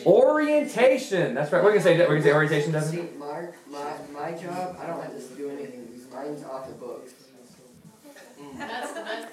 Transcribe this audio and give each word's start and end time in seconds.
Orientation. 0.06 1.34
That's 1.34 1.50
right. 1.50 1.62
We're 1.62 1.70
gonna 1.70 1.82
say 1.82 1.98
we're 1.98 2.06
gonna 2.08 2.22
say 2.22 2.32
orientation, 2.32 2.72
doesn't 2.72 2.94
See, 2.94 3.16
Mark, 3.16 3.54
my, 3.70 3.94
my 4.12 4.32
job, 4.32 4.76
I 4.78 4.86
don't 4.86 5.02
have 5.02 5.12
to 5.12 5.34
do 5.34 5.50
anything 5.50 5.84
mine's 6.14 6.44
off 6.44 6.66
the 6.68 6.74
books. 6.74 7.12
That's 8.56 8.92
the 8.92 9.00
best. 9.00 9.28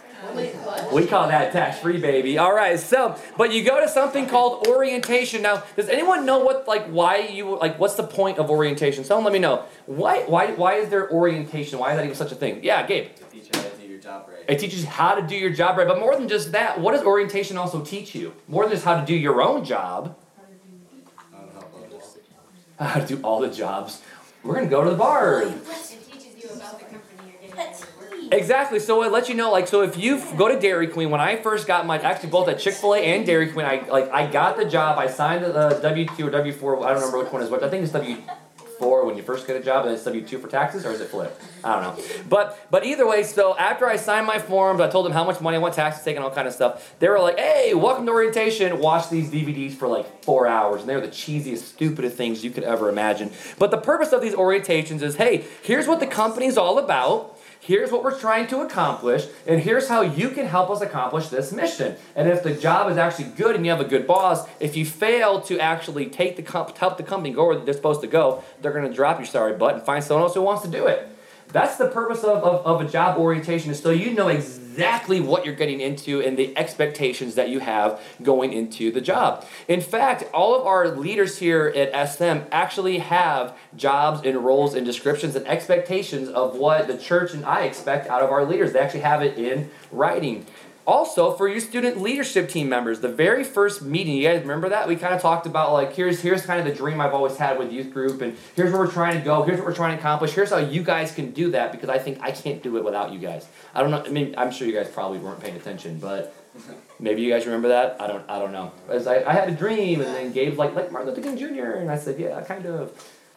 We 0.94 1.08
call 1.08 1.28
that 1.28 1.52
tax 1.52 1.80
free, 1.80 1.98
baby. 1.98 2.38
All 2.38 2.54
right, 2.54 2.80
so 2.80 3.16
but 3.38 3.52
you 3.52 3.64
go 3.64 3.82
to 3.82 3.90
something 3.90 4.28
called 4.28 4.68
orientation. 4.68 5.42
Now, 5.42 5.64
does 5.76 5.90
anyone 5.90 6.26
know 6.26 6.40
what 6.40 6.68
like 6.68 6.86
why 6.88 7.18
you 7.18 7.58
like 7.58 7.80
what's 7.80 7.96
the 7.96 8.04
point 8.04 8.38
of 8.38 8.50
orientation? 8.50 9.04
Someone 9.04 9.26
let 9.26 9.34
me 9.34 9.40
know. 9.40 9.66
Why 9.88 10.24
why 10.24 10.52
why 10.52 10.76
is 10.76 10.90
there 10.90 11.12
orientation? 11.12 11.80
Why 11.80 11.92
is 11.92 11.98
that 11.98 12.06
even 12.06 12.16
such 12.16 12.32
a 12.32 12.36
thing? 12.36 12.64
Yeah, 12.64 12.86
Gabe. 12.86 13.10
Teach 13.32 13.46
you 13.46 13.62
how 13.62 13.70
to 13.70 13.78
do 13.78 13.88
your 13.88 14.00
job 14.00 14.28
right. 14.28 14.44
It 14.48 14.60
teaches 14.60 14.82
you 14.84 14.90
how 14.90 15.16
to 15.16 15.22
do 15.22 15.36
your 15.36 15.52
job 15.52 15.78
right, 15.78 15.88
but 15.88 16.00
more 16.00 16.16
than 16.16 16.28
just 16.28 16.52
that, 16.52 16.80
what 16.80 16.92
does 16.94 17.04
orientation 17.04 17.58
also 17.58 17.84
teach 17.84 18.14
you? 18.14 18.34
More 18.48 18.64
than 18.64 18.74
just 18.74 18.84
how 18.84 19.00
to 19.00 19.06
do 19.06 19.16
your 19.16 19.42
own 19.42 19.64
job, 19.64 20.18
How 21.32 21.40
to 21.40 21.52
help 21.54 21.72
how 22.80 23.00
to 23.00 23.06
do 23.06 23.22
all 23.24 23.40
the 23.40 23.50
jobs. 23.50 24.02
We're 24.44 24.56
gonna 24.56 24.68
go 24.68 24.84
to 24.84 24.90
the 24.90 24.96
bar. 24.96 25.44
It 25.44 25.54
teaches 25.66 26.44
you 26.44 26.50
about 26.50 26.80
the 26.80 26.86
company 26.86 27.34
you're 27.42 27.56
getting. 27.56 28.32
Exactly. 28.32 28.80
So 28.80 29.04
it 29.04 29.12
lets 29.12 29.30
you 29.30 29.36
know, 29.36 29.52
like, 29.52 29.68
so 29.68 29.82
if 29.82 29.98
you 29.98 30.22
go 30.38 30.48
to 30.48 30.60
Dairy 30.60 30.88
Queen, 30.88 31.10
when 31.10 31.22
I 31.22 31.36
first 31.36 31.68
got 31.68 31.86
my, 31.86 32.00
actually 32.00 32.30
both 32.30 32.48
at 32.48 32.60
Chick 32.60 32.74
Fil 32.76 32.96
A 32.96 33.00
and 33.00 33.26
Dairy 33.26 33.52
Queen, 33.52 33.66
I 33.66 33.88
like 33.88 34.10
I 34.12 34.26
got 34.26 34.58
the 34.58 34.66
job. 34.66 34.98
I 34.98 35.08
signed 35.08 35.44
the 35.44 35.80
W 35.82 36.06
two 36.18 36.28
or 36.28 36.32
W 36.32 36.54
four. 36.54 36.84
I 36.86 36.94
don't 36.94 37.02
remember 37.02 37.20
which 37.24 37.32
one 37.32 37.42
is 37.42 37.50
what. 37.50 37.64
I 37.64 37.70
think 37.70 37.84
it's 37.84 37.92
W 37.92 38.18
four 38.82 39.06
when 39.06 39.16
you 39.16 39.22
first 39.22 39.46
get 39.46 39.56
a 39.56 39.60
job, 39.60 39.86
and 39.86 39.94
it's 39.94 40.04
W 40.04 40.26
two 40.26 40.40
for 40.40 40.48
taxes, 40.48 40.86
or 40.86 40.92
is 40.92 41.00
it 41.00 41.10
flip? 41.10 41.40
I 41.64 41.80
don't 41.80 41.98
know. 41.98 42.04
But 42.28 42.60
but 42.72 42.84
either 42.84 43.08
way, 43.08 43.22
so 43.24 43.56
after 43.58 43.88
I 43.88 43.96
signed 43.96 44.26
my 44.26 44.40
forms, 44.40 44.82
I 44.82 44.90
told 44.90 45.06
them 45.06 45.14
how 45.14 45.24
much 45.24 45.40
money 45.40 45.58
I 45.58 45.60
want 45.60 45.76
taxes 45.76 46.04
taken, 46.04 46.24
all 46.24 46.32
kind 46.32 46.48
of 46.48 46.54
stuff. 46.54 46.96
They 47.00 47.08
were 47.08 47.20
like, 47.20 47.38
"Hey, 47.38 47.76
welcome 47.76 48.06
to 48.08 48.12
orientation. 48.12 48.80
Watch 48.80 49.10
these 49.10 49.30
DVDs 49.30 49.76
for 49.76 49.88
like 49.88 50.24
four 50.24 50.48
hours," 50.48 50.82
and 50.82 50.90
they 50.90 50.96
were 50.96 51.02
the 51.02 51.08
cheesiest, 51.08 51.60
stupidest 51.60 52.18
things 52.18 52.44
you 52.44 52.50
could 52.50 52.64
ever 52.64 52.90
imagine. 52.90 53.32
But 53.60 53.70
the 53.70 53.78
purpose 53.78 54.12
of 54.12 54.22
these 54.22 54.34
orientations 54.34 55.04
is, 55.04 55.16
hey, 55.16 55.46
here's 55.62 55.88
what 55.88 56.00
the 56.00 56.08
company's 56.08 56.58
all 56.58 56.80
about. 56.80 57.31
Here's 57.64 57.92
what 57.92 58.04
we're 58.04 58.20
trying 58.20 58.48
to 58.48 58.62
accomplish, 58.62 59.28
and 59.46 59.62
here's 59.62 59.88
how 59.88 60.02
you 60.02 60.30
can 60.30 60.48
help 60.48 60.72
us 60.72 60.82
accomplish 60.82 61.28
this 61.28 61.52
mission. 61.52 61.96
And 62.16 62.28
if 62.28 62.42
the 62.42 62.56
job 62.56 62.90
is 62.90 62.98
actually 62.98 63.26
good 63.26 63.56
and 63.56 63.64
you 63.64 63.72
have 63.72 63.80
a 63.80 63.86
good 63.86 64.08
boss, 64.08 64.48
if 64.60 64.76
you 64.76 64.84
fail 64.84 65.42
to 65.42 65.60
actually 65.60 66.08
take 66.08 66.38
the 66.38 66.42
comp- 66.42 66.76
help 66.76 66.98
the 66.98 67.04
company 67.04 67.32
go 67.32 67.46
where 67.46 67.60
they're 67.60 67.76
supposed 67.76 68.02
to 68.02 68.08
go, 68.08 68.44
they're 68.62 68.74
going 68.74 68.90
to 68.90 68.94
drop 68.94 69.20
your 69.20 69.28
sorry 69.28 69.54
butt 69.54 69.76
and 69.76 69.84
find 69.84 70.04
someone 70.04 70.24
else 70.24 70.34
who 70.34 70.42
wants 70.42 70.64
to 70.64 70.70
do 70.70 70.88
it. 70.88 71.08
That's 71.50 71.76
the 71.78 71.88
purpose 71.88 72.24
of, 72.24 72.44
of, 72.44 72.66
of 72.66 72.82
a 72.82 72.90
job 72.90 73.20
orientation, 73.20 73.70
is 73.70 73.80
so 73.80 73.92
you 73.92 74.16
know 74.16 74.30
exactly 74.30 74.61
what 75.22 75.46
you're 75.46 75.56
getting 75.56 75.82
into 75.82 76.22
and 76.22 76.38
the 76.38 76.58
expectations 76.58 77.36
that 77.36 77.50
you 77.50 77.60
have 77.60 78.02
going 78.22 78.54
into 78.54 78.92
the 78.92 79.02
job. 79.02 79.46
In 79.68 79.82
fact, 79.82 80.24
all 80.34 80.60
of 80.60 80.66
our 80.66 80.90
leaders 80.90 81.38
here 81.38 81.72
at 81.76 82.10
SM 82.10 82.46
actually 82.52 83.00
have 83.00 83.58
jobs 83.76 84.22
and 84.26 84.38
roles 84.44 84.74
and 84.74 84.86
descriptions 84.86 85.36
and 85.36 85.48
expectations 85.48 86.30
of 86.30 86.56
what 86.56 86.88
the 86.88 86.98
church 86.98 87.34
and 87.34 87.46
I 87.46 87.64
expect 87.64 88.08
out 88.10 88.22
of 88.22 88.30
our 88.30 88.46
leaders. 88.46 88.74
They 88.74 88.80
actually 88.80 89.02
have 89.02 89.22
it 89.22 89.38
in 89.38 89.70
writing. 89.92 90.46
Also, 90.88 91.34
for 91.36 91.48
your 91.48 91.60
student 91.60 92.02
leadership 92.02 92.50
team 92.50 92.68
members, 92.68 93.02
the 93.02 93.08
very 93.08 93.44
first 93.44 93.84
meeting, 93.84 94.16
you 94.16 94.28
guys 94.28 94.42
remember 94.42 94.70
that? 94.70 94.88
We 94.88 94.96
kind 94.96 95.14
of 95.14 95.22
talked 95.22 95.46
about 95.46 95.74
like 95.74 95.94
here's 95.94 96.22
here's 96.22 96.44
kind 96.46 96.60
of 96.60 96.66
the 96.66 96.74
dream 96.74 97.00
I've 97.00 97.14
always 97.14 97.38
had 97.38 97.60
with 97.60 97.72
youth 97.72 97.94
group, 97.94 98.22
and 98.22 98.36
here's 98.56 98.72
where 98.72 98.82
we're 98.82 98.92
trying 98.92 99.18
to 99.18 99.24
go, 99.24 99.44
here's 99.44 99.60
what 99.60 99.68
we're 99.68 99.76
trying 99.76 99.96
to 99.96 100.00
accomplish, 100.00 100.32
here's 100.32 100.50
how 100.50 100.58
you 100.58 100.82
guys 100.82 101.14
can 101.14 101.32
do 101.32 101.52
that 101.52 101.72
because 101.72 101.90
I 101.90 102.00
think 102.00 102.20
I 102.22 102.32
can't 102.32 102.64
do 102.64 102.78
it 102.78 102.84
without 102.84 103.12
you 103.12 103.20
guys. 103.20 103.48
I 103.76 103.82
don't 103.82 103.92
know. 103.92 104.04
I 104.04 104.10
mean, 104.10 104.34
I'm 104.38 104.52
sure 104.52 104.68
you 104.68 104.74
guys 104.74 104.90
probably 104.90 105.20
weren't 105.20 105.40
paying 105.40 105.56
attention, 105.56 106.00
but 106.00 106.34
maybe 107.00 107.22
you 107.22 107.32
guys 107.32 107.46
remember 107.46 107.68
that. 107.68 108.02
I 108.02 108.08
don't. 108.08 108.28
I 108.28 108.40
don't 108.40 108.52
know. 108.52 108.72
As 108.90 109.06
I, 109.06 109.24
I 109.24 109.34
had 109.34 109.50
a 109.50 109.56
dream, 109.56 110.02
and 110.02 110.14
then 110.16 110.34
Gabe's 110.34 110.58
like 110.58 110.74
like 110.74 110.92
Martin 110.92 111.14
Luther 111.14 111.22
King 111.22 111.38
Jr. 111.38 111.74
and 111.74 111.92
I 111.92 111.98
said 111.98 112.20
yeah, 112.20 112.42
kind 112.42 112.66
of. 112.66 112.92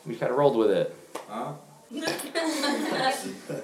We 0.06 0.16
kind 0.16 0.30
of 0.30 0.36
rolled 0.36 0.56
with 0.56 0.70
it. 0.70 0.94
Huh? 1.28 1.52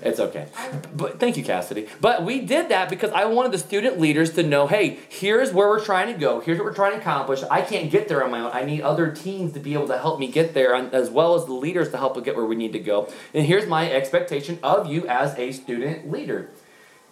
It's 0.03 0.21
okay. 0.21 0.47
But 0.95 1.21
thank 1.21 1.37
you, 1.37 1.45
Cassidy. 1.45 1.87
But 2.01 2.25
we 2.25 2.41
did 2.41 2.69
that 2.71 2.89
because 2.89 3.11
I 3.11 3.27
wanted 3.27 3.53
the 3.53 3.59
student 3.59 4.01
leaders 4.01 4.33
to 4.35 4.43
know, 4.43 4.67
hey, 4.67 4.99
here's 5.09 5.53
where 5.53 5.69
we're 5.69 5.85
trying 5.85 6.13
to 6.13 6.19
go. 6.19 6.41
Here's 6.41 6.59
what 6.59 6.65
we're 6.65 6.75
trying 6.75 6.93
to 6.93 6.99
accomplish. 6.99 7.43
I 7.51 7.63
can't 7.63 7.91
get 7.91 8.09
there 8.09 8.25
on 8.25 8.31
my 8.31 8.41
own. 8.41 8.51
I 8.53 8.65
need 8.65 8.83
other 8.83 9.11
teams 9.11 9.53
to 9.55 9.61
be 9.61 9.75
able 9.75 9.89
to 9.89 9.99
help 9.99 10.19
me 10.19 10.29
get 10.29 10.55
there, 10.55 10.75
as 10.75 11.11
well 11.11 11.35
as 11.35 11.45
the 11.45 11.53
leaders 11.53 11.91
to 11.91 11.99
help 11.99 12.17
us 12.17 12.25
get 12.25 12.37
where 12.37 12.47
we 12.47 12.57
need 12.57 12.73
to 12.73 12.79
go. 12.79 13.09
And 13.35 13.47
here's 13.47 13.67
my 13.67 13.91
expectation 13.91 14.59
of 14.63 14.87
you 14.87 15.07
as 15.07 15.39
a 15.39 15.53
student 15.53 16.11
leader. 16.11 16.51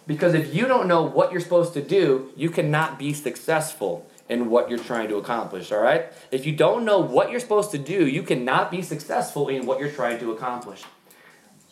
Because 0.07 0.33
if 0.33 0.53
you 0.53 0.65
don't 0.65 0.87
know 0.87 1.03
what 1.03 1.31
you're 1.31 1.41
supposed 1.41 1.73
to 1.73 1.81
do, 1.81 2.31
you 2.35 2.49
cannot 2.49 2.97
be 2.97 3.13
successful 3.13 4.09
in 4.27 4.49
what 4.49 4.69
you're 4.69 4.79
trying 4.79 5.09
to 5.09 5.17
accomplish, 5.17 5.71
all 5.71 5.81
right? 5.81 6.05
If 6.31 6.45
you 6.45 6.55
don't 6.55 6.85
know 6.85 6.99
what 6.99 7.31
you're 7.31 7.39
supposed 7.39 7.71
to 7.71 7.79
do, 7.79 8.07
you 8.07 8.23
cannot 8.23 8.69
be 8.71 8.81
successful 8.81 9.49
in 9.49 9.65
what 9.65 9.79
you're 9.79 9.91
trying 9.91 10.19
to 10.19 10.31
accomplish. 10.31 10.83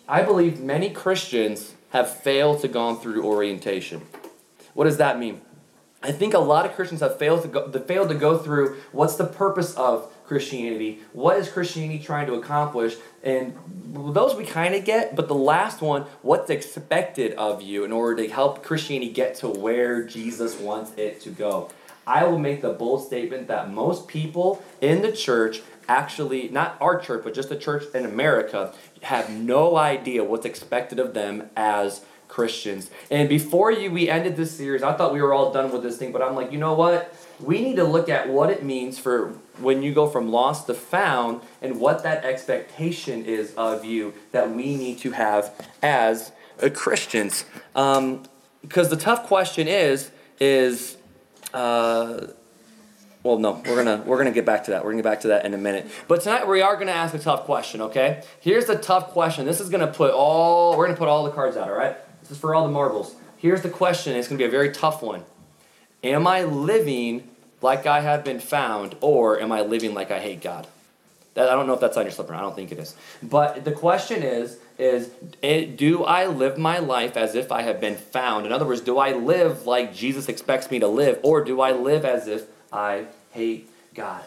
I 0.07 0.21
believe 0.23 0.61
many 0.61 0.89
Christians 0.89 1.73
have 1.89 2.09
failed 2.09 2.61
to 2.61 2.67
gone 2.67 2.99
through 2.99 3.23
orientation. 3.23 4.03
What 4.73 4.85
does 4.85 4.97
that 4.97 5.19
mean? 5.19 5.41
I 6.01 6.11
think 6.11 6.33
a 6.33 6.39
lot 6.39 6.65
of 6.65 6.73
Christians 6.73 7.01
have 7.01 7.17
failed 7.17 7.41
to 7.41 7.47
go, 7.47 7.71
failed 7.71 8.09
to 8.09 8.15
go 8.15 8.37
through 8.37 8.77
what's 8.91 9.15
the 9.15 9.25
purpose 9.25 9.75
of 9.75 10.09
Christianity? 10.25 10.99
What 11.11 11.37
is 11.37 11.49
Christianity 11.49 11.99
trying 11.99 12.27
to 12.27 12.35
accomplish? 12.35 12.95
And 13.23 13.57
those 13.93 14.35
we 14.35 14.45
kind 14.45 14.75
of 14.75 14.85
get, 14.85 15.15
but 15.15 15.27
the 15.27 15.35
last 15.35 15.81
one, 15.81 16.03
what's 16.21 16.49
expected 16.49 17.33
of 17.33 17.61
you 17.61 17.83
in 17.83 17.91
order 17.91 18.23
to 18.23 18.29
help 18.29 18.63
Christianity 18.63 19.11
get 19.11 19.35
to 19.35 19.47
where 19.47 20.03
Jesus 20.03 20.59
wants 20.59 20.91
it 20.97 21.19
to 21.21 21.29
go? 21.29 21.69
I 22.05 22.23
will 22.23 22.39
make 22.39 22.61
the 22.61 22.71
bold 22.71 23.05
statement 23.05 23.47
that 23.47 23.69
most 23.71 24.07
people 24.07 24.63
in 24.79 25.01
the 25.01 25.11
church 25.11 25.61
actually, 25.87 26.49
not 26.49 26.77
our 26.81 26.99
church, 26.99 27.23
but 27.23 27.33
just 27.33 27.49
the 27.49 27.55
church 27.55 27.83
in 27.93 28.05
America, 28.05 28.73
have 29.01 29.29
no 29.29 29.77
idea 29.77 30.23
what's 30.23 30.45
expected 30.45 30.99
of 30.99 31.13
them 31.13 31.49
as 31.55 32.01
Christians. 32.27 32.89
And 33.09 33.29
before 33.29 33.71
you, 33.71 33.91
we 33.91 34.09
ended 34.09 34.35
this 34.35 34.55
series, 34.55 34.83
I 34.83 34.93
thought 34.93 35.13
we 35.13 35.21
were 35.21 35.33
all 35.33 35.51
done 35.51 35.71
with 35.71 35.83
this 35.83 35.97
thing, 35.97 36.11
but 36.11 36.21
I'm 36.21 36.35
like, 36.35 36.51
you 36.51 36.57
know 36.57 36.73
what? 36.73 37.13
We 37.39 37.61
need 37.61 37.75
to 37.77 37.83
look 37.83 38.09
at 38.09 38.27
what 38.29 38.49
it 38.49 38.63
means 38.63 38.99
for 38.99 39.29
when 39.59 39.81
you 39.81 39.93
go 39.93 40.07
from 40.07 40.29
lost 40.31 40.67
to 40.67 40.73
found 40.73 41.41
and 41.61 41.79
what 41.79 42.03
that 42.03 42.25
expectation 42.25 43.25
is 43.25 43.53
of 43.55 43.85
you 43.85 44.13
that 44.31 44.51
we 44.51 44.75
need 44.75 44.99
to 44.99 45.11
have 45.11 45.53
as 45.81 46.31
Christians. 46.73 47.45
Um, 47.75 48.23
because 48.61 48.89
the 48.89 48.97
tough 48.97 49.27
question 49.27 49.67
is, 49.67 50.11
is, 50.39 50.97
uh, 51.53 52.27
well, 53.23 53.39
no, 53.39 53.61
we're 53.65 53.83
gonna 53.83 54.03
we're 54.05 54.17
gonna 54.17 54.31
get 54.31 54.45
back 54.45 54.65
to 54.65 54.71
that. 54.71 54.83
We're 54.83 54.91
gonna 54.91 55.03
get 55.03 55.09
back 55.09 55.21
to 55.21 55.27
that 55.29 55.45
in 55.45 55.53
a 55.53 55.57
minute. 55.57 55.89
But 56.07 56.21
tonight 56.21 56.47
we 56.47 56.61
are 56.61 56.75
gonna 56.77 56.91
ask 56.91 57.13
a 57.13 57.19
tough 57.19 57.43
question. 57.45 57.81
Okay, 57.81 58.23
here's 58.39 58.65
the 58.65 58.75
tough 58.75 59.09
question. 59.09 59.45
This 59.45 59.59
is 59.59 59.69
gonna 59.69 59.87
put 59.87 60.11
all 60.11 60.77
we're 60.77 60.85
gonna 60.85 60.97
put 60.97 61.09
all 61.09 61.23
the 61.23 61.31
cards 61.31 61.57
out. 61.57 61.69
All 61.69 61.75
right, 61.75 61.97
this 62.21 62.31
is 62.31 62.37
for 62.37 62.55
all 62.55 62.65
the 62.65 62.71
marbles. 62.71 63.15
Here's 63.37 63.61
the 63.61 63.69
question. 63.69 64.15
It's 64.15 64.27
gonna 64.27 64.39
be 64.39 64.45
a 64.45 64.49
very 64.49 64.71
tough 64.71 65.01
one. 65.01 65.23
Am 66.03 66.27
I 66.27 66.43
living 66.43 67.27
like 67.61 67.85
I 67.85 68.01
have 68.01 68.23
been 68.23 68.39
found, 68.39 68.95
or 69.01 69.39
am 69.39 69.51
I 69.51 69.61
living 69.61 69.93
like 69.93 70.11
I 70.11 70.19
hate 70.19 70.41
God? 70.41 70.67
That, 71.33 71.49
I 71.49 71.53
don't 71.53 71.67
know 71.67 71.73
if 71.73 71.79
that's 71.79 71.97
on 71.97 72.03
your 72.03 72.11
slipper. 72.11 72.33
I 72.33 72.41
don't 72.41 72.55
think 72.55 72.71
it 72.71 72.79
is. 72.79 72.95
But 73.21 73.63
the 73.63 73.71
question 73.71 74.23
is, 74.23 74.57
is 74.77 75.09
it, 75.41 75.77
do 75.77 76.03
I 76.03 76.27
live 76.27 76.57
my 76.57 76.79
life 76.79 77.17
as 77.17 77.35
if 77.35 77.51
I 77.51 77.63
have 77.63 77.79
been 77.79 77.95
found? 77.95 78.45
In 78.45 78.51
other 78.51 78.65
words, 78.65 78.81
do 78.81 78.97
I 78.97 79.13
live 79.13 79.65
like 79.65 79.93
Jesus 79.93 80.29
expects 80.29 80.71
me 80.71 80.79
to 80.79 80.87
live, 80.87 81.19
or 81.23 81.43
do 81.43 81.61
I 81.61 81.71
live 81.71 82.05
as 82.05 82.27
if 82.27 82.47
I 82.71 83.05
hate 83.31 83.69
God? 83.93 84.23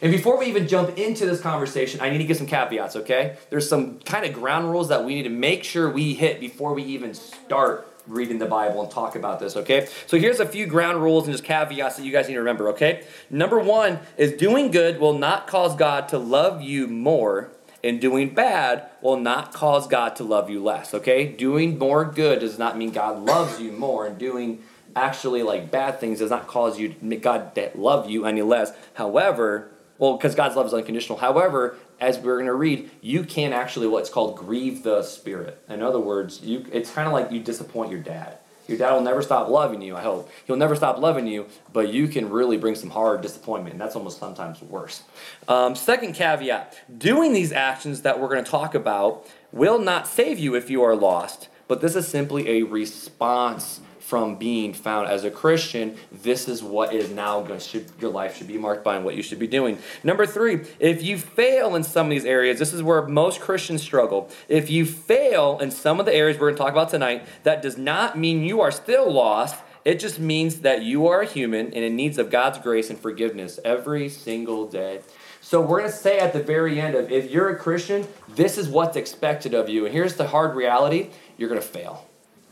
And 0.00 0.12
before 0.12 0.38
we 0.38 0.46
even 0.46 0.68
jump 0.68 0.98
into 0.98 1.26
this 1.26 1.40
conversation, 1.40 2.00
I 2.00 2.10
need 2.10 2.18
to 2.18 2.24
give 2.24 2.36
some 2.36 2.46
caveats, 2.46 2.96
okay? 2.96 3.36
There's 3.50 3.68
some 3.68 3.98
kind 4.00 4.24
of 4.24 4.32
ground 4.32 4.70
rules 4.70 4.88
that 4.88 5.04
we 5.04 5.14
need 5.14 5.24
to 5.24 5.30
make 5.30 5.64
sure 5.64 5.90
we 5.90 6.14
hit 6.14 6.40
before 6.40 6.74
we 6.74 6.82
even 6.84 7.14
start 7.14 7.86
reading 8.06 8.38
the 8.38 8.46
Bible 8.46 8.82
and 8.82 8.90
talk 8.90 9.16
about 9.16 9.40
this, 9.40 9.56
okay? 9.56 9.86
So 10.06 10.18
here's 10.18 10.40
a 10.40 10.46
few 10.46 10.66
ground 10.66 11.02
rules 11.02 11.24
and 11.24 11.32
just 11.32 11.44
caveats 11.44 11.96
that 11.96 12.04
you 12.04 12.12
guys 12.12 12.28
need 12.28 12.34
to 12.34 12.40
remember, 12.40 12.68
okay? 12.70 13.04
Number 13.28 13.58
one 13.58 14.00
is 14.16 14.32
doing 14.32 14.70
good 14.70 15.00
will 15.00 15.18
not 15.18 15.46
cause 15.46 15.74
God 15.76 16.08
to 16.08 16.18
love 16.18 16.62
you 16.62 16.86
more, 16.86 17.50
and 17.84 18.00
doing 18.00 18.34
bad 18.34 18.88
will 19.00 19.18
not 19.18 19.52
cause 19.52 19.86
God 19.86 20.16
to 20.16 20.24
love 20.24 20.50
you 20.50 20.62
less, 20.62 20.94
okay? 20.94 21.26
Doing 21.26 21.78
more 21.78 22.04
good 22.04 22.40
does 22.40 22.58
not 22.58 22.76
mean 22.76 22.90
God 22.90 23.24
loves 23.24 23.60
you 23.60 23.72
more, 23.72 24.06
and 24.06 24.18
doing 24.18 24.62
actually 24.98 25.42
like 25.42 25.70
bad 25.70 26.00
things 26.00 26.18
does 26.18 26.30
not 26.30 26.46
cause 26.46 26.78
you 26.78 26.90
to 26.90 27.16
God 27.16 27.54
to 27.54 27.70
love 27.74 28.10
you 28.10 28.26
any 28.26 28.42
less. 28.42 28.72
However, 28.94 29.70
well, 29.98 30.16
because 30.16 30.34
God's 30.34 30.56
love 30.56 30.66
is 30.66 30.74
unconditional. 30.74 31.18
However, 31.18 31.76
as 32.00 32.18
we're 32.18 32.36
going 32.36 32.46
to 32.46 32.54
read, 32.54 32.90
you 33.00 33.24
can 33.24 33.52
actually 33.52 33.88
what's 33.88 34.10
called 34.10 34.36
grieve 34.36 34.82
the 34.82 35.02
Spirit. 35.02 35.62
In 35.68 35.82
other 35.82 36.00
words, 36.00 36.40
you 36.42 36.64
it's 36.72 36.90
kind 36.90 37.06
of 37.06 37.12
like 37.12 37.32
you 37.32 37.40
disappoint 37.40 37.90
your 37.90 38.00
dad. 38.00 38.38
Your 38.68 38.76
dad 38.76 38.92
will 38.92 39.00
never 39.00 39.22
stop 39.22 39.48
loving 39.48 39.80
you, 39.80 39.96
I 39.96 40.02
hope. 40.02 40.30
He'll 40.46 40.56
never 40.56 40.76
stop 40.76 40.98
loving 40.98 41.26
you, 41.26 41.46
but 41.72 41.88
you 41.88 42.06
can 42.06 42.28
really 42.28 42.58
bring 42.58 42.74
some 42.74 42.90
hard 42.90 43.22
disappointment, 43.22 43.72
and 43.72 43.80
that's 43.80 43.96
almost 43.96 44.18
sometimes 44.18 44.60
worse. 44.60 45.04
Um, 45.48 45.74
second 45.74 46.12
caveat 46.12 46.76
doing 46.98 47.32
these 47.32 47.50
actions 47.50 48.02
that 48.02 48.20
we're 48.20 48.28
going 48.28 48.44
to 48.44 48.50
talk 48.50 48.74
about 48.74 49.26
will 49.52 49.78
not 49.78 50.06
save 50.06 50.38
you 50.38 50.54
if 50.54 50.68
you 50.68 50.82
are 50.82 50.94
lost, 50.94 51.48
but 51.66 51.80
this 51.80 51.96
is 51.96 52.06
simply 52.06 52.46
a 52.58 52.62
response 52.64 53.80
from 54.08 54.36
being 54.36 54.72
found 54.72 55.06
as 55.06 55.24
a 55.24 55.30
Christian, 55.30 55.94
this 56.10 56.48
is 56.48 56.62
what 56.62 56.94
is 56.94 57.10
now 57.10 57.42
going 57.42 57.60
to 57.60 57.84
your 58.00 58.10
life 58.10 58.38
should 58.38 58.48
be 58.48 58.56
marked 58.56 58.82
by 58.82 58.96
and 58.96 59.04
what 59.04 59.14
you 59.14 59.22
should 59.22 59.38
be 59.38 59.46
doing. 59.46 59.76
Number 60.02 60.24
three, 60.24 60.60
if 60.80 61.02
you 61.02 61.18
fail 61.18 61.76
in 61.76 61.84
some 61.84 62.06
of 62.06 62.10
these 62.10 62.24
areas, 62.24 62.58
this 62.58 62.72
is 62.72 62.82
where 62.82 63.06
most 63.06 63.38
Christians 63.38 63.82
struggle. 63.82 64.30
If 64.48 64.70
you 64.70 64.86
fail 64.86 65.58
in 65.58 65.70
some 65.70 66.00
of 66.00 66.06
the 66.06 66.14
areas 66.14 66.38
we're 66.38 66.46
going 66.46 66.54
to 66.54 66.62
talk 66.62 66.72
about 66.72 66.88
tonight, 66.88 67.26
that 67.42 67.60
does 67.60 67.76
not 67.76 68.16
mean 68.16 68.44
you 68.44 68.62
are 68.62 68.70
still 68.70 69.12
lost. 69.12 69.56
It 69.84 70.00
just 70.00 70.18
means 70.18 70.62
that 70.62 70.80
you 70.80 71.06
are 71.08 71.20
a 71.20 71.26
human 71.26 71.66
and 71.66 71.84
in 71.84 71.94
needs 71.94 72.16
of 72.16 72.30
God's 72.30 72.56
grace 72.60 72.88
and 72.88 72.98
forgiveness 72.98 73.60
every 73.62 74.08
single 74.08 74.66
day. 74.66 75.00
So 75.42 75.60
we're 75.60 75.80
going 75.80 75.92
to 75.92 75.96
say 75.96 76.18
at 76.18 76.32
the 76.32 76.42
very 76.42 76.80
end 76.80 76.94
of 76.94 77.12
if 77.12 77.30
you're 77.30 77.50
a 77.50 77.58
Christian, 77.58 78.08
this 78.26 78.56
is 78.56 78.68
what's 78.68 78.96
expected 78.96 79.52
of 79.52 79.68
you. 79.68 79.84
And 79.84 79.92
here's 79.92 80.14
the 80.14 80.28
hard 80.28 80.56
reality, 80.56 81.10
you're 81.36 81.50
going 81.50 81.60
to 81.60 81.66
fail 81.66 82.06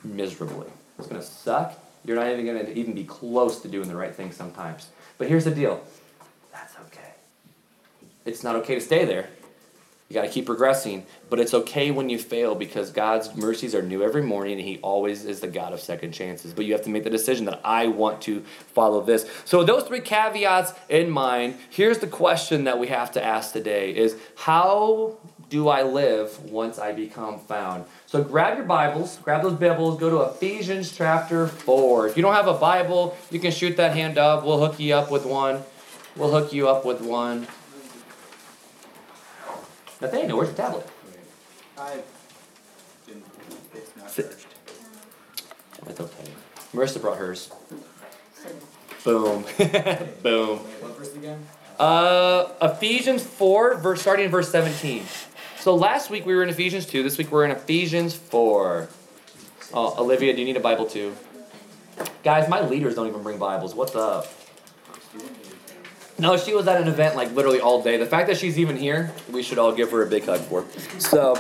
miserably. 0.05 0.69
It's 0.99 1.07
going 1.07 1.21
to 1.21 1.27
suck. 1.27 1.79
You're 2.05 2.17
not 2.17 2.29
even 2.31 2.47
going 2.47 2.65
to 2.65 2.73
even 2.79 2.95
be 2.95 3.05
close 3.05 3.61
to 3.61 3.69
doing 3.69 3.89
the 3.89 3.97
right 3.97 4.15
thing 4.15 4.33
sometimes. 4.33 4.89
But 5.19 5.29
here's 5.29 5.45
the 5.45 5.51
deal 5.51 5.83
that's 6.53 6.75
okay. 6.87 7.11
It's 8.25 8.43
not 8.43 8.57
okay 8.57 8.75
to 8.75 8.81
stay 8.81 9.05
there. 9.05 9.29
You 10.09 10.15
got 10.15 10.23
to 10.23 10.29
keep 10.29 10.47
progressing, 10.47 11.05
but 11.29 11.41
it's 11.41 11.53
okay 11.53 11.91
when 11.91 12.09
you 12.09 12.17
fail 12.17 12.55
because 12.55 12.91
God's 12.91 13.35
mercies 13.35 13.75
are 13.75 13.83
new 13.83 14.05
every 14.05 14.23
morning 14.23 14.53
and 14.53 14.63
He 14.63 14.79
always 14.79 15.25
is 15.25 15.41
the 15.41 15.49
God 15.49 15.73
of 15.73 15.81
second 15.81 16.13
chances. 16.13 16.53
But 16.53 16.65
you 16.65 16.73
have 16.75 16.83
to 16.83 16.91
make 16.91 17.03
the 17.03 17.11
decision 17.11 17.45
that 17.47 17.61
I 17.65 17.89
want 17.89 18.21
to 18.23 18.43
follow 18.73 19.01
this. 19.01 19.29
So, 19.45 19.65
those 19.65 19.83
three 19.83 20.01
caveats 20.01 20.75
in 20.89 21.11
mind, 21.11 21.57
here's 21.71 21.99
the 21.99 22.07
question 22.07 22.65
that 22.65 22.79
we 22.79 22.87
have 22.87 23.11
to 23.13 23.25
ask 23.25 23.53
today 23.53 23.97
is 23.97 24.17
how 24.37 25.19
do 25.49 25.69
I 25.69 25.83
live 25.83 26.39
once 26.51 26.79
I 26.79 26.93
become 26.93 27.41
found? 27.41 27.85
So 28.17 28.25
grab 28.25 28.57
your 28.57 28.65
Bibles, 28.65 29.19
grab 29.19 29.43
those 29.43 29.53
Bibles, 29.53 30.01
go 30.01 30.09
to 30.09 30.21
Ephesians 30.31 30.91
chapter 30.91 31.49
4. 31.49 32.09
If 32.09 32.17
you 32.17 32.23
don't 32.23 32.33
have 32.33 32.49
a 32.49 32.55
Bible, 32.55 33.15
you 33.31 33.39
can 33.39 33.51
shoot 33.51 33.77
that 33.77 33.95
hand 33.95 34.17
up. 34.17 34.43
We'll 34.43 34.59
hook 34.59 34.81
you 34.81 34.95
up 34.95 35.11
with 35.11 35.27
one. 35.27 35.63
We'll 36.17 36.31
hook 36.31 36.51
you 36.51 36.67
up 36.67 36.87
with 36.87 37.03
one. 37.03 37.47
Nathaniel, 40.01 40.39
where's 40.39 40.49
your 40.49 40.57
tablet? 40.57 40.89
I 41.77 41.99
didn't, 43.07 43.27
it's 43.75 43.95
not 43.95 44.11
charged. 44.11 44.47
It's 45.87 46.01
okay. 46.01 46.31
Marissa 46.73 47.03
brought 47.03 47.19
hers. 47.19 47.53
Boom. 49.05 49.43
Boom. 50.23 50.65
Wait, 50.65 50.83
what 50.83 50.97
verse 50.97 51.15
again? 51.15 51.47
Uh, 51.79 52.49
Ephesians 52.63 53.23
4, 53.23 53.75
verse 53.75 54.01
starting 54.01 54.25
in 54.25 54.31
verse 54.31 54.51
17. 54.51 55.03
So 55.67 55.75
last 55.75 56.11
week 56.11 56.25
we 56.25 56.33
were 56.37 56.45
in 56.45 56.49
Ephesians 56.49 56.87
2. 56.87 57.03
This 57.03 57.19
week 57.19 57.33
we're 57.33 57.45
in 57.45 57.51
Ephesians 57.51 58.15
4. 58.15 58.89
Oh, 59.75 60.01
Olivia, 60.01 60.33
do 60.33 60.39
you 60.39 60.45
need 60.45 60.57
a 60.57 60.61
Bible 60.61 60.87
too? 60.87 61.13
Guys, 62.23 62.49
my 62.49 62.61
leaders 62.61 62.95
don't 62.95 63.09
even 63.09 63.25
bring 63.25 63.37
Bibles. 63.37 63.75
What's 63.75 63.97
up? 63.97 64.33
No, 66.21 66.37
she 66.37 66.55
was 66.55 66.69
at 66.69 66.81
an 66.81 66.87
event 66.87 67.17
like 67.17 67.33
literally 67.33 67.61
all 67.61 67.83
day. 67.83 67.97
The 67.97 68.07
fact 68.07 68.29
that 68.29 68.37
she's 68.37 68.61
even 68.61 68.77
here, 68.77 69.13
we 69.33 69.43
should 69.43 69.59
all 69.59 69.73
give 69.73 69.91
her 69.91 70.05
a 70.05 70.07
big 70.07 70.25
hug 70.25 70.39
for. 70.43 70.65
So, 71.01 71.33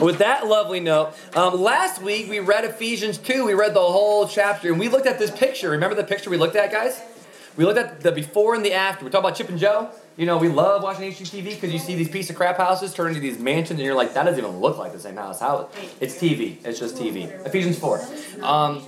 with 0.00 0.16
that 0.16 0.46
lovely 0.46 0.80
note, 0.80 1.12
um, 1.36 1.60
last 1.60 2.00
week 2.00 2.30
we 2.30 2.40
read 2.40 2.64
Ephesians 2.64 3.18
2. 3.18 3.44
We 3.44 3.52
read 3.52 3.74
the 3.74 3.80
whole 3.80 4.26
chapter 4.26 4.70
and 4.70 4.80
we 4.80 4.88
looked 4.88 5.06
at 5.06 5.18
this 5.18 5.30
picture. 5.30 5.68
Remember 5.68 5.94
the 5.94 6.04
picture 6.04 6.30
we 6.30 6.38
looked 6.38 6.56
at, 6.56 6.72
guys? 6.72 7.02
We 7.54 7.66
looked 7.66 7.78
at 7.78 8.00
the 8.00 8.12
before 8.12 8.54
and 8.54 8.64
the 8.64 8.72
after. 8.72 9.04
We 9.04 9.10
talked 9.10 9.26
about 9.26 9.36
Chip 9.36 9.50
and 9.50 9.58
Jo. 9.58 9.90
You 10.16 10.24
know, 10.24 10.38
we 10.38 10.48
love 10.48 10.82
watching 10.82 11.12
HGTV 11.12 11.44
because 11.44 11.72
you 11.72 11.78
see 11.78 11.94
these 11.94 12.08
piece 12.08 12.30
of 12.30 12.36
crap 12.36 12.56
houses 12.56 12.94
turn 12.94 13.08
into 13.08 13.20
these 13.20 13.38
mansions, 13.38 13.78
and 13.78 13.84
you're 13.84 13.94
like, 13.94 14.14
that 14.14 14.24
doesn't 14.24 14.42
even 14.42 14.60
look 14.60 14.78
like 14.78 14.92
the 14.92 14.98
same 14.98 15.16
house. 15.16 15.40
How? 15.40 15.68
It's 16.00 16.14
TV. 16.16 16.64
It's 16.64 16.78
just 16.78 16.96
TV. 16.96 17.28
Ephesians 17.46 17.78
four. 17.78 18.00
Um, 18.42 18.82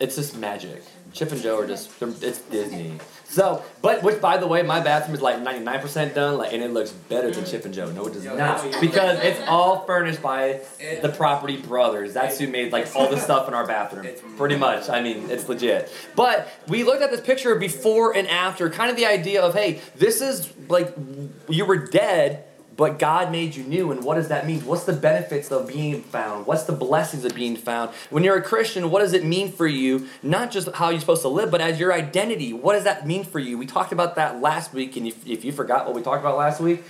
it's 0.00 0.16
just 0.16 0.36
magic. 0.36 0.82
Chip 1.12 1.30
and 1.30 1.40
Jo 1.40 1.58
are 1.60 1.66
just—it's 1.66 2.40
Disney. 2.42 2.98
So, 3.32 3.64
but 3.80 4.02
which 4.02 4.20
by 4.20 4.36
the 4.36 4.46
way, 4.46 4.62
my 4.62 4.80
bathroom 4.80 5.14
is 5.14 5.22
like 5.22 5.36
99% 5.38 6.14
done, 6.14 6.36
like, 6.36 6.52
and 6.52 6.62
it 6.62 6.70
looks 6.70 6.90
better 6.90 7.30
than 7.30 7.46
Chip 7.46 7.64
and 7.64 7.72
Jo. 7.72 7.90
No, 7.90 8.06
it 8.06 8.12
does 8.12 8.24
not, 8.26 8.62
because 8.78 9.18
it's 9.20 9.40
all 9.48 9.86
furnished 9.86 10.20
by 10.20 10.60
the 11.00 11.08
Property 11.08 11.56
Brothers. 11.56 12.12
That's 12.12 12.38
who 12.38 12.46
made 12.46 12.72
like 12.72 12.94
all 12.94 13.08
the 13.08 13.18
stuff 13.26 13.48
in 13.48 13.54
our 13.54 13.66
bathroom. 13.66 14.06
Pretty 14.36 14.56
much. 14.56 14.90
I 14.90 15.00
mean, 15.00 15.30
it's 15.30 15.48
legit. 15.48 15.90
But 16.14 16.46
we 16.68 16.84
looked 16.84 17.00
at 17.02 17.10
this 17.10 17.22
picture 17.22 17.54
before 17.54 18.14
and 18.14 18.28
after, 18.28 18.68
kind 18.68 18.90
of 18.90 18.96
the 18.96 19.06
idea 19.06 19.40
of, 19.42 19.54
hey, 19.54 19.80
this 19.96 20.20
is 20.20 20.52
like 20.68 20.94
you 21.48 21.64
were 21.64 21.78
dead 21.78 22.44
but 22.76 22.98
God 22.98 23.30
made 23.30 23.54
you 23.54 23.64
new, 23.64 23.92
and 23.92 24.02
what 24.02 24.14
does 24.14 24.28
that 24.28 24.46
mean? 24.46 24.60
What's 24.60 24.84
the 24.84 24.92
benefits 24.92 25.50
of 25.50 25.68
being 25.68 26.02
found? 26.02 26.46
What's 26.46 26.64
the 26.64 26.72
blessings 26.72 27.24
of 27.24 27.34
being 27.34 27.56
found? 27.56 27.90
When 28.10 28.24
you're 28.24 28.36
a 28.36 28.42
Christian, 28.42 28.90
what 28.90 29.00
does 29.00 29.12
it 29.12 29.24
mean 29.24 29.52
for 29.52 29.66
you? 29.66 30.08
Not 30.22 30.50
just 30.50 30.68
how 30.74 30.90
you're 30.90 31.00
supposed 31.00 31.22
to 31.22 31.28
live, 31.28 31.50
but 31.50 31.60
as 31.60 31.78
your 31.78 31.92
identity. 31.92 32.52
What 32.52 32.74
does 32.74 32.84
that 32.84 33.06
mean 33.06 33.24
for 33.24 33.38
you? 33.38 33.58
We 33.58 33.66
talked 33.66 33.92
about 33.92 34.16
that 34.16 34.40
last 34.40 34.72
week, 34.72 34.96
and 34.96 35.06
if, 35.06 35.26
if 35.26 35.44
you 35.44 35.52
forgot 35.52 35.86
what 35.86 35.94
we 35.94 36.02
talked 36.02 36.20
about 36.20 36.36
last 36.36 36.60
week, 36.60 36.82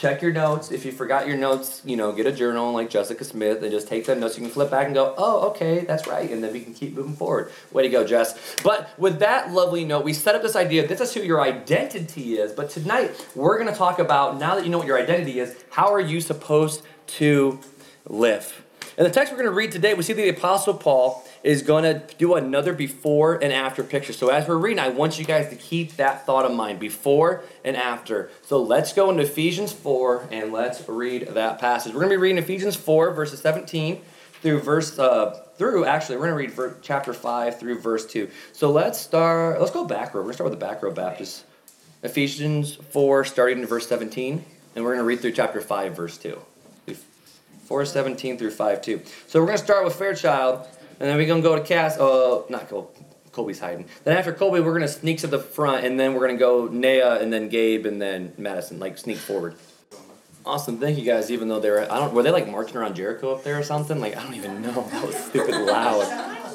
check 0.00 0.22
your 0.22 0.32
notes. 0.32 0.72
If 0.72 0.86
you 0.86 0.92
forgot 0.92 1.28
your 1.28 1.36
notes, 1.36 1.82
you 1.84 1.94
know, 1.94 2.10
get 2.12 2.24
a 2.24 2.32
journal 2.32 2.72
like 2.72 2.88
Jessica 2.88 3.22
Smith 3.22 3.62
and 3.62 3.70
just 3.70 3.86
take 3.86 4.06
the 4.06 4.16
notes. 4.16 4.38
You 4.38 4.44
can 4.44 4.50
flip 4.50 4.70
back 4.70 4.86
and 4.86 4.94
go, 4.94 5.14
oh, 5.18 5.48
okay, 5.50 5.80
that's 5.80 6.06
right. 6.06 6.30
And 6.30 6.42
then 6.42 6.54
we 6.54 6.60
can 6.60 6.72
keep 6.72 6.94
moving 6.94 7.12
forward. 7.12 7.52
Way 7.70 7.82
to 7.82 7.90
go, 7.90 8.06
Jess. 8.06 8.56
But 8.64 8.98
with 8.98 9.18
that 9.18 9.52
lovely 9.52 9.84
note, 9.84 10.04
we 10.04 10.14
set 10.14 10.34
up 10.34 10.40
this 10.40 10.56
idea 10.56 10.86
this 10.86 11.02
is 11.02 11.12
who 11.12 11.20
your 11.20 11.42
identity 11.42 12.38
is. 12.38 12.52
But 12.52 12.70
tonight, 12.70 13.10
we're 13.34 13.58
going 13.58 13.70
to 13.70 13.76
talk 13.76 13.98
about 13.98 14.38
now 14.38 14.54
that 14.54 14.64
you 14.64 14.70
know 14.70 14.78
what 14.78 14.86
your 14.86 14.98
identity 14.98 15.38
is, 15.38 15.54
how 15.68 15.92
are 15.92 16.00
you 16.00 16.22
supposed 16.22 16.82
to 17.18 17.60
live? 18.06 18.64
In 18.96 19.04
the 19.04 19.10
text 19.10 19.32
we're 19.32 19.38
going 19.38 19.50
to 19.50 19.56
read 19.56 19.70
today, 19.70 19.92
we 19.92 20.02
see 20.02 20.14
the 20.14 20.30
Apostle 20.30 20.74
Paul 20.74 21.26
is 21.42 21.62
going 21.62 21.84
to 21.84 22.02
do 22.16 22.34
another 22.34 22.72
before 22.72 23.34
and 23.42 23.52
after 23.52 23.82
picture. 23.82 24.12
So 24.12 24.28
as 24.28 24.46
we're 24.46 24.56
reading, 24.56 24.78
I 24.78 24.88
want 24.88 25.18
you 25.18 25.24
guys 25.24 25.48
to 25.48 25.56
keep 25.56 25.96
that 25.96 26.26
thought 26.26 26.48
in 26.48 26.56
mind 26.56 26.78
before 26.78 27.42
and 27.64 27.76
after. 27.76 28.30
So 28.42 28.62
let's 28.62 28.92
go 28.92 29.10
into 29.10 29.22
Ephesians 29.22 29.72
4 29.72 30.28
and 30.30 30.52
let's 30.52 30.86
read 30.88 31.28
that 31.28 31.58
passage. 31.58 31.92
We're 31.92 32.00
going 32.00 32.10
to 32.10 32.16
be 32.16 32.22
reading 32.22 32.38
Ephesians 32.38 32.76
4, 32.76 33.12
verses 33.12 33.40
17 33.40 34.02
through 34.42 34.60
verse 34.60 34.98
uh, 34.98 35.38
through 35.56 35.84
actually 35.84 36.16
we're 36.16 36.30
going 36.30 36.48
to 36.48 36.56
read 36.56 36.74
chapter 36.82 37.12
5 37.12 37.60
through 37.60 37.78
verse 37.78 38.06
2 38.06 38.28
so 38.52 38.70
let's 38.70 38.98
start 38.98 39.60
let's 39.60 39.70
go 39.70 39.84
back 39.84 40.14
row 40.14 40.20
we're 40.20 40.24
going 40.24 40.32
to 40.32 40.36
start 40.36 40.50
with 40.50 40.58
the 40.58 40.66
back 40.66 40.82
row 40.82 40.90
baptist 40.90 41.44
ephesians 42.02 42.76
4 42.76 43.24
starting 43.24 43.58
in 43.58 43.66
verse 43.66 43.86
17 43.86 44.42
and 44.74 44.84
we're 44.84 44.92
going 44.92 45.04
to 45.04 45.06
read 45.06 45.20
through 45.20 45.32
chapter 45.32 45.60
5 45.60 45.94
verse 45.94 46.16
2 46.16 46.40
4 47.64 47.84
17 47.84 48.38
through 48.38 48.50
5 48.50 48.82
2 48.82 49.02
so 49.26 49.40
we're 49.40 49.46
going 49.46 49.58
to 49.58 49.64
start 49.64 49.84
with 49.84 49.94
fairchild 49.94 50.66
and 51.00 51.08
then 51.08 51.16
we're 51.16 51.26
to 51.26 51.42
go 51.42 51.56
to 51.56 51.62
cass 51.62 51.98
uh 51.98 52.42
not 52.48 52.68
Col- 52.68 52.92
colby's 53.32 53.58
hiding 53.60 53.86
then 54.04 54.16
after 54.16 54.32
colby 54.32 54.60
we're 54.60 54.78
to 54.78 54.88
sneak 54.88 55.18
to 55.18 55.26
the 55.26 55.38
front 55.38 55.84
and 55.84 55.98
then 55.98 56.14
we're 56.14 56.28
to 56.28 56.36
go 56.36 56.66
naya 56.66 57.18
and 57.20 57.32
then 57.32 57.48
gabe 57.48 57.86
and 57.86 58.00
then 58.00 58.32
madison 58.36 58.78
like 58.78 58.98
sneak 58.98 59.18
forward 59.18 59.56
Awesome, 60.44 60.78
thank 60.78 60.98
you 60.98 61.04
guys. 61.04 61.30
Even 61.30 61.48
though 61.48 61.60
they 61.60 61.70
were, 61.70 61.82
I 61.92 61.98
don't, 61.98 62.14
were 62.14 62.22
they 62.22 62.30
like 62.30 62.48
marching 62.48 62.76
around 62.76 62.96
Jericho 62.96 63.34
up 63.34 63.44
there 63.44 63.58
or 63.58 63.62
something? 63.62 64.00
Like 64.00 64.16
I 64.16 64.22
don't 64.22 64.34
even 64.34 64.62
know. 64.62 64.88
That 64.90 65.06
was 65.06 65.14
stupid 65.14 65.54
loud. 65.54 66.00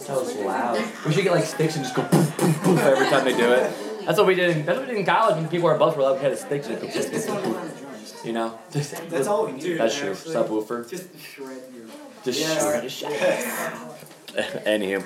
That 0.08 0.18
was 0.18 0.36
loud. 0.36 0.84
We 1.06 1.14
should 1.14 1.24
get 1.24 1.34
like 1.34 1.46
sticks 1.46 1.75
and 1.75 1.86
just 1.86 1.96
go 1.96 2.04
poof, 2.04 2.38
poof, 2.38 2.64
poof 2.64 2.80
every 2.80 3.08
time 3.08 3.25
they 3.25 3.38
do 3.38 3.52
it. 3.54 3.72
That's 4.06 4.18
what 4.18 4.28
we 4.28 4.36
did. 4.36 4.58
In, 4.58 4.66
that's 4.66 4.78
what 4.80 4.88
we 4.88 4.94
did 4.94 5.00
in 5.00 5.06
college 5.06 5.36
when 5.36 5.48
people 5.50 5.70
were 5.70 5.75
above. 5.75 5.96
Were 5.98 6.04
like, 6.04 6.18
we 6.18 6.24
had 6.24 6.32
a 6.32 6.38
stick 6.38 6.64
to 6.64 6.75
go 6.75 6.88
poof, 6.88 7.12
poof, 7.12 7.44
poof, 7.44 8.25
You 8.25 8.34
know, 8.34 8.60
just, 8.72 9.10
That's 9.10 9.28
all 9.28 9.46
we 9.46 9.60
do. 9.60 9.78
That's 9.78 9.96
true. 9.96 10.12
Subwoofer. 10.12 10.90
Just 10.90 11.08
shred 11.20 11.62
your. 11.74 11.86
Just 12.24 13.00
shred 13.00 13.14
it. 13.14 13.92
Anywho. 14.65 15.01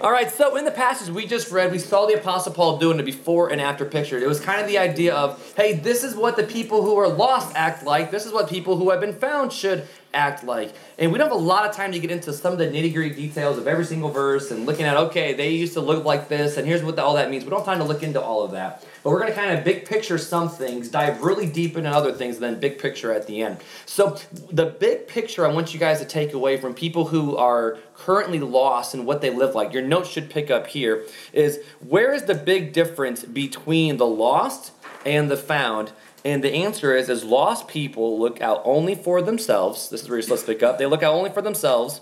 All 0.00 0.12
right, 0.12 0.30
so 0.30 0.56
in 0.56 0.64
the 0.64 0.70
passage 0.70 1.12
we 1.12 1.26
just 1.26 1.50
read, 1.50 1.72
we 1.72 1.78
saw 1.78 2.06
the 2.06 2.14
Apostle 2.14 2.52
Paul 2.52 2.78
doing 2.78 2.96
the 2.96 3.02
before 3.02 3.50
and 3.50 3.60
after 3.60 3.84
picture. 3.84 4.18
It 4.18 4.28
was 4.28 4.38
kind 4.40 4.60
of 4.60 4.68
the 4.68 4.78
idea 4.78 5.16
of, 5.16 5.54
hey, 5.56 5.72
this 5.72 6.04
is 6.04 6.14
what 6.14 6.36
the 6.36 6.44
people 6.44 6.82
who 6.82 6.96
are 6.96 7.08
lost 7.08 7.52
act 7.56 7.84
like. 7.84 8.12
This 8.12 8.24
is 8.24 8.32
what 8.32 8.48
people 8.48 8.76
who 8.76 8.90
have 8.90 9.00
been 9.00 9.14
found 9.14 9.52
should 9.52 9.88
act 10.18 10.42
like. 10.42 10.74
And 10.98 11.12
we 11.12 11.18
don't 11.18 11.28
have 11.28 11.36
a 11.36 11.40
lot 11.40 11.68
of 11.68 11.74
time 11.74 11.92
to 11.92 11.98
get 12.00 12.10
into 12.10 12.32
some 12.32 12.52
of 12.52 12.58
the 12.58 12.66
nitty 12.66 12.92
gritty 12.92 13.14
details 13.14 13.56
of 13.56 13.68
every 13.68 13.84
single 13.84 14.10
verse 14.10 14.50
and 14.50 14.66
looking 14.66 14.84
at, 14.84 14.96
okay, 14.96 15.32
they 15.32 15.50
used 15.50 15.74
to 15.74 15.80
look 15.80 16.04
like 16.04 16.28
this, 16.28 16.56
and 16.56 16.66
here's 16.66 16.82
what 16.82 16.96
the, 16.96 17.02
all 17.02 17.14
that 17.14 17.30
means. 17.30 17.44
We 17.44 17.50
don't 17.50 17.60
have 17.60 17.66
time 17.66 17.78
to 17.78 17.84
look 17.84 18.02
into 18.02 18.20
all 18.20 18.42
of 18.42 18.50
that. 18.50 18.84
But 19.04 19.10
we're 19.10 19.20
going 19.20 19.30
to 19.30 19.38
kind 19.38 19.56
of 19.56 19.64
big 19.64 19.86
picture 19.86 20.18
some 20.18 20.48
things, 20.48 20.88
dive 20.88 21.22
really 21.22 21.46
deep 21.46 21.76
into 21.76 21.88
other 21.88 22.12
things, 22.12 22.34
and 22.34 22.44
then 22.44 22.60
big 22.60 22.80
picture 22.80 23.12
at 23.12 23.26
the 23.28 23.42
end. 23.42 23.58
So, 23.86 24.18
the 24.50 24.66
big 24.66 25.06
picture 25.06 25.46
I 25.46 25.52
want 25.52 25.72
you 25.72 25.78
guys 25.78 26.00
to 26.00 26.04
take 26.04 26.32
away 26.32 26.56
from 26.56 26.74
people 26.74 27.06
who 27.06 27.36
are 27.36 27.78
currently 27.94 28.40
lost 28.40 28.94
and 28.94 29.06
what 29.06 29.20
they 29.20 29.30
live 29.30 29.54
like, 29.54 29.72
your 29.72 29.82
notes 29.82 30.08
should 30.08 30.30
pick 30.30 30.50
up 30.50 30.66
here, 30.66 31.04
is 31.32 31.60
where 31.86 32.12
is 32.12 32.24
the 32.24 32.34
big 32.34 32.72
difference 32.72 33.24
between 33.24 33.98
the 33.98 34.06
lost 34.06 34.72
and 35.06 35.30
the 35.30 35.36
found? 35.36 35.92
And 36.24 36.42
the 36.42 36.52
answer 36.52 36.94
is, 36.94 37.08
is 37.08 37.24
lost 37.24 37.68
people 37.68 38.18
look 38.18 38.40
out 38.40 38.60
only 38.64 38.94
for 38.94 39.22
themselves. 39.22 39.88
This 39.88 40.02
is 40.02 40.08
where 40.08 40.18
you're 40.18 40.22
supposed 40.22 40.46
to 40.46 40.52
pick 40.52 40.62
up. 40.62 40.78
They 40.78 40.86
look 40.86 41.02
out 41.02 41.14
only 41.14 41.30
for 41.30 41.42
themselves 41.42 42.00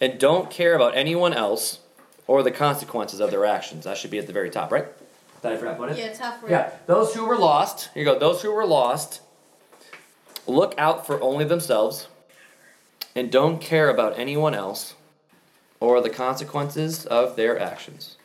and 0.00 0.18
don't 0.18 0.50
care 0.50 0.74
about 0.74 0.96
anyone 0.96 1.34
else 1.34 1.80
or 2.26 2.42
the 2.42 2.50
consequences 2.50 3.20
of 3.20 3.30
their 3.30 3.44
actions. 3.44 3.84
That 3.84 3.96
should 3.96 4.10
be 4.10 4.18
at 4.18 4.26
the 4.26 4.32
very 4.32 4.50
top, 4.50 4.70
right? 4.70 4.86
Did 5.42 5.52
I 5.52 5.56
forgot 5.56 5.72
to 5.72 5.76
put 5.76 5.90
it? 5.90 5.98
Yeah, 5.98 6.06
it's 6.06 6.18
halfway. 6.18 6.50
Yeah, 6.50 6.70
those 6.86 7.14
who 7.14 7.26
were 7.26 7.38
lost, 7.38 7.90
here 7.94 8.02
you 8.02 8.04
go, 8.04 8.18
those 8.18 8.42
who 8.42 8.52
were 8.52 8.66
lost 8.66 9.20
look 10.46 10.74
out 10.78 11.06
for 11.06 11.20
only 11.22 11.44
themselves 11.44 12.08
and 13.14 13.30
don't 13.30 13.60
care 13.60 13.88
about 13.88 14.18
anyone 14.18 14.54
else 14.54 14.94
or 15.80 16.00
the 16.00 16.10
consequences 16.10 17.06
of 17.06 17.36
their 17.36 17.58
actions. 17.58 18.17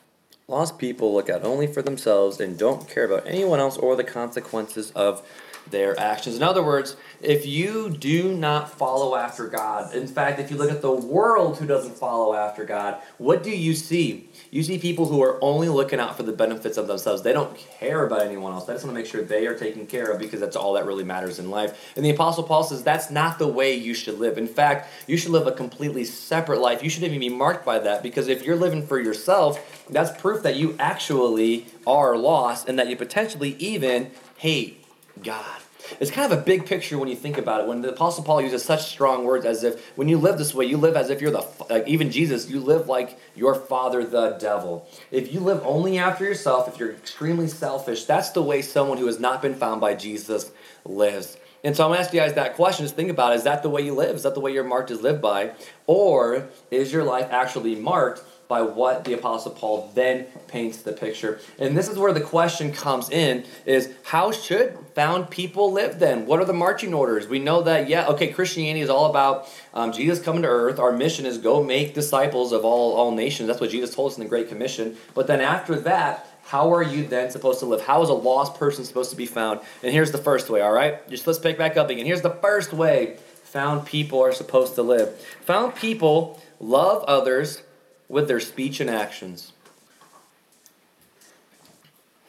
Lost 0.47 0.77
people 0.77 1.13
look 1.13 1.29
out 1.29 1.43
only 1.43 1.67
for 1.67 1.81
themselves 1.81 2.39
and 2.39 2.57
don't 2.57 2.87
care 2.87 3.05
about 3.05 3.25
anyone 3.25 3.59
else 3.59 3.77
or 3.77 3.95
the 3.95 4.03
consequences 4.03 4.91
of 4.91 5.25
their 5.69 5.99
actions. 5.99 6.35
In 6.35 6.43
other 6.43 6.63
words, 6.63 6.95
if 7.21 7.45
you 7.45 7.89
do 7.89 8.35
not 8.35 8.77
follow 8.77 9.15
after 9.15 9.47
God, 9.47 9.95
in 9.95 10.07
fact, 10.07 10.39
if 10.39 10.51
you 10.51 10.57
look 10.57 10.71
at 10.71 10.81
the 10.81 10.91
world 10.91 11.57
who 11.57 11.65
doesn't 11.65 11.95
follow 11.95 12.33
after 12.33 12.65
God, 12.65 13.01
what 13.17 13.43
do 13.43 13.49
you 13.49 13.73
see? 13.73 14.29
You 14.51 14.63
see 14.63 14.77
people 14.77 15.07
who 15.07 15.21
are 15.23 15.43
only 15.43 15.69
looking 15.69 15.99
out 15.99 16.17
for 16.17 16.23
the 16.23 16.31
benefits 16.31 16.77
of 16.77 16.87
themselves. 16.87 17.21
They 17.21 17.33
don't 17.33 17.57
care 17.79 18.05
about 18.05 18.21
anyone 18.21 18.53
else. 18.53 18.65
They 18.65 18.73
just 18.73 18.85
want 18.85 18.95
to 18.95 19.01
make 19.01 19.09
sure 19.09 19.23
they 19.23 19.47
are 19.47 19.57
taken 19.57 19.87
care 19.87 20.11
of 20.11 20.19
because 20.19 20.39
that's 20.39 20.55
all 20.55 20.73
that 20.73 20.85
really 20.85 21.03
matters 21.03 21.39
in 21.39 21.49
life. 21.49 21.93
And 21.95 22.05
the 22.05 22.11
Apostle 22.11 22.43
Paul 22.43 22.63
says 22.63 22.83
that's 22.83 23.09
not 23.09 23.39
the 23.39 23.47
way 23.47 23.73
you 23.73 23.93
should 23.93 24.19
live. 24.19 24.37
In 24.37 24.47
fact, 24.47 24.89
you 25.07 25.17
should 25.17 25.31
live 25.31 25.47
a 25.47 25.51
completely 25.51 26.05
separate 26.05 26.59
life. 26.59 26.83
You 26.83 26.89
shouldn't 26.89 27.11
even 27.11 27.19
be 27.19 27.35
marked 27.35 27.65
by 27.65 27.79
that 27.79 28.03
because 28.03 28.27
if 28.27 28.43
you're 28.45 28.55
living 28.55 28.85
for 28.85 28.99
yourself, 28.99 29.85
that's 29.89 30.19
proof 30.21 30.43
that 30.43 30.55
you 30.55 30.75
actually 30.79 31.65
are 31.87 32.17
lost 32.17 32.67
and 32.67 32.77
that 32.79 32.87
you 32.87 32.95
potentially 32.95 33.55
even 33.59 34.11
hate 34.37 34.82
God. 35.21 35.61
It's 35.99 36.11
kind 36.11 36.31
of 36.31 36.39
a 36.39 36.41
big 36.41 36.65
picture 36.65 36.97
when 36.97 37.09
you 37.09 37.15
think 37.15 37.37
about 37.37 37.61
it. 37.61 37.67
When 37.67 37.81
the 37.81 37.89
Apostle 37.91 38.23
Paul 38.23 38.41
uses 38.41 38.63
such 38.63 38.89
strong 38.89 39.25
words 39.25 39.45
as 39.45 39.63
if 39.63 39.85
when 39.97 40.07
you 40.07 40.17
live 40.17 40.37
this 40.37 40.53
way, 40.53 40.65
you 40.65 40.77
live 40.77 40.95
as 40.95 41.09
if 41.09 41.21
you're 41.21 41.31
the 41.31 41.45
like 41.69 41.87
even 41.87 42.09
Jesus, 42.09 42.49
you 42.49 42.59
live 42.59 42.87
like 42.87 43.19
your 43.35 43.53
father, 43.53 44.05
the 44.05 44.31
devil. 44.39 44.87
If 45.11 45.33
you 45.33 45.41
live 45.41 45.61
only 45.65 45.97
after 45.97 46.23
yourself, 46.23 46.67
if 46.67 46.79
you're 46.79 46.93
extremely 46.93 47.47
selfish, 47.47 48.05
that's 48.05 48.29
the 48.29 48.41
way 48.41 48.61
someone 48.61 48.97
who 48.97 49.07
has 49.07 49.19
not 49.19 49.41
been 49.41 49.55
found 49.55 49.81
by 49.81 49.93
Jesus 49.93 50.51
lives. 50.85 51.37
And 51.65 51.75
so 51.75 51.85
I'm 51.85 51.91
gonna 51.91 52.01
ask 52.01 52.13
you 52.13 52.19
guys 52.19 52.33
that 52.33 52.55
question. 52.55 52.85
Just 52.85 52.95
think 52.95 53.09
about 53.09 53.33
it. 53.33 53.37
Is 53.37 53.43
that 53.43 53.63
the 53.63 53.69
way 53.69 53.81
you 53.81 53.93
live? 53.93 54.15
Is 54.15 54.23
that 54.23 54.33
the 54.33 54.41
way 54.41 54.51
you're 54.51 54.63
marked 54.63 54.91
is 54.91 55.01
lived 55.01 55.21
by? 55.21 55.51
Or 55.87 56.47
is 56.71 56.91
your 56.91 57.03
life 57.03 57.27
actually 57.31 57.75
marked 57.75 58.21
by 58.47 58.61
what 58.61 59.05
the 59.05 59.13
apostle 59.13 59.51
paul 59.51 59.91
then 59.95 60.25
paints 60.47 60.81
the 60.81 60.91
picture 60.91 61.39
and 61.59 61.77
this 61.77 61.89
is 61.89 61.97
where 61.97 62.13
the 62.13 62.21
question 62.21 62.71
comes 62.71 63.09
in 63.09 63.43
is 63.65 63.93
how 64.03 64.31
should 64.31 64.77
found 64.93 65.29
people 65.29 65.71
live 65.71 65.99
then 65.99 66.25
what 66.25 66.39
are 66.39 66.45
the 66.45 66.53
marching 66.53 66.93
orders 66.93 67.27
we 67.27 67.39
know 67.39 67.61
that 67.61 67.87
yeah 67.87 68.07
okay 68.07 68.31
christianity 68.31 68.81
is 68.81 68.89
all 68.89 69.09
about 69.09 69.47
um, 69.73 69.91
jesus 69.91 70.19
coming 70.19 70.41
to 70.41 70.47
earth 70.47 70.79
our 70.79 70.91
mission 70.91 71.25
is 71.25 71.37
go 71.37 71.63
make 71.63 71.93
disciples 71.93 72.51
of 72.51 72.63
all 72.65 72.93
all 72.93 73.11
nations 73.11 73.47
that's 73.47 73.61
what 73.61 73.69
jesus 73.69 73.93
told 73.93 74.11
us 74.11 74.17
in 74.17 74.23
the 74.23 74.29
great 74.29 74.49
commission 74.49 74.95
but 75.13 75.27
then 75.27 75.41
after 75.41 75.79
that 75.79 76.27
how 76.45 76.73
are 76.73 76.83
you 76.83 77.07
then 77.07 77.31
supposed 77.31 77.59
to 77.61 77.65
live? 77.65 77.81
How 77.81 78.03
is 78.03 78.09
a 78.09 78.13
lost 78.13 78.55
person 78.55 78.83
supposed 78.83 79.09
to 79.11 79.15
be 79.15 79.25
found? 79.25 79.61
And 79.81 79.91
here's 79.91 80.11
the 80.11 80.17
first 80.17 80.49
way, 80.49 80.61
all 80.61 80.73
right? 80.73 81.07
Just 81.09 81.25
let's 81.25 81.39
pick 81.39 81.57
back 81.57 81.77
up 81.77 81.89
again. 81.89 82.05
Here's 82.05 82.21
the 82.21 82.29
first 82.29 82.73
way 82.73 83.17
found 83.43 83.85
people 83.85 84.19
are 84.19 84.31
supposed 84.31 84.75
to 84.75 84.81
live. 84.83 85.15
Found 85.45 85.75
people 85.75 86.41
love 86.59 87.03
others 87.03 87.61
with 88.07 88.27
their 88.27 88.39
speech 88.39 88.79
and 88.79 88.89
actions. 88.89 89.53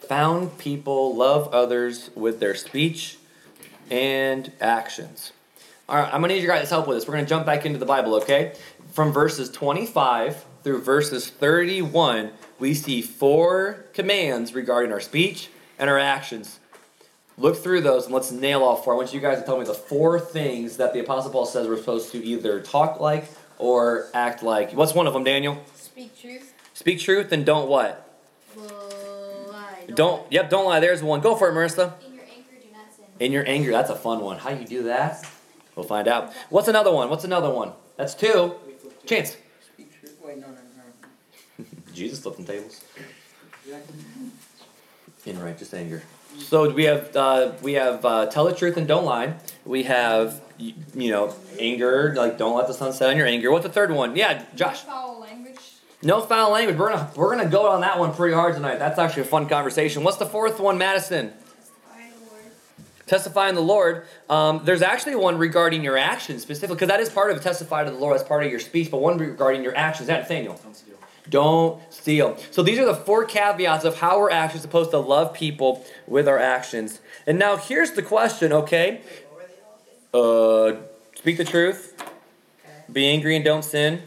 Found 0.08 0.58
people 0.58 1.16
love 1.16 1.52
others 1.52 2.10
with 2.14 2.40
their 2.40 2.54
speech 2.54 3.16
and 3.90 4.52
actions. 4.60 5.32
All 5.88 5.96
right, 5.96 6.06
I'm 6.06 6.20
going 6.20 6.30
to 6.30 6.36
need 6.36 6.42
your 6.42 6.54
guys' 6.54 6.70
help 6.70 6.86
with 6.86 6.96
this. 6.96 7.06
We're 7.06 7.14
going 7.14 7.24
to 7.24 7.28
jump 7.28 7.46
back 7.46 7.66
into 7.66 7.78
the 7.78 7.86
Bible, 7.86 8.14
okay? 8.16 8.54
From 8.92 9.12
verses 9.12 9.50
25 9.50 10.44
through 10.62 10.80
verses 10.80 11.28
31, 11.28 12.30
we 12.58 12.74
see 12.74 13.02
four 13.02 13.84
commands 13.92 14.54
regarding 14.54 14.92
our 14.92 15.00
speech 15.00 15.48
and 15.78 15.90
our 15.90 15.98
actions. 15.98 16.58
Look 17.36 17.56
through 17.56 17.80
those 17.80 18.04
and 18.04 18.14
let's 18.14 18.30
nail 18.30 18.62
all 18.62 18.76
four. 18.76 18.94
I 18.94 18.96
want 18.96 19.12
you 19.12 19.20
guys 19.20 19.40
to 19.40 19.44
tell 19.44 19.58
me 19.58 19.64
the 19.64 19.74
four 19.74 20.20
things 20.20 20.76
that 20.76 20.92
the 20.92 21.00
Apostle 21.00 21.32
Paul 21.32 21.46
says 21.46 21.66
we're 21.66 21.76
supposed 21.76 22.12
to 22.12 22.24
either 22.24 22.60
talk 22.60 23.00
like 23.00 23.24
or 23.64 24.06
act 24.12 24.42
like. 24.42 24.72
What's 24.72 24.94
one 24.94 25.06
of 25.06 25.14
them, 25.14 25.24
Daniel? 25.24 25.64
Speak 25.74 26.20
truth. 26.20 26.52
Speak 26.74 27.00
truth 27.00 27.32
and 27.32 27.46
don't 27.46 27.68
what? 27.68 28.00
Lie. 28.56 29.86
Don't. 29.94 30.30
Yep, 30.30 30.50
don't 30.50 30.66
lie. 30.66 30.80
There's 30.80 31.02
one. 31.02 31.20
Go 31.20 31.34
for 31.34 31.48
it, 31.48 31.54
Marissa. 31.54 31.94
In 32.04 32.12
your 32.12 32.22
anger, 32.24 32.50
do 32.60 32.68
not 32.72 32.94
sin. 32.94 33.04
In 33.20 33.32
your 33.32 33.48
anger, 33.48 33.70
that's 33.70 33.90
a 33.90 33.96
fun 33.96 34.20
one. 34.20 34.38
How 34.38 34.50
you 34.50 34.66
do 34.66 34.82
that? 34.84 35.26
We'll 35.76 35.86
find 35.86 36.06
out. 36.06 36.32
What's 36.50 36.68
another 36.68 36.92
one? 36.92 37.08
What's 37.08 37.24
another 37.24 37.50
one? 37.50 37.72
That's 37.96 38.14
two. 38.14 38.54
Chance. 39.06 39.36
Speak 39.72 39.98
truth. 39.98 40.18
Wait, 40.22 40.38
no, 40.38 40.48
no, 40.48 40.58
no. 41.58 41.64
Jesus 41.94 42.20
flipping 42.20 42.44
tables. 42.44 42.84
In 45.24 45.40
righteous 45.40 45.72
anger. 45.72 46.02
So 46.38 46.70
we 46.70 46.84
have 46.84 47.14
uh, 47.16 47.52
we 47.62 47.74
have 47.74 48.04
uh, 48.04 48.26
tell 48.26 48.44
the 48.44 48.54
truth 48.54 48.76
and 48.76 48.86
don't 48.86 49.04
lie. 49.04 49.34
We 49.64 49.84
have 49.84 50.40
you, 50.58 50.74
you 50.94 51.10
know 51.10 51.34
anger 51.58 52.14
like 52.16 52.38
don't 52.38 52.56
let 52.56 52.66
the 52.66 52.74
sun 52.74 52.92
set 52.92 53.10
on 53.10 53.16
your 53.16 53.26
anger. 53.26 53.50
What's 53.50 53.66
the 53.66 53.72
third 53.72 53.90
one? 53.90 54.16
Yeah, 54.16 54.44
Josh. 54.54 54.80
Foul 54.80 55.20
language. 55.20 55.58
No 56.02 56.20
foul 56.20 56.52
language. 56.52 56.76
We're 56.76 56.90
gonna 56.90 57.10
we're 57.16 57.34
gonna 57.34 57.48
go 57.48 57.68
on 57.68 57.80
that 57.80 57.98
one 57.98 58.14
pretty 58.14 58.34
hard 58.34 58.54
tonight. 58.54 58.78
That's 58.78 58.98
actually 58.98 59.22
a 59.22 59.26
fun 59.26 59.48
conversation. 59.48 60.04
What's 60.04 60.18
the 60.18 60.26
fourth 60.26 60.60
one, 60.60 60.78
Madison? 60.78 61.32
Testifying 63.06 63.54
the 63.54 63.60
Lord. 63.60 64.06
Um, 64.30 64.62
there's 64.64 64.80
actually 64.80 65.14
one 65.16 65.36
regarding 65.36 65.84
your 65.84 65.98
actions 65.98 66.40
specifically, 66.40 66.76
because 66.76 66.88
that 66.88 67.00
is 67.00 67.10
part 67.10 67.30
of 67.30 67.42
testify 67.42 67.84
to 67.84 67.90
the 67.90 67.98
Lord. 67.98 68.16
That's 68.16 68.26
part 68.26 68.44
of 68.44 68.50
your 68.50 68.60
speech, 68.60 68.90
but 68.90 68.98
one 68.98 69.18
regarding 69.18 69.62
your 69.62 69.76
actions. 69.76 70.06
That 70.06 70.20
Nathaniel. 70.20 70.58
Don't 70.62 70.74
steal. 70.74 70.96
Don't 71.28 71.80
steal. 71.92 72.36
So 72.50 72.62
these 72.62 72.78
are 72.78 72.84
the 72.84 72.94
four 72.94 73.24
caveats 73.24 73.84
of 73.84 73.96
how 73.96 74.18
we're 74.18 74.30
actually 74.30 74.60
supposed 74.60 74.90
to 74.90 74.98
love 74.98 75.32
people 75.32 75.84
with 76.06 76.28
our 76.28 76.38
actions. 76.38 77.00
And 77.26 77.38
now 77.38 77.56
here's 77.56 77.92
the 77.92 78.02
question, 78.02 78.52
okay? 78.52 79.00
Uh, 80.12 80.74
speak 81.16 81.38
the 81.38 81.44
truth. 81.44 81.94
be 82.92 83.06
angry 83.06 83.36
and 83.36 83.44
don't 83.44 83.64
sin, 83.64 84.02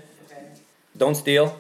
don't 0.95 1.15
steal, 1.15 1.59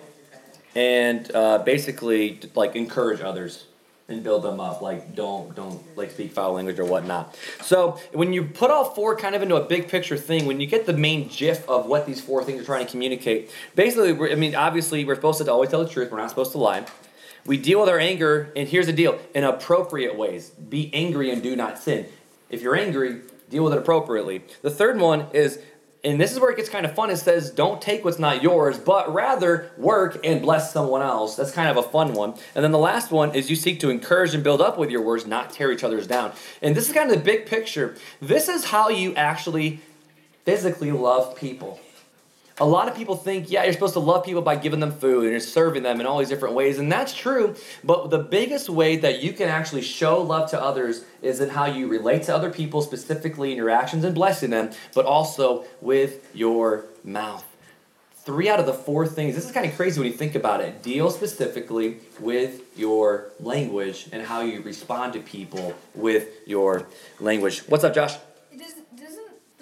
and 0.75 1.31
uh, 1.33 1.57
basically 1.59 2.39
like 2.55 2.75
encourage 2.75 3.21
others 3.21 3.66
and 4.09 4.23
build 4.23 4.43
them 4.43 4.59
up. 4.59 4.81
Like 4.81 5.15
don't 5.15 5.55
don't 5.55 5.81
like 5.97 6.11
speak 6.11 6.31
foul 6.31 6.53
language 6.53 6.79
or 6.79 6.85
whatnot. 6.85 7.35
So 7.61 7.99
when 8.13 8.33
you 8.33 8.45
put 8.45 8.71
all 8.71 8.85
four 8.85 9.15
kind 9.15 9.35
of 9.35 9.41
into 9.41 9.55
a 9.55 9.65
big 9.65 9.89
picture 9.89 10.17
thing, 10.17 10.45
when 10.45 10.59
you 10.59 10.67
get 10.67 10.85
the 10.85 10.93
main 10.93 11.29
gist 11.29 11.67
of 11.67 11.85
what 11.85 12.05
these 12.05 12.21
four 12.21 12.43
things 12.43 12.61
are 12.61 12.65
trying 12.65 12.85
to 12.85 12.91
communicate, 12.91 13.51
basically, 13.75 14.31
I 14.31 14.35
mean, 14.35 14.55
obviously, 14.55 15.05
we're 15.05 15.15
supposed 15.15 15.43
to 15.43 15.51
always 15.51 15.69
tell 15.69 15.83
the 15.83 15.89
truth. 15.89 16.11
We're 16.11 16.19
not 16.19 16.29
supposed 16.29 16.53
to 16.53 16.57
lie. 16.57 16.85
We 17.45 17.57
deal 17.57 17.79
with 17.79 17.89
our 17.89 17.99
anger, 17.99 18.51
and 18.55 18.67
here's 18.67 18.87
the 18.87 18.93
deal: 18.93 19.19
in 19.33 19.43
appropriate 19.43 20.17
ways. 20.17 20.49
Be 20.49 20.93
angry 20.93 21.31
and 21.31 21.41
do 21.41 21.55
not 21.55 21.77
sin. 21.77 22.07
If 22.49 22.61
you're 22.61 22.75
angry, 22.75 23.21
deal 23.49 23.63
with 23.63 23.73
it 23.73 23.79
appropriately. 23.79 24.43
The 24.61 24.71
third 24.71 24.99
one 24.99 25.27
is 25.33 25.59
and 26.03 26.21
this 26.21 26.31
is 26.31 26.39
where 26.39 26.51
it 26.51 26.57
gets 26.57 26.69
kind 26.69 26.85
of 26.85 26.93
fun. 26.93 27.09
It 27.09 27.17
says, 27.17 27.49
don't 27.51 27.81
take 27.81 28.05
what's 28.05 28.19
not 28.19 28.43
yours, 28.43 28.77
but 28.77 29.13
rather 29.13 29.71
work 29.77 30.19
and 30.23 30.41
bless 30.41 30.71
someone 30.71 31.01
else. 31.01 31.35
That's 31.35 31.51
kind 31.51 31.69
of 31.69 31.77
a 31.77 31.87
fun 31.87 32.13
one. 32.13 32.35
And 32.55 32.63
then 32.63 32.71
the 32.71 32.77
last 32.77 33.11
one 33.11 33.33
is 33.33 33.49
you 33.49 33.55
seek 33.55 33.79
to 33.81 33.89
encourage 33.89 34.33
and 34.33 34.43
build 34.43 34.61
up 34.61 34.77
with 34.77 34.91
your 34.91 35.01
words, 35.01 35.25
not 35.25 35.51
tear 35.51 35.71
each 35.71 35.83
other's 35.83 36.07
down. 36.07 36.33
And 36.61 36.75
this 36.75 36.87
is 36.87 36.93
kind 36.93 37.11
of 37.11 37.17
the 37.17 37.23
big 37.23 37.45
picture. 37.45 37.95
This 38.21 38.47
is 38.47 38.65
how 38.65 38.89
you 38.89 39.15
actually 39.15 39.81
physically 40.45 40.91
love 40.91 41.35
people. 41.35 41.79
A 42.59 42.65
lot 42.65 42.87
of 42.87 42.95
people 42.95 43.15
think, 43.15 43.51
yeah, 43.51 43.63
you're 43.65 43.73
supposed 43.73 43.93
to 43.93 43.99
love 43.99 44.25
people 44.25 44.41
by 44.41 44.55
giving 44.55 44.79
them 44.79 44.91
food 44.91 45.23
and 45.23 45.31
you're 45.31 45.39
serving 45.39 45.83
them 45.83 46.01
in 46.01 46.07
all 46.07 46.17
these 46.17 46.29
different 46.29 46.55
ways, 46.55 46.79
and 46.79 46.91
that's 46.91 47.13
true. 47.13 47.55
But 47.83 48.09
the 48.09 48.17
biggest 48.17 48.67
way 48.67 48.97
that 48.97 49.21
you 49.21 49.31
can 49.31 49.47
actually 49.47 49.83
show 49.83 50.19
love 50.23 50.49
to 50.49 50.61
others 50.61 51.05
is 51.21 51.39
in 51.39 51.49
how 51.49 51.65
you 51.65 51.87
relate 51.87 52.23
to 52.23 52.35
other 52.35 52.49
people, 52.49 52.81
specifically 52.81 53.51
in 53.51 53.57
your 53.57 53.69
actions 53.69 54.03
and 54.03 54.15
blessing 54.15 54.49
them, 54.49 54.71
but 54.95 55.05
also 55.05 55.65
with 55.81 56.35
your 56.35 56.85
mouth. 57.03 57.45
Three 58.25 58.49
out 58.49 58.59
of 58.59 58.65
the 58.65 58.73
four 58.73 59.05
things, 59.05 59.35
this 59.35 59.45
is 59.45 59.51
kind 59.51 59.67
of 59.67 59.75
crazy 59.75 60.01
when 60.01 60.11
you 60.11 60.17
think 60.17 60.33
about 60.33 60.59
it. 60.59 60.81
Deal 60.81 61.11
specifically 61.11 61.99
with 62.19 62.61
your 62.75 63.27
language 63.39 64.09
and 64.11 64.23
how 64.23 64.41
you 64.41 64.63
respond 64.63 65.13
to 65.13 65.19
people 65.19 65.75
with 65.93 66.27
your 66.47 66.87
language. 67.19 67.59
What's 67.67 67.83
up, 67.83 67.93
Josh? 67.93 68.15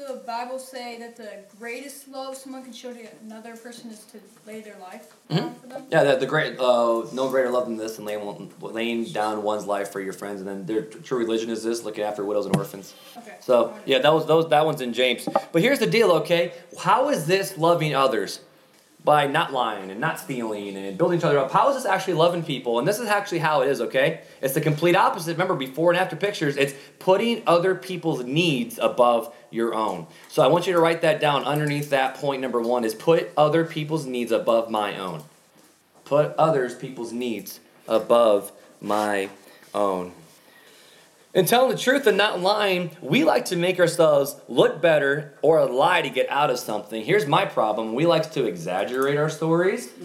The 0.07 0.21
Bible 0.27 0.59
say 0.59 0.99
that 0.99 1.15
the 1.15 1.31
greatest 1.57 2.07
love 2.07 2.35
someone 2.35 2.63
can 2.63 2.73
show 2.73 2.93
to 2.93 3.07
another 3.23 3.55
person 3.55 3.89
is 3.89 4.03
to 4.11 4.19
lay 4.45 4.61
their 4.61 4.77
life 4.77 5.13
down 5.29 5.55
for 5.55 5.67
them? 5.67 5.83
Yeah, 5.89 6.03
the, 6.03 6.17
the 6.17 6.25
great, 6.27 6.59
uh, 6.59 7.05
no 7.11 7.29
greater 7.29 7.49
love 7.49 7.65
than 7.65 7.77
this, 7.77 7.95
than 7.95 8.05
laying, 8.05 8.53
laying 8.59 9.05
down 9.05 9.41
one's 9.41 9.65
life 9.65 9.91
for 9.91 9.99
your 9.99 10.13
friends. 10.13 10.41
And 10.41 10.47
then 10.47 10.65
their 10.67 10.83
true 10.83 11.17
religion 11.17 11.49
is 11.49 11.63
this: 11.63 11.83
looking 11.83 12.03
after 12.03 12.23
widows 12.23 12.45
and 12.45 12.55
orphans. 12.55 12.93
Okay. 13.17 13.37
So 13.39 13.73
yeah, 13.85 13.97
that 13.99 14.13
was 14.13 14.27
those 14.27 14.47
that 14.49 14.63
one's 14.63 14.81
in 14.81 14.93
James. 14.93 15.27
But 15.51 15.61
here's 15.63 15.79
the 15.79 15.87
deal, 15.87 16.11
okay? 16.11 16.53
How 16.77 17.09
is 17.09 17.25
this 17.25 17.57
loving 17.57 17.95
others? 17.95 18.41
By 19.05 19.27
not 19.27 19.53
lying 19.53 19.91
and 19.91 19.99
not 20.01 20.19
stealing 20.19 20.75
and 20.75 20.97
building 20.97 21.19
each 21.19 21.23
other 21.23 21.37
up. 21.37 21.51
How 21.51 21.69
is 21.69 21.75
this 21.75 21.85
actually 21.85 22.15
loving 22.15 22.41
people? 22.43 22.79
And 22.79 22.87
this 22.87 22.99
is 22.99 23.07
actually 23.07 23.37
how 23.37 23.61
it 23.61 23.69
is, 23.69 23.79
okay? 23.79 24.21
It's 24.41 24.55
the 24.55 24.61
complete 24.61 24.95
opposite. 24.95 25.33
Remember, 25.33 25.53
before 25.53 25.91
and 25.91 25.99
after 25.99 26.15
pictures, 26.15 26.57
it's 26.57 26.73
putting 26.97 27.43
other 27.45 27.75
people's 27.75 28.23
needs 28.23 28.79
above 28.81 29.31
your 29.51 29.75
own. 29.75 30.07
So 30.27 30.41
I 30.41 30.47
want 30.47 30.65
you 30.65 30.73
to 30.73 30.79
write 30.79 31.01
that 31.01 31.19
down 31.21 31.43
underneath 31.43 31.91
that 31.91 32.15
point 32.15 32.41
number 32.41 32.59
one 32.59 32.83
is 32.83 32.95
put 32.95 33.29
other 33.37 33.63
people's 33.63 34.07
needs 34.07 34.31
above 34.31 34.71
my 34.71 34.97
own. 34.97 35.21
Put 36.03 36.35
others 36.35 36.73
people's 36.73 37.13
needs 37.13 37.59
above 37.87 38.51
my 38.81 39.29
own. 39.73 40.13
And 41.35 41.45
telling 41.45 41.69
the 41.69 41.77
truth 41.77 42.07
and 42.07 42.17
not 42.17 42.39
lying, 42.39 42.91
we 43.01 43.25
like 43.25 43.43
to 43.45 43.57
make 43.57 43.77
ourselves 43.77 44.37
look 44.47 44.81
better 44.81 45.33
or 45.41 45.65
lie 45.65 46.01
to 46.01 46.09
get 46.09 46.29
out 46.29 46.49
of 46.49 46.57
something. 46.57 47.03
Here's 47.03 47.25
my 47.27 47.43
problem 47.43 47.93
we 47.93 48.05
like 48.05 48.31
to 48.31 48.45
exaggerate 48.45 49.17
our 49.17 49.29
stories. 49.29 49.89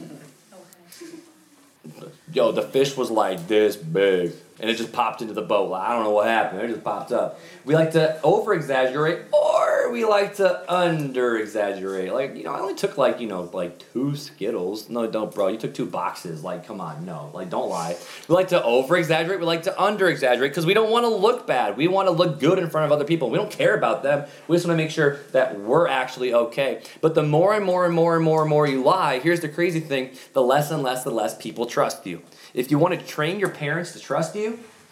Yo, 2.32 2.50
the 2.50 2.62
fish 2.62 2.96
was 2.96 3.12
like 3.12 3.46
this 3.46 3.76
big, 3.76 4.32
and 4.60 4.70
it 4.70 4.76
just 4.76 4.92
popped 4.92 5.22
into 5.22 5.34
the 5.34 5.42
boat. 5.42 5.72
I 5.72 5.92
don't 5.92 6.04
know 6.04 6.10
what 6.10 6.26
happened, 6.26 6.62
it 6.62 6.68
just 6.68 6.84
popped 6.84 7.12
up. 7.12 7.40
We 7.64 7.74
like 7.74 7.92
to 7.92 8.20
over 8.22 8.54
exaggerate, 8.54 9.24
or 9.32 9.90
we 9.90 10.04
like 10.04 10.36
to 10.36 10.72
under 10.72 11.38
exaggerate. 11.38 12.12
Like, 12.12 12.36
you 12.36 12.44
know, 12.44 12.52
I 12.52 12.60
only 12.60 12.74
took 12.74 12.96
like, 12.96 13.20
you 13.20 13.26
know, 13.26 13.50
like 13.52 13.82
two 13.92 14.16
Skittles. 14.16 14.88
No, 14.88 15.06
don't, 15.10 15.34
bro. 15.34 15.48
You 15.48 15.58
took 15.58 15.74
two 15.74 15.86
boxes. 15.86 16.44
Like, 16.44 16.66
come 16.66 16.80
on, 16.80 17.04
no. 17.04 17.30
Like, 17.34 17.50
don't 17.50 17.68
lie. 17.68 17.96
We 18.28 18.34
like 18.34 18.48
to 18.48 18.62
over 18.62 18.96
exaggerate, 18.96 19.40
we 19.40 19.46
like 19.46 19.64
to 19.64 19.82
under 19.82 20.08
exaggerate 20.08 20.52
because 20.52 20.66
we 20.66 20.74
don't 20.74 20.90
want 20.90 21.04
to 21.04 21.08
look 21.08 21.46
bad. 21.46 21.76
We 21.76 21.88
want 21.88 22.08
to 22.08 22.12
look 22.12 22.40
good 22.40 22.58
in 22.58 22.70
front 22.70 22.86
of 22.86 22.92
other 22.92 23.04
people. 23.04 23.30
We 23.30 23.38
don't 23.38 23.50
care 23.50 23.76
about 23.76 24.02
them. 24.02 24.28
We 24.48 24.56
just 24.56 24.66
want 24.66 24.78
to 24.78 24.82
make 24.82 24.92
sure 24.92 25.18
that 25.32 25.58
we're 25.58 25.88
actually 25.88 26.34
okay. 26.34 26.82
But 27.00 27.14
the 27.14 27.22
more 27.22 27.54
and 27.54 27.64
more 27.64 27.86
and 27.86 27.94
more 27.94 28.16
and 28.16 28.24
more 28.24 28.42
and 28.42 28.50
more 28.50 28.66
you 28.66 28.82
lie, 28.82 29.18
here's 29.18 29.40
the 29.40 29.48
crazy 29.48 29.80
thing 29.80 30.10
the 30.32 30.42
less 30.42 30.70
and 30.70 30.82
less 30.82 31.04
the 31.04 31.10
less 31.10 31.36
people 31.36 31.66
trust 31.66 32.06
you. 32.06 32.22
If 32.52 32.70
you 32.70 32.78
want 32.78 32.98
to 32.98 33.06
train 33.06 33.38
your 33.38 33.50
parents 33.50 33.92
to 33.92 34.00
trust 34.00 34.34
you, 34.34 34.49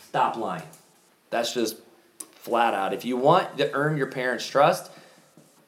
stop 0.09 0.37
lying. 0.37 0.63
That's 1.31 1.53
just 1.53 1.77
flat 2.21 2.75
out. 2.75 2.93
If 2.95 3.05
you 3.05 3.17
want 3.17 3.59
to 3.59 3.73
earn 3.73 3.97
your 3.97 4.07
parents' 4.07 4.47
trust, 4.47 4.91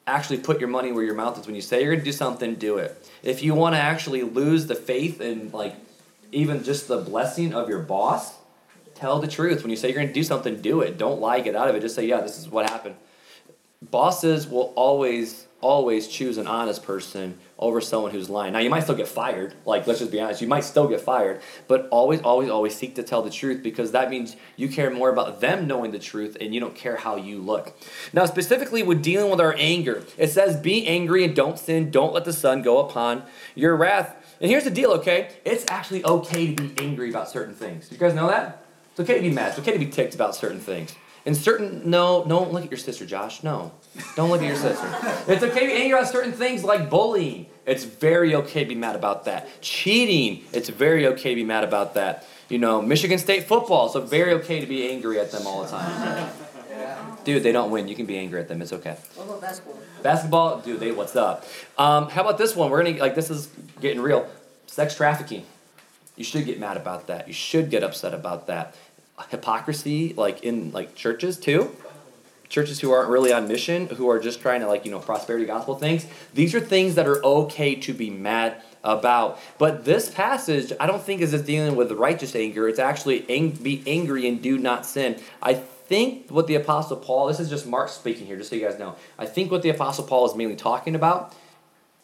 actually 0.07 0.39
put 0.39 0.59
your 0.59 0.69
money 0.69 0.91
where 0.91 1.03
your 1.03 1.15
mouth 1.15 1.39
is. 1.39 1.45
When 1.45 1.55
you 1.55 1.61
say 1.61 1.81
you're 1.83 1.91
going 1.91 1.99
to 1.99 2.05
do 2.05 2.11
something, 2.11 2.55
do 2.55 2.77
it. 2.77 3.09
If 3.23 3.43
you 3.43 3.53
want 3.53 3.75
to 3.75 3.79
actually 3.79 4.23
lose 4.23 4.67
the 4.67 4.75
faith 4.75 5.21
and 5.21 5.53
like 5.53 5.75
even 6.31 6.63
just 6.63 6.87
the 6.87 6.97
blessing 6.97 7.53
of 7.53 7.69
your 7.69 7.79
boss, 7.79 8.35
tell 8.95 9.19
the 9.19 9.27
truth. 9.27 9.61
When 9.61 9.69
you 9.69 9.75
say 9.75 9.89
you're 9.89 9.95
going 9.95 10.07
to 10.07 10.13
do 10.13 10.23
something, 10.23 10.61
do 10.61 10.81
it. 10.81 10.97
Don't 10.97 11.19
lie, 11.19 11.39
get 11.41 11.55
out 11.55 11.67
of 11.67 11.75
it. 11.75 11.81
Just 11.81 11.95
say, 11.95 12.05
yeah, 12.05 12.21
this 12.21 12.37
is 12.37 12.49
what 12.49 12.69
happened. 12.69 12.95
Bosses 13.81 14.47
will 14.47 14.73
always, 14.75 15.47
always 15.61 16.07
choose 16.07 16.37
an 16.37 16.47
honest 16.47 16.83
person 16.83 17.37
over 17.57 17.79
someone 17.79 18.11
who's 18.11 18.29
lying. 18.29 18.53
Now, 18.53 18.59
you 18.59 18.69
might 18.69 18.81
still 18.81 18.95
get 18.95 19.07
fired. 19.07 19.53
Like, 19.65 19.85
let's 19.85 19.99
just 19.99 20.11
be 20.11 20.19
honest, 20.19 20.41
you 20.41 20.47
might 20.47 20.63
still 20.63 20.87
get 20.87 20.99
fired. 20.99 21.41
But 21.67 21.87
always, 21.91 22.21
always, 22.21 22.49
always 22.49 22.75
seek 22.75 22.95
to 22.95 23.03
tell 23.03 23.21
the 23.21 23.29
truth 23.29 23.61
because 23.61 23.91
that 23.91 24.09
means 24.09 24.35
you 24.55 24.67
care 24.67 24.89
more 24.89 25.09
about 25.09 25.39
them 25.41 25.67
knowing 25.67 25.91
the 25.91 25.99
truth 25.99 26.35
and 26.41 26.53
you 26.53 26.59
don't 26.59 26.75
care 26.75 26.97
how 26.97 27.15
you 27.15 27.39
look. 27.39 27.77
Now, 28.11 28.25
specifically 28.25 28.83
with 28.83 29.03
dealing 29.03 29.29
with 29.29 29.39
our 29.39 29.55
anger, 29.57 30.03
it 30.17 30.29
says, 30.31 30.57
Be 30.57 30.87
angry 30.87 31.23
and 31.23 31.35
don't 31.35 31.57
sin. 31.57 31.91
Don't 31.91 32.13
let 32.13 32.25
the 32.25 32.33
sun 32.33 32.63
go 32.63 32.79
upon 32.79 33.23
your 33.55 33.75
wrath. 33.75 34.15
And 34.41 34.49
here's 34.49 34.63
the 34.63 34.71
deal, 34.71 34.91
okay? 34.93 35.29
It's 35.45 35.65
actually 35.69 36.03
okay 36.03 36.55
to 36.55 36.63
be 36.63 36.83
angry 36.83 37.11
about 37.11 37.29
certain 37.29 37.53
things. 37.53 37.91
You 37.91 37.97
guys 37.97 38.15
know 38.15 38.27
that? 38.27 38.65
It's 38.91 38.99
okay 38.99 39.15
to 39.15 39.21
be 39.21 39.29
mad. 39.29 39.49
It's 39.49 39.59
okay 39.59 39.73
to 39.73 39.79
be 39.79 39.85
ticked 39.85 40.15
about 40.15 40.35
certain 40.35 40.59
things. 40.59 40.95
And 41.25 41.37
certain, 41.37 41.89
no, 41.89 42.25
don't 42.27 42.51
look 42.51 42.63
at 42.63 42.71
your 42.71 42.79
sister, 42.79 43.05
Josh. 43.05 43.43
No. 43.43 43.71
Don't 44.15 44.29
look 44.29 44.41
at 44.41 44.47
your 44.47 44.55
sister. 44.55 44.87
It's 45.27 45.43
okay 45.43 45.59
to 45.59 45.67
be 45.67 45.73
angry 45.73 45.91
about 45.91 46.11
certain 46.11 46.31
things 46.31 46.63
like 46.63 46.89
bullying. 46.89 47.45
It's 47.65 47.83
very 47.83 48.33
okay 48.35 48.63
to 48.63 48.69
be 48.69 48.75
mad 48.75 48.95
about 48.95 49.25
that. 49.25 49.47
Cheating. 49.61 50.43
It's 50.51 50.69
very 50.69 51.05
okay 51.07 51.29
to 51.29 51.35
be 51.35 51.43
mad 51.43 51.63
about 51.63 51.93
that. 51.93 52.25
You 52.49 52.57
know, 52.57 52.81
Michigan 52.81 53.19
State 53.19 53.43
football. 53.43 53.89
So 53.89 54.01
very 54.01 54.33
okay 54.35 54.59
to 54.59 54.65
be 54.65 54.89
angry 54.89 55.19
at 55.19 55.31
them 55.31 55.45
all 55.45 55.63
the 55.63 55.69
time. 55.69 56.31
Dude, 57.23 57.43
they 57.43 57.51
don't 57.51 57.69
win. 57.69 57.87
You 57.87 57.95
can 57.95 58.07
be 58.07 58.17
angry 58.17 58.39
at 58.39 58.47
them. 58.47 58.61
It's 58.61 58.73
okay. 58.73 58.97
What 59.15 59.25
about 59.25 59.41
basketball? 59.41 59.77
Basketball, 60.01 60.59
dude, 60.61 60.79
they 60.79 60.91
what's 60.91 61.15
up? 61.15 61.45
Um, 61.77 62.09
how 62.09 62.21
about 62.21 62.39
this 62.39 62.55
one? 62.55 62.71
We're 62.71 62.83
gonna 62.83 62.97
like 62.97 63.13
this 63.13 63.29
is 63.29 63.49
getting 63.79 64.01
real. 64.01 64.27
Sex 64.65 64.95
trafficking. 64.95 65.45
You 66.15 66.23
should 66.23 66.45
get 66.45 66.59
mad 66.59 66.77
about 66.77 67.07
that. 67.07 67.27
You 67.27 67.33
should 67.33 67.69
get 67.69 67.83
upset 67.83 68.13
about 68.13 68.47
that. 68.47 68.75
Hypocrisy, 69.29 70.13
like 70.13 70.43
in 70.43 70.71
like 70.71 70.95
churches 70.95 71.37
too. 71.37 71.75
Churches 72.49 72.81
who 72.81 72.91
aren't 72.91 73.09
really 73.09 73.31
on 73.31 73.47
mission, 73.47 73.87
who 73.87 74.09
are 74.09 74.19
just 74.19 74.41
trying 74.41 74.61
to 74.61 74.67
like 74.67 74.85
you 74.85 74.91
know 74.91 74.99
prosperity 74.99 75.45
gospel 75.45 75.75
things. 75.75 76.05
These 76.33 76.53
are 76.53 76.59
things 76.59 76.95
that 76.95 77.07
are 77.07 77.23
okay 77.23 77.75
to 77.75 77.93
be 77.93 78.09
mad 78.09 78.61
about. 78.83 79.39
But 79.57 79.85
this 79.85 80.09
passage, 80.09 80.73
I 80.79 80.87
don't 80.87 81.01
think 81.01 81.21
is 81.21 81.31
just 81.31 81.45
dealing 81.45 81.75
with 81.75 81.91
righteous 81.91 82.35
anger. 82.35 82.67
It's 82.67 82.79
actually 82.79 83.25
ang- 83.29 83.51
be 83.51 83.83
angry 83.85 84.27
and 84.27 84.41
do 84.41 84.57
not 84.57 84.85
sin. 84.85 85.21
I 85.41 85.53
think 85.91 86.29
what 86.29 86.47
the 86.47 86.55
apostle 86.55 86.97
Paul. 86.97 87.27
This 87.27 87.39
is 87.39 87.49
just 87.49 87.67
Mark 87.67 87.89
speaking 87.89 88.25
here, 88.25 88.37
just 88.37 88.49
so 88.49 88.55
you 88.55 88.65
guys 88.65 88.79
know. 88.79 88.95
I 89.17 89.25
think 89.25 89.51
what 89.51 89.61
the 89.61 89.69
apostle 89.69 90.05
Paul 90.05 90.25
is 90.25 90.35
mainly 90.35 90.55
talking 90.55 90.95
about 90.95 91.35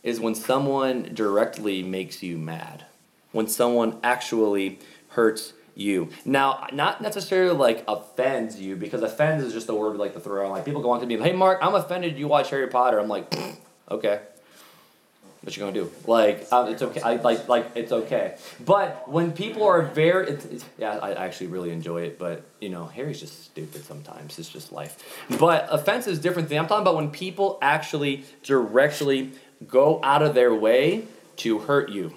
is 0.04 0.20
when 0.20 0.36
someone 0.36 1.12
directly 1.14 1.84
makes 1.84 2.22
you 2.22 2.38
mad, 2.38 2.86
when 3.32 3.48
someone 3.48 3.98
actually 4.04 4.80
hurts 5.10 5.54
you. 5.78 6.10
Now, 6.26 6.68
not 6.74 7.02
necessarily 7.02 7.56
like 7.56 7.84
offends 7.88 8.60
you, 8.60 8.76
because 8.76 9.04
offends 9.04 9.44
is 9.44 9.54
just 9.54 9.70
a 9.70 9.74
word 9.74 9.98
like 9.98 10.14
to 10.14 10.20
throw. 10.20 10.50
Like 10.50 10.66
people 10.66 10.82
go 10.82 10.92
on 10.92 11.00
to 11.02 11.06
me, 11.06 11.18
hey 11.18 11.34
Mark, 11.34 11.60
I'm 11.62 11.76
offended 11.76 12.18
you 12.18 12.28
watch 12.28 12.50
Harry 12.50 12.68
Potter. 12.68 13.00
I'm 13.00 13.08
like, 13.08 13.34
okay. 13.92 14.22
What 15.42 15.56
you 15.56 15.62
gonna 15.62 15.72
do? 15.72 15.90
Like, 16.06 16.52
um, 16.52 16.68
it's 16.68 16.82
okay. 16.82 17.00
I 17.00 17.16
like, 17.16 17.48
like 17.48 17.72
it's 17.74 17.94
okay. 17.94 18.36
But 18.66 19.10
when 19.10 19.32
people 19.32 19.64
are 19.64 19.82
very, 19.82 20.28
it's, 20.28 20.44
it's, 20.44 20.66
yeah, 20.78 20.98
I 20.98 21.14
actually 21.14 21.48
really 21.48 21.72
enjoy 21.72 22.02
it. 22.02 22.20
But 22.20 22.44
you 22.60 22.68
know, 22.68 22.86
Harry's 22.88 23.22
just 23.22 23.46
stupid 23.46 23.86
sometimes. 23.86 24.38
It's 24.40 24.50
just 24.50 24.74
life. 24.74 25.02
But 25.40 25.68
offense 25.72 26.06
is 26.06 26.20
different 26.20 26.50
thing. 26.50 26.60
I'm 26.60 26.68
talking 26.68 26.82
about 26.82 26.96
when 26.96 27.12
people 27.12 27.60
actually 27.62 28.26
directly 28.44 29.32
go 29.66 30.02
out 30.04 30.22
of 30.22 30.36
their 30.36 30.54
way 30.54 31.06
to 31.38 31.60
hurt 31.60 31.90
you, 31.90 32.14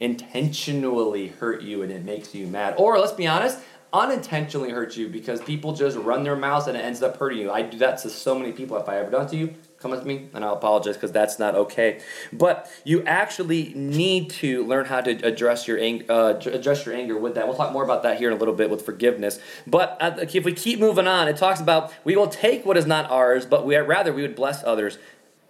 intentionally 0.00 1.28
hurt 1.28 1.62
you, 1.62 1.82
and 1.82 1.92
it 1.92 2.04
makes 2.04 2.34
you 2.34 2.46
mad. 2.46 2.74
Or 2.76 2.98
let's 2.98 3.12
be 3.12 3.26
honest, 3.26 3.58
unintentionally 3.92 4.70
hurt 4.70 4.96
you 4.96 5.08
because 5.08 5.40
people 5.42 5.74
just 5.74 5.96
run 5.96 6.24
their 6.24 6.36
mouths 6.36 6.66
and 6.66 6.76
it 6.76 6.80
ends 6.80 7.02
up 7.02 7.16
hurting 7.18 7.38
you. 7.38 7.50
I 7.50 7.62
do 7.62 7.78
that 7.78 7.98
to 7.98 8.10
so 8.10 8.38
many 8.38 8.52
people. 8.52 8.76
If 8.78 8.88
I 8.88 8.98
ever 8.98 9.10
done 9.10 9.28
to 9.28 9.36
you, 9.36 9.54
come 9.82 9.90
with 9.90 10.06
me 10.06 10.28
and 10.32 10.44
i'll 10.44 10.54
apologize 10.54 10.94
because 10.94 11.10
that's 11.10 11.40
not 11.40 11.56
okay 11.56 12.00
but 12.32 12.70
you 12.84 13.02
actually 13.04 13.72
need 13.74 14.30
to 14.30 14.64
learn 14.64 14.84
how 14.86 15.00
to 15.00 15.10
address 15.26 15.66
your 15.66 15.78
anger 15.78 16.04
uh, 16.08 16.34
address 16.46 16.86
your 16.86 16.94
anger 16.94 17.18
with 17.18 17.34
that 17.34 17.48
we'll 17.48 17.56
talk 17.56 17.72
more 17.72 17.82
about 17.82 18.04
that 18.04 18.16
here 18.16 18.30
in 18.30 18.36
a 18.36 18.38
little 18.38 18.54
bit 18.54 18.70
with 18.70 18.82
forgiveness 18.84 19.40
but 19.66 19.96
uh, 20.00 20.14
if 20.20 20.44
we 20.44 20.52
keep 20.52 20.78
moving 20.78 21.08
on 21.08 21.26
it 21.26 21.36
talks 21.36 21.60
about 21.60 21.92
we 22.04 22.14
will 22.14 22.28
take 22.28 22.64
what 22.64 22.76
is 22.76 22.86
not 22.86 23.10
ours 23.10 23.44
but 23.44 23.66
we 23.66 23.76
rather 23.76 24.12
we 24.12 24.22
would 24.22 24.36
bless 24.36 24.62
others 24.62 24.98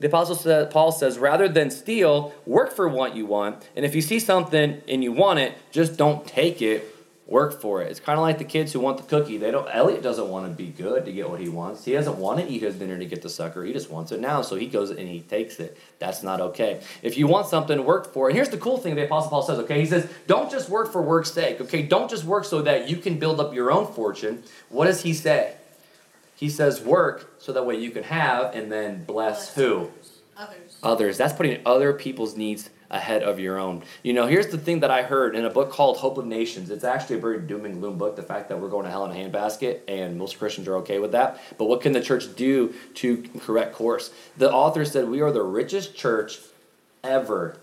the 0.02 0.08
apostle 0.08 0.66
paul 0.66 0.92
says 0.92 1.18
rather 1.18 1.48
than 1.48 1.70
steal 1.70 2.34
work 2.44 2.70
for 2.72 2.86
what 2.88 3.16
you 3.16 3.24
want 3.24 3.68
and 3.74 3.86
if 3.86 3.94
you 3.94 4.02
see 4.02 4.20
something 4.20 4.82
and 4.86 5.02
you 5.02 5.12
want 5.12 5.38
it 5.38 5.54
just 5.70 5.96
don't 5.96 6.26
take 6.26 6.60
it 6.60 6.92
work 7.32 7.60
for 7.60 7.80
it. 7.82 7.90
It's 7.90 7.98
kind 7.98 8.18
of 8.18 8.22
like 8.22 8.38
the 8.38 8.44
kids 8.44 8.72
who 8.72 8.80
want 8.80 8.98
the 8.98 9.04
cookie. 9.04 9.38
They 9.38 9.50
don't. 9.50 9.66
Elliot 9.72 10.02
doesn't 10.02 10.28
want 10.28 10.46
to 10.46 10.52
be 10.54 10.68
good 10.68 11.06
to 11.06 11.12
get 11.12 11.30
what 11.30 11.40
he 11.40 11.48
wants. 11.48 11.84
He 11.84 11.92
doesn't 11.92 12.18
want 12.18 12.40
to 12.40 12.46
eat 12.46 12.62
his 12.62 12.76
dinner 12.76 12.98
to 12.98 13.06
get 13.06 13.22
the 13.22 13.30
sucker. 13.30 13.64
He 13.64 13.72
just 13.72 13.90
wants 13.90 14.12
it 14.12 14.20
now, 14.20 14.42
so 14.42 14.54
he 14.54 14.66
goes 14.66 14.90
and 14.90 15.08
he 15.08 15.20
takes 15.20 15.58
it. 15.58 15.78
That's 15.98 16.22
not 16.22 16.40
okay. 16.40 16.82
If 17.02 17.16
you 17.16 17.26
want 17.26 17.46
something, 17.46 17.84
work 17.84 18.12
for 18.12 18.28
it. 18.28 18.32
And 18.32 18.36
here's 18.36 18.50
the 18.50 18.58
cool 18.58 18.76
thing: 18.76 18.94
the 18.94 19.06
Apostle 19.06 19.30
Paul 19.30 19.42
says, 19.42 19.58
okay, 19.60 19.80
he 19.80 19.86
says, 19.86 20.08
don't 20.26 20.50
just 20.50 20.68
work 20.68 20.92
for 20.92 21.00
work's 21.00 21.32
sake. 21.32 21.60
Okay, 21.60 21.82
don't 21.82 22.10
just 22.10 22.24
work 22.24 22.44
so 22.44 22.62
that 22.62 22.88
you 22.88 22.98
can 22.98 23.18
build 23.18 23.40
up 23.40 23.54
your 23.54 23.72
own 23.72 23.92
fortune. 23.92 24.42
What 24.68 24.84
does 24.84 25.02
he 25.02 25.14
say? 25.14 25.56
He 26.42 26.48
says, 26.48 26.80
work 26.80 27.34
so 27.38 27.52
that 27.52 27.64
way 27.64 27.76
you 27.76 27.92
can 27.92 28.02
have 28.02 28.52
and 28.56 28.72
then 28.72 29.04
bless, 29.04 29.54
bless 29.54 29.54
who? 29.54 29.92
Others. 30.36 30.76
Others. 30.82 31.16
That's 31.16 31.32
putting 31.32 31.62
other 31.64 31.92
people's 31.92 32.36
needs 32.36 32.68
ahead 32.90 33.22
of 33.22 33.38
your 33.38 33.60
own. 33.60 33.84
You 34.02 34.12
know, 34.12 34.26
here's 34.26 34.48
the 34.48 34.58
thing 34.58 34.80
that 34.80 34.90
I 34.90 35.02
heard 35.02 35.36
in 35.36 35.44
a 35.44 35.50
book 35.50 35.70
called 35.70 35.98
Hope 35.98 36.18
of 36.18 36.26
Nations. 36.26 36.68
It's 36.70 36.82
actually 36.82 37.18
a 37.18 37.20
very 37.20 37.38
doom 37.38 37.64
and 37.64 37.78
gloom 37.78 37.96
book, 37.96 38.16
the 38.16 38.24
fact 38.24 38.48
that 38.48 38.60
we're 38.60 38.70
going 38.70 38.86
to 38.86 38.90
hell 38.90 39.04
in 39.04 39.12
a 39.12 39.14
handbasket, 39.14 39.82
and 39.86 40.18
most 40.18 40.36
Christians 40.36 40.66
are 40.66 40.78
okay 40.78 40.98
with 40.98 41.12
that. 41.12 41.40
But 41.58 41.66
what 41.66 41.80
can 41.80 41.92
the 41.92 42.02
church 42.02 42.34
do 42.34 42.74
to 42.94 43.22
correct 43.38 43.76
course? 43.76 44.10
The 44.36 44.52
author 44.52 44.84
said, 44.84 45.08
We 45.08 45.20
are 45.20 45.30
the 45.30 45.44
richest 45.44 45.94
church 45.94 46.40
ever 47.04 47.56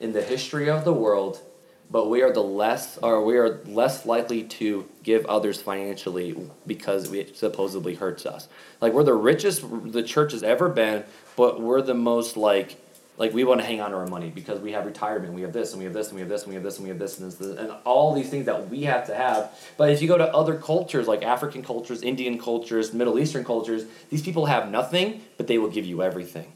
in 0.00 0.12
the 0.12 0.22
history 0.22 0.68
of 0.68 0.84
the 0.84 0.92
world 0.92 1.40
but 1.90 2.10
we 2.10 2.22
are 2.22 2.32
the 2.32 2.42
less 2.42 2.98
or 2.98 3.24
we 3.24 3.36
are 3.36 3.60
less 3.64 4.04
likely 4.04 4.42
to 4.42 4.88
give 5.02 5.24
others 5.26 5.60
financially 5.60 6.36
because 6.66 7.12
it 7.12 7.36
supposedly 7.36 7.94
hurts 7.94 8.26
us 8.26 8.48
like 8.80 8.92
we're 8.92 9.04
the 9.04 9.14
richest 9.14 9.64
the 9.92 10.02
church 10.02 10.32
has 10.32 10.42
ever 10.42 10.68
been 10.68 11.04
but 11.36 11.60
we're 11.60 11.82
the 11.82 11.94
most 11.94 12.36
like 12.36 12.76
like 13.18 13.34
we 13.34 13.44
want 13.44 13.60
to 13.60 13.66
hang 13.66 13.80
on 13.80 13.90
to 13.90 13.96
our 13.96 14.06
money 14.06 14.30
because 14.30 14.60
we 14.60 14.72
have 14.72 14.86
retirement, 14.86 15.34
we 15.34 15.42
have 15.42 15.52
this, 15.52 15.72
and 15.72 15.78
we 15.78 15.84
have 15.84 15.92
this, 15.92 16.08
and 16.08 16.14
we 16.14 16.20
have 16.20 16.28
this, 16.28 16.44
and 16.44 16.50
we 16.50 16.54
have 16.54 16.62
this, 16.62 16.76
and 16.76 16.84
we 16.84 16.90
have 16.90 16.98
this, 16.98 17.18
and 17.18 17.32
this, 17.32 17.58
and 17.58 17.72
all 17.84 18.14
these 18.14 18.30
things 18.30 18.46
that 18.46 18.70
we 18.70 18.84
have 18.84 19.06
to 19.06 19.14
have. 19.14 19.50
But 19.76 19.90
if 19.90 20.00
you 20.00 20.06
go 20.08 20.16
to 20.16 20.32
other 20.32 20.56
cultures 20.56 21.08
like 21.08 21.22
African 21.22 21.62
cultures, 21.62 22.02
Indian 22.02 22.38
cultures, 22.38 22.94
Middle 22.94 23.18
Eastern 23.18 23.44
cultures, 23.44 23.84
these 24.08 24.22
people 24.22 24.46
have 24.46 24.70
nothing, 24.70 25.22
but 25.36 25.48
they 25.48 25.58
will 25.58 25.68
give 25.68 25.84
you 25.84 26.02
everything. 26.02 26.52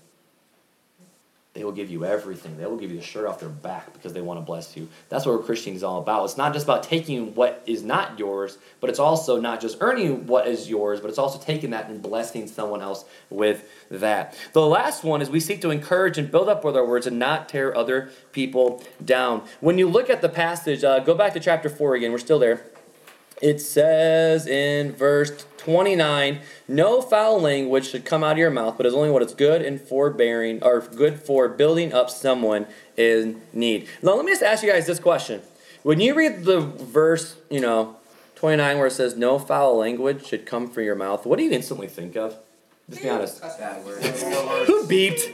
They 1.55 1.65
will 1.65 1.73
give 1.73 1.91
you 1.91 2.07
everything. 2.07 2.57
They 2.57 2.65
will 2.65 2.79
give 2.79 2.91
you 2.91 2.97
the 2.97 3.05
shirt 3.05 3.27
off 3.27 3.39
their 3.39 3.51
back 3.51 3.93
because 3.93 4.15
they 4.15 4.23
want 4.23 4.41
to 4.41 4.45
bless 4.45 4.75
you. 4.75 4.89
That's 5.11 5.27
what 5.27 5.45
Christianity 5.45 5.77
is 5.77 5.85
all 5.85 6.01
about. 6.01 6.25
It's 6.25 6.39
not 6.39 6.55
just 6.55 6.65
about 6.65 6.83
taking 6.83 7.35
what 7.35 7.63
is 7.67 7.83
not 7.83 8.19
yours, 8.19 8.57
but 8.81 8.89
it's 8.89 8.99
also 8.99 9.39
not 9.39 9.61
just 9.61 9.77
earning 9.81 10.27
what 10.27 10.47
is 10.47 10.71
yours, 10.71 11.01
but 11.01 11.11
it's 11.11 11.19
also 11.19 11.39
taking 11.39 11.71
that 11.71 11.91
and 11.91 12.01
blessing 12.01 12.47
someone 12.47 12.81
else 12.81 13.05
with 13.29 13.69
that. 13.91 14.35
The 14.55 14.65
last 14.65 15.05
one 15.05 15.21
is 15.21 15.29
we 15.29 15.41
seek 15.41 15.61
to 15.61 15.71
encourage 15.71 16.17
and 16.17 16.31
build 16.31 16.49
up 16.49 16.65
with 16.65 16.75
our 16.75 16.87
words 16.87 17.07
and 17.07 17.19
not 17.19 17.51
tear 17.51 17.77
other 17.77 18.09
people 18.33 18.83
down. 19.05 19.43
When 19.61 19.77
you 19.77 19.91
look 19.91 20.09
at 20.09 20.23
the 20.23 20.31
passage, 20.31 20.83
uh, 20.83 21.01
go 21.01 21.15
back 21.15 21.35
to 21.35 21.41
chapter 21.41 21.69
4 21.69 21.97
again. 21.97 22.13
We're 22.13 22.19
still 22.19 22.39
there. 22.39 22.65
It 23.43 23.61
says 23.61 24.47
in 24.47 24.93
verse 24.93 25.45
29 25.59 26.41
no 26.69 27.03
foul 27.03 27.41
language 27.41 27.91
should 27.91 28.05
come 28.05 28.23
out 28.23 28.33
of 28.33 28.39
your 28.39 28.51
mouth 28.51 28.77
but 28.77 28.87
is 28.87 28.95
only 28.95 29.11
what 29.11 29.21
is 29.21 29.35
good 29.35 29.63
and 29.63 29.81
forbearing 29.81 30.63
or 30.63 30.81
good 30.81 31.21
for 31.21 31.49
building 31.49 31.93
up 31.93 32.09
someone 32.09 32.67
in 32.97 33.43
need. 33.53 33.89
Now 34.01 34.15
let 34.15 34.25
me 34.25 34.31
just 34.31 34.45
ask 34.45 34.63
you 34.63 34.71
guys 34.71 34.87
this 34.87 35.01
question. 35.01 35.43
When 35.83 36.01
you 36.01 36.15
read 36.15 36.45
the 36.45 36.61
verse 36.61 37.37
you 37.51 37.61
know 37.61 37.97
29 38.37 38.79
where 38.79 38.87
it 38.87 38.93
says 38.93 39.17
no 39.17 39.41
foul 39.41 39.77
language 39.77 40.25
should 40.25 40.47
come 40.47 40.71
from 40.71 40.85
your 40.85 40.95
mouth 40.95 41.27
what 41.27 41.37
do 41.37 41.45
you 41.45 41.51
instantly 41.51 41.89
think 41.89 42.17
of? 42.17 42.37
Just 42.89 43.03
be 43.03 43.09
honest. 43.09 43.43
Who 43.43 44.87
beeped? 44.87 45.33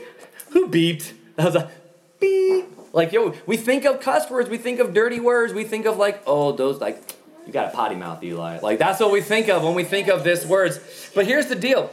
Who 0.51 0.67
beeped? 0.67 1.13
That 1.35 1.45
was 1.45 1.55
a 1.55 1.71
beep. 2.19 2.65
Like 2.91 3.11
yo 3.11 3.35
we 3.45 3.55
think 3.55 3.85
of 3.85 3.99
cuss 3.99 4.31
words 4.31 4.49
we 4.49 4.57
think 4.57 4.79
of 4.79 4.95
dirty 4.95 5.19
words 5.19 5.53
we 5.53 5.63
think 5.63 5.85
of 5.85 5.97
like 5.97 6.23
oh 6.25 6.51
those 6.53 6.81
like 6.81 7.18
you 7.49 7.53
got 7.53 7.73
a 7.73 7.75
potty 7.75 7.95
mouth, 7.95 8.23
Eli. 8.23 8.59
Like 8.59 8.77
that's 8.77 8.99
what 8.99 9.11
we 9.11 9.21
think 9.21 9.49
of 9.49 9.63
when 9.63 9.73
we 9.73 9.83
think 9.83 10.07
of 10.07 10.23
this 10.23 10.45
words. 10.45 10.79
But 11.15 11.25
here's 11.25 11.47
the 11.47 11.55
deal. 11.55 11.91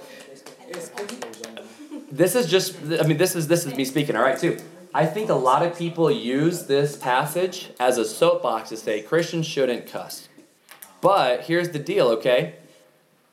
This 2.12 2.34
is 2.34 2.46
just 2.46 2.76
I 3.00 3.06
mean 3.06 3.16
this 3.16 3.34
is 3.34 3.48
this 3.48 3.64
is 3.64 3.74
me 3.74 3.86
speaking, 3.86 4.16
all 4.16 4.22
right, 4.22 4.38
too. 4.38 4.58
I 4.92 5.06
think 5.06 5.30
a 5.30 5.34
lot 5.34 5.64
of 5.64 5.76
people 5.76 6.10
use 6.10 6.66
this 6.66 6.96
passage 6.96 7.70
as 7.80 7.96
a 7.96 8.04
soapbox 8.04 8.68
to 8.68 8.76
say 8.76 9.00
Christians 9.00 9.46
shouldn't 9.46 9.86
cuss. 9.86 10.28
But 11.00 11.44
here's 11.44 11.70
the 11.70 11.78
deal, 11.78 12.08
okay? 12.08 12.56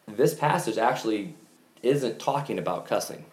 This 0.07 0.33
passage 0.33 0.77
actually 0.77 1.35
isn't 1.81 2.19
talking 2.19 2.57
about 2.57 2.85
cussing. 2.85 3.25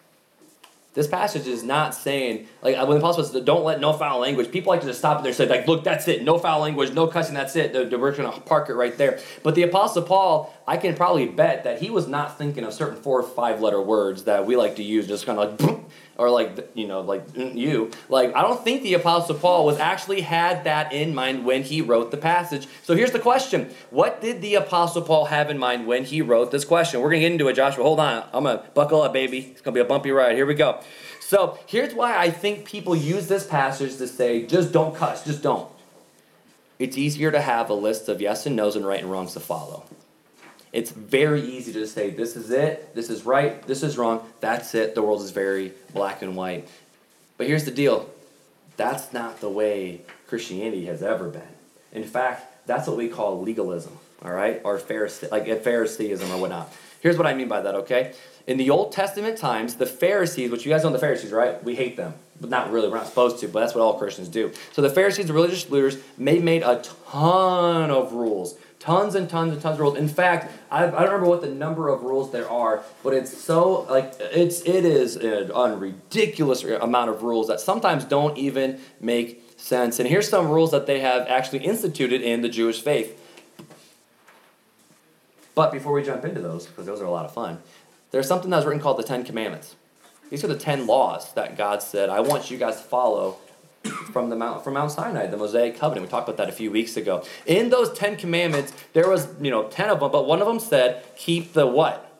This 0.93 1.07
passage 1.07 1.47
is 1.47 1.63
not 1.63 1.95
saying, 1.95 2.47
like 2.61 2.75
when 2.75 2.89
the 2.89 2.97
apostle 2.97 3.23
says, 3.23 3.41
don't 3.43 3.63
let 3.63 3.79
no 3.79 3.93
foul 3.93 4.19
language, 4.19 4.51
people 4.51 4.71
like 4.71 4.81
to 4.81 4.87
just 4.87 4.99
stop 4.99 5.23
there 5.23 5.29
and 5.29 5.37
say, 5.37 5.47
like, 5.47 5.65
look, 5.65 5.85
that's 5.85 6.05
it. 6.09 6.23
No 6.23 6.37
foul 6.37 6.59
language, 6.59 6.91
no 6.91 7.07
cussing, 7.07 7.33
that's 7.33 7.55
it. 7.55 7.73
We're 7.73 8.11
going 8.11 8.29
to 8.29 8.41
park 8.41 8.69
it 8.69 8.73
right 8.73 8.97
there. 8.97 9.19
But 9.41 9.55
the 9.55 9.63
apostle 9.63 10.01
Paul, 10.01 10.53
I 10.67 10.75
can 10.75 10.95
probably 10.95 11.27
bet 11.27 11.63
that 11.63 11.81
he 11.81 11.89
was 11.89 12.09
not 12.09 12.37
thinking 12.37 12.65
of 12.65 12.73
certain 12.73 13.01
four 13.01 13.21
or 13.21 13.23
five 13.23 13.61
letter 13.61 13.81
words 13.81 14.25
that 14.25 14.45
we 14.45 14.57
like 14.57 14.75
to 14.75 14.83
use, 14.83 15.07
just 15.07 15.25
kind 15.25 15.39
of 15.39 15.61
like, 15.61 15.79
or 16.21 16.29
like 16.29 16.69
you 16.75 16.87
know 16.87 17.01
like 17.01 17.27
mm, 17.31 17.55
you 17.55 17.89
like 18.07 18.33
i 18.35 18.43
don't 18.43 18.63
think 18.63 18.83
the 18.83 18.93
apostle 18.93 19.33
paul 19.33 19.65
was 19.65 19.79
actually 19.79 20.21
had 20.21 20.63
that 20.65 20.93
in 20.93 21.15
mind 21.15 21.43
when 21.43 21.63
he 21.63 21.81
wrote 21.81 22.11
the 22.11 22.17
passage. 22.17 22.67
So 22.83 22.95
here's 22.95 23.11
the 23.11 23.19
question. 23.19 23.71
What 23.89 24.21
did 24.21 24.41
the 24.41 24.55
apostle 24.55 25.01
paul 25.01 25.25
have 25.25 25.49
in 25.49 25.57
mind 25.57 25.87
when 25.87 26.03
he 26.05 26.21
wrote 26.21 26.51
this 26.51 26.63
question? 26.63 27.01
We're 27.01 27.09
gonna 27.09 27.21
get 27.21 27.31
into 27.31 27.47
it 27.47 27.53
joshua. 27.53 27.83
Hold 27.83 27.99
on. 27.99 28.23
I'm 28.33 28.43
gonna 28.43 28.63
buckle 28.75 29.01
up 29.01 29.13
baby. 29.13 29.39
It's 29.51 29.61
gonna 29.61 29.73
be 29.73 29.81
a 29.81 29.85
bumpy 29.85 30.11
ride. 30.11 30.35
Here 30.35 30.45
we 30.45 30.53
go. 30.53 30.79
So 31.19 31.57
here's 31.65 31.93
why 31.95 32.17
i 32.17 32.29
think 32.29 32.65
people 32.65 32.95
use 32.95 33.27
this 33.27 33.47
passage 33.47 33.97
to 33.97 34.07
say 34.07 34.45
just 34.45 34.71
don't 34.71 34.95
cuss. 34.95 35.25
Just 35.25 35.41
don't. 35.41 35.67
It's 36.77 36.97
easier 36.97 37.31
to 37.31 37.41
have 37.41 37.69
a 37.71 37.73
list 37.73 38.09
of 38.09 38.21
yes 38.21 38.45
and 38.45 38.55
no's 38.55 38.75
and 38.75 38.85
right 38.85 39.01
and 39.01 39.11
wrongs 39.11 39.33
to 39.33 39.39
follow 39.39 39.85
it's 40.71 40.91
very 40.91 41.41
easy 41.41 41.73
to 41.73 41.85
say, 41.85 42.11
this 42.11 42.35
is 42.35 42.49
it, 42.49 42.95
this 42.95 43.09
is 43.09 43.25
right, 43.25 43.65
this 43.67 43.83
is 43.83 43.97
wrong, 43.97 44.25
that's 44.39 44.73
it. 44.73 44.95
The 44.95 45.01
world 45.01 45.21
is 45.21 45.31
very 45.31 45.73
black 45.93 46.21
and 46.21 46.35
white. 46.35 46.67
But 47.37 47.47
here's 47.47 47.65
the 47.65 47.71
deal 47.71 48.09
that's 48.77 49.13
not 49.13 49.41
the 49.41 49.49
way 49.49 50.01
Christianity 50.27 50.85
has 50.85 51.03
ever 51.03 51.29
been. 51.29 51.41
In 51.91 52.03
fact, 52.03 52.65
that's 52.65 52.87
what 52.87 52.97
we 52.97 53.09
call 53.09 53.41
legalism, 53.41 53.97
all 54.23 54.31
right? 54.31 54.61
Or 54.63 54.79
Pharisee, 54.79 55.29
like 55.29 55.47
eh, 55.47 55.55
Phariseeism 55.55 56.31
or 56.31 56.37
whatnot. 56.37 56.73
Here's 57.01 57.17
what 57.17 57.27
I 57.27 57.33
mean 57.33 57.47
by 57.47 57.61
that, 57.61 57.75
okay? 57.75 58.13
In 58.47 58.57
the 58.57 58.69
Old 58.69 58.91
Testament 58.91 59.37
times, 59.37 59.75
the 59.75 59.85
Pharisees, 59.85 60.51
which 60.51 60.65
you 60.65 60.71
guys 60.71 60.83
know 60.83 60.91
the 60.91 60.99
Pharisees, 60.99 61.31
right? 61.31 61.61
We 61.63 61.75
hate 61.75 61.97
them. 61.97 62.13
But 62.39 62.49
not 62.49 62.71
really, 62.71 62.89
we're 62.89 62.97
not 62.97 63.07
supposed 63.07 63.39
to, 63.39 63.47
but 63.47 63.59
that's 63.59 63.75
what 63.75 63.81
all 63.81 63.99
Christians 63.99 64.27
do. 64.27 64.51
So 64.71 64.81
the 64.81 64.89
Pharisees, 64.89 65.27
the 65.27 65.33
religious 65.33 65.69
leaders, 65.69 65.97
they 66.17 66.39
made 66.39 66.63
a 66.63 66.81
ton 67.11 67.91
of 67.91 68.13
rules 68.13 68.57
tons 68.81 69.13
and 69.13 69.29
tons 69.29 69.53
and 69.53 69.61
tons 69.61 69.75
of 69.75 69.79
rules. 69.79 69.97
In 69.97 70.09
fact, 70.09 70.51
I, 70.71 70.85
I 70.85 70.89
don't 70.89 71.03
remember 71.03 71.29
what 71.29 71.41
the 71.41 71.49
number 71.49 71.87
of 71.87 72.01
rules 72.01 72.31
there 72.31 72.49
are, 72.49 72.83
but 73.03 73.13
it's 73.13 73.35
so 73.35 73.81
like 73.83 74.13
it's 74.19 74.61
it 74.61 74.83
is 74.83 75.15
a 75.15 75.75
ridiculous 75.77 76.63
amount 76.63 77.09
of 77.11 77.23
rules 77.23 77.47
that 77.47 77.61
sometimes 77.61 78.03
don't 78.03 78.37
even 78.37 78.81
make 78.99 79.53
sense. 79.55 79.99
And 79.99 80.09
here's 80.09 80.27
some 80.27 80.49
rules 80.49 80.71
that 80.71 80.87
they 80.87 80.99
have 80.99 81.27
actually 81.27 81.59
instituted 81.59 82.21
in 82.21 82.41
the 82.41 82.49
Jewish 82.49 82.81
faith. 82.81 83.17
But 85.53 85.71
before 85.71 85.93
we 85.93 86.01
jump 86.03 86.25
into 86.25 86.41
those, 86.41 86.65
because 86.65 86.85
those 86.85 87.01
are 87.01 87.05
a 87.05 87.11
lot 87.11 87.25
of 87.25 87.33
fun, 87.33 87.59
there's 88.09 88.27
something 88.27 88.49
that's 88.49 88.65
written 88.65 88.81
called 88.81 88.97
the 88.97 89.03
Ten 89.03 89.23
Commandments. 89.23 89.75
These 90.31 90.43
are 90.43 90.47
the 90.47 90.57
ten 90.57 90.87
laws 90.87 91.33
that 91.33 91.55
God 91.55 91.83
said, 91.83 92.09
I 92.09 92.21
want 92.21 92.49
you 92.49 92.57
guys 92.57 92.77
to 92.77 92.83
follow 92.83 93.37
from 94.11 94.29
the 94.29 94.35
mount 94.35 94.63
from 94.63 94.75
Mount 94.75 94.91
Sinai, 94.91 95.27
the 95.27 95.37
Mosaic 95.37 95.77
covenant. 95.77 96.05
We 96.05 96.09
talked 96.09 96.27
about 96.27 96.37
that 96.37 96.49
a 96.49 96.51
few 96.51 96.71
weeks 96.71 96.97
ago. 96.97 97.23
In 97.45 97.69
those 97.69 97.91
Ten 97.93 98.15
Commandments, 98.15 98.73
there 98.93 99.09
was 99.09 99.27
you 99.41 99.51
know 99.51 99.67
ten 99.69 99.89
of 99.89 99.99
them, 99.99 100.11
but 100.11 100.27
one 100.27 100.41
of 100.41 100.47
them 100.47 100.59
said, 100.59 101.03
"Keep 101.15 101.53
the 101.53 101.65
what." 101.65 102.10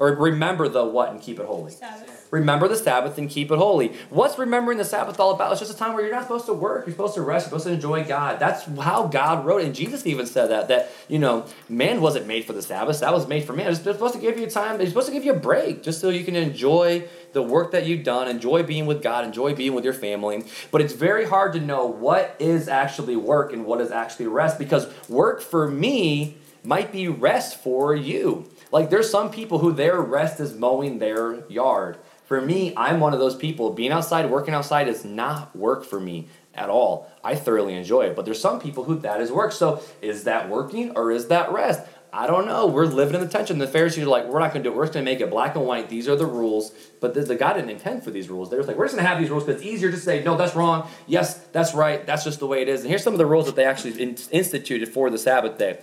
Or 0.00 0.14
remember 0.14 0.66
the 0.66 0.82
what 0.82 1.10
and 1.10 1.20
keep 1.20 1.38
it 1.38 1.44
holy. 1.44 1.72
Sabbath. 1.72 2.26
Remember 2.30 2.68
the 2.68 2.76
Sabbath 2.76 3.18
and 3.18 3.28
keep 3.28 3.50
it 3.50 3.58
holy. 3.58 3.92
What's 4.08 4.38
remembering 4.38 4.78
the 4.78 4.84
Sabbath 4.84 5.20
all 5.20 5.32
about? 5.34 5.52
It's 5.52 5.60
just 5.60 5.74
a 5.74 5.76
time 5.76 5.92
where 5.92 6.02
you're 6.02 6.14
not 6.14 6.22
supposed 6.22 6.46
to 6.46 6.54
work. 6.54 6.86
You're 6.86 6.94
supposed 6.94 7.14
to 7.16 7.20
rest. 7.20 7.44
You're 7.44 7.60
supposed 7.60 7.66
to 7.66 7.72
enjoy 7.74 8.04
God. 8.04 8.38
That's 8.38 8.64
how 8.78 9.08
God 9.08 9.44
wrote 9.44 9.60
it. 9.60 9.66
And 9.66 9.74
Jesus 9.74 10.06
even 10.06 10.24
said 10.24 10.46
that, 10.46 10.68
that, 10.68 10.90
you 11.08 11.18
know, 11.18 11.44
man 11.68 12.00
wasn't 12.00 12.26
made 12.26 12.46
for 12.46 12.54
the 12.54 12.62
Sabbath. 12.62 13.00
That 13.00 13.12
was 13.12 13.28
made 13.28 13.44
for 13.44 13.52
man. 13.52 13.70
It's 13.70 13.82
supposed 13.82 14.14
to 14.14 14.20
give 14.20 14.38
you 14.38 14.46
time. 14.46 14.80
It's 14.80 14.88
supposed 14.88 15.08
to 15.08 15.12
give 15.12 15.24
you 15.24 15.32
a 15.32 15.38
break 15.38 15.82
just 15.82 16.00
so 16.00 16.08
you 16.08 16.24
can 16.24 16.34
enjoy 16.34 17.06
the 17.34 17.42
work 17.42 17.72
that 17.72 17.84
you've 17.84 18.02
done, 18.02 18.26
enjoy 18.26 18.62
being 18.62 18.86
with 18.86 19.02
God, 19.02 19.26
enjoy 19.26 19.54
being 19.54 19.74
with 19.74 19.84
your 19.84 19.92
family. 19.92 20.44
But 20.70 20.80
it's 20.80 20.94
very 20.94 21.26
hard 21.26 21.52
to 21.52 21.60
know 21.60 21.84
what 21.84 22.36
is 22.38 22.68
actually 22.68 23.16
work 23.16 23.52
and 23.52 23.66
what 23.66 23.82
is 23.82 23.90
actually 23.90 24.28
rest 24.28 24.58
because 24.58 24.88
work 25.10 25.42
for 25.42 25.68
me 25.68 26.38
might 26.64 26.90
be 26.90 27.06
rest 27.08 27.58
for 27.58 27.94
you. 27.94 28.50
Like 28.72 28.90
there's 28.90 29.10
some 29.10 29.30
people 29.30 29.58
who 29.58 29.72
their 29.72 30.00
rest 30.00 30.40
is 30.40 30.54
mowing 30.54 30.98
their 30.98 31.46
yard. 31.48 31.98
For 32.24 32.40
me, 32.40 32.72
I'm 32.76 33.00
one 33.00 33.12
of 33.12 33.18
those 33.18 33.34
people. 33.34 33.70
Being 33.70 33.90
outside, 33.90 34.30
working 34.30 34.54
outside 34.54 34.86
is 34.86 35.04
not 35.04 35.54
work 35.56 35.84
for 35.84 35.98
me 35.98 36.28
at 36.54 36.68
all. 36.68 37.10
I 37.24 37.34
thoroughly 37.34 37.74
enjoy 37.74 38.02
it. 38.02 38.16
But 38.16 38.24
there's 38.24 38.40
some 38.40 38.60
people 38.60 38.84
who 38.84 38.98
that 39.00 39.20
is 39.20 39.32
work. 39.32 39.52
So 39.52 39.82
is 40.00 40.24
that 40.24 40.48
working 40.48 40.92
or 40.96 41.10
is 41.10 41.26
that 41.28 41.50
rest? 41.52 41.84
I 42.12 42.26
don't 42.26 42.46
know. 42.46 42.66
We're 42.66 42.86
living 42.86 43.14
in 43.14 43.20
the 43.20 43.28
tension. 43.28 43.58
The 43.58 43.68
Pharisees 43.68 44.04
are 44.04 44.08
like, 44.08 44.26
we're 44.26 44.40
not 44.40 44.52
going 44.52 44.64
to 44.64 44.68
do 44.68 44.72
it. 44.72 44.76
We're 44.76 44.84
just 44.84 44.94
going 44.94 45.06
to 45.06 45.10
make 45.10 45.20
it 45.20 45.30
black 45.30 45.54
and 45.54 45.64
white. 45.64 45.88
These 45.88 46.08
are 46.08 46.16
the 46.16 46.26
rules. 46.26 46.72
But 47.00 47.14
the, 47.14 47.22
the 47.22 47.36
God 47.36 47.54
didn't 47.54 47.70
intend 47.70 48.02
for 48.02 48.10
these 48.10 48.28
rules. 48.28 48.50
They 48.50 48.56
were 48.56 48.64
like, 48.64 48.76
we're 48.76 48.86
just 48.86 48.96
going 48.96 49.04
to 49.04 49.08
have 49.08 49.20
these 49.20 49.30
rules 49.30 49.44
because 49.44 49.60
it's 49.60 49.70
easier 49.70 49.92
to 49.92 49.96
say, 49.96 50.22
no, 50.24 50.36
that's 50.36 50.56
wrong. 50.56 50.88
Yes, 51.06 51.34
that's 51.52 51.72
right. 51.72 52.04
That's 52.04 52.24
just 52.24 52.40
the 52.40 52.48
way 52.48 52.62
it 52.62 52.68
is. 52.68 52.80
And 52.80 52.90
here's 52.90 53.04
some 53.04 53.14
of 53.14 53.18
the 53.18 53.26
rules 53.26 53.46
that 53.46 53.54
they 53.54 53.64
actually 53.64 54.00
in- 54.02 54.16
instituted 54.32 54.88
for 54.88 55.08
the 55.08 55.18
Sabbath 55.18 55.56
day. 55.56 55.78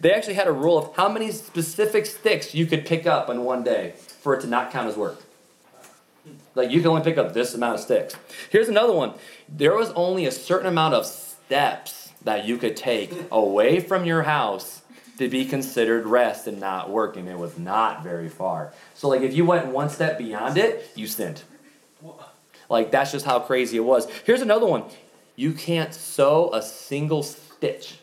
They 0.00 0.12
actually 0.12 0.34
had 0.34 0.48
a 0.48 0.52
rule 0.52 0.78
of 0.78 0.96
how 0.96 1.08
many 1.08 1.30
specific 1.30 2.06
sticks 2.06 2.54
you 2.54 2.66
could 2.66 2.86
pick 2.86 3.06
up 3.06 3.28
in 3.28 3.44
one 3.44 3.62
day 3.62 3.94
for 4.22 4.34
it 4.34 4.40
to 4.40 4.46
not 4.46 4.70
count 4.70 4.88
as 4.88 4.96
work. 4.96 5.22
Like 6.54 6.70
you 6.70 6.80
can 6.80 6.88
only 6.90 7.02
pick 7.02 7.18
up 7.18 7.34
this 7.34 7.54
amount 7.54 7.76
of 7.76 7.80
sticks. 7.80 8.14
Here's 8.50 8.68
another 8.68 8.92
one. 8.92 9.12
There 9.48 9.74
was 9.74 9.90
only 9.90 10.26
a 10.26 10.32
certain 10.32 10.66
amount 10.66 10.94
of 10.94 11.06
steps 11.06 12.12
that 12.22 12.46
you 12.46 12.56
could 12.56 12.76
take 12.76 13.12
away 13.30 13.80
from 13.80 14.04
your 14.04 14.22
house 14.22 14.82
to 15.18 15.28
be 15.28 15.44
considered 15.44 16.06
rest 16.06 16.46
and 16.46 16.58
not 16.58 16.90
working. 16.90 17.26
It 17.26 17.38
was 17.38 17.58
not 17.58 18.02
very 18.02 18.28
far. 18.28 18.72
So 18.94 19.08
like 19.08 19.20
if 19.20 19.34
you 19.34 19.44
went 19.44 19.66
one 19.66 19.90
step 19.90 20.18
beyond 20.18 20.56
it, 20.56 20.90
you 20.94 21.06
sinned. 21.06 21.42
Like 22.68 22.90
that's 22.90 23.12
just 23.12 23.26
how 23.26 23.40
crazy 23.40 23.76
it 23.76 23.84
was. 23.84 24.08
Here's 24.24 24.40
another 24.40 24.66
one. 24.66 24.84
You 25.36 25.52
can't 25.52 25.94
sew 25.94 26.50
a 26.52 26.62
single 26.62 27.22
stitch 27.22 27.99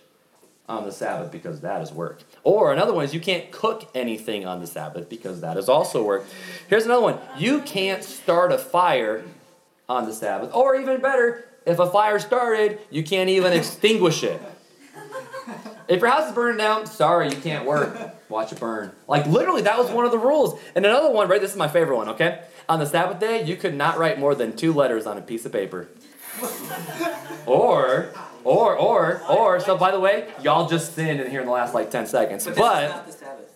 on 0.67 0.83
the 0.83 0.91
Sabbath 0.91 1.31
because 1.31 1.61
that 1.61 1.81
is 1.81 1.91
work. 1.91 2.21
Or 2.43 2.73
another 2.73 2.93
one 2.93 3.05
is 3.05 3.13
you 3.13 3.19
can't 3.19 3.51
cook 3.51 3.89
anything 3.95 4.45
on 4.45 4.59
the 4.59 4.67
Sabbath 4.67 5.09
because 5.09 5.41
that 5.41 5.57
is 5.57 5.69
also 5.69 6.03
work. 6.03 6.25
Here's 6.67 6.85
another 6.85 7.01
one. 7.01 7.19
You 7.37 7.61
can't 7.61 8.03
start 8.03 8.51
a 8.51 8.57
fire 8.57 9.23
on 9.87 10.05
the 10.05 10.13
Sabbath. 10.13 10.53
Or 10.53 10.75
even 10.75 10.99
better, 11.01 11.45
if 11.65 11.79
a 11.79 11.89
fire 11.89 12.19
started, 12.19 12.79
you 12.89 13.03
can't 13.03 13.29
even 13.29 13.53
extinguish 13.53 14.23
it. 14.23 14.41
If 15.87 16.01
your 16.01 16.09
house 16.09 16.27
is 16.27 16.35
burning 16.35 16.57
down, 16.57 16.85
sorry, 16.85 17.29
you 17.29 17.37
can't 17.37 17.65
work. 17.65 18.15
Watch 18.27 18.51
it 18.51 18.59
burn. 18.59 18.91
Like 19.07 19.25
literally, 19.25 19.61
that 19.61 19.77
was 19.77 19.89
one 19.89 20.03
of 20.03 20.11
the 20.11 20.17
rules. 20.17 20.59
And 20.75 20.85
another 20.85 21.09
one, 21.09 21.29
right? 21.29 21.39
This 21.39 21.51
is 21.51 21.57
my 21.57 21.69
favorite 21.69 21.95
one, 21.95 22.09
okay? 22.09 22.43
On 22.67 22.79
the 22.79 22.85
Sabbath 22.85 23.21
day, 23.21 23.45
you 23.45 23.55
could 23.55 23.73
not 23.73 23.97
write 23.97 24.19
more 24.19 24.35
than 24.35 24.53
two 24.53 24.73
letters 24.73 25.05
on 25.05 25.17
a 25.17 25.21
piece 25.21 25.45
of 25.45 25.53
paper. 25.53 25.87
Or, 27.45 28.09
or, 28.47 28.77
or, 28.77 29.21
or, 29.29 29.59
so 29.59 29.77
by 29.77 29.91
the 29.91 29.99
way, 29.99 30.29
y'all 30.41 30.69
just 30.69 30.95
sinned 30.95 31.19
in 31.19 31.29
here 31.29 31.41
in 31.41 31.45
the 31.45 31.51
last 31.51 31.73
like 31.73 31.91
10 31.91 32.07
seconds. 32.07 32.45
But 32.45 32.55
this 32.55 32.59
But, 32.59 32.89
not 32.89 33.05
the 33.05 33.11
Sabbath. 33.11 33.53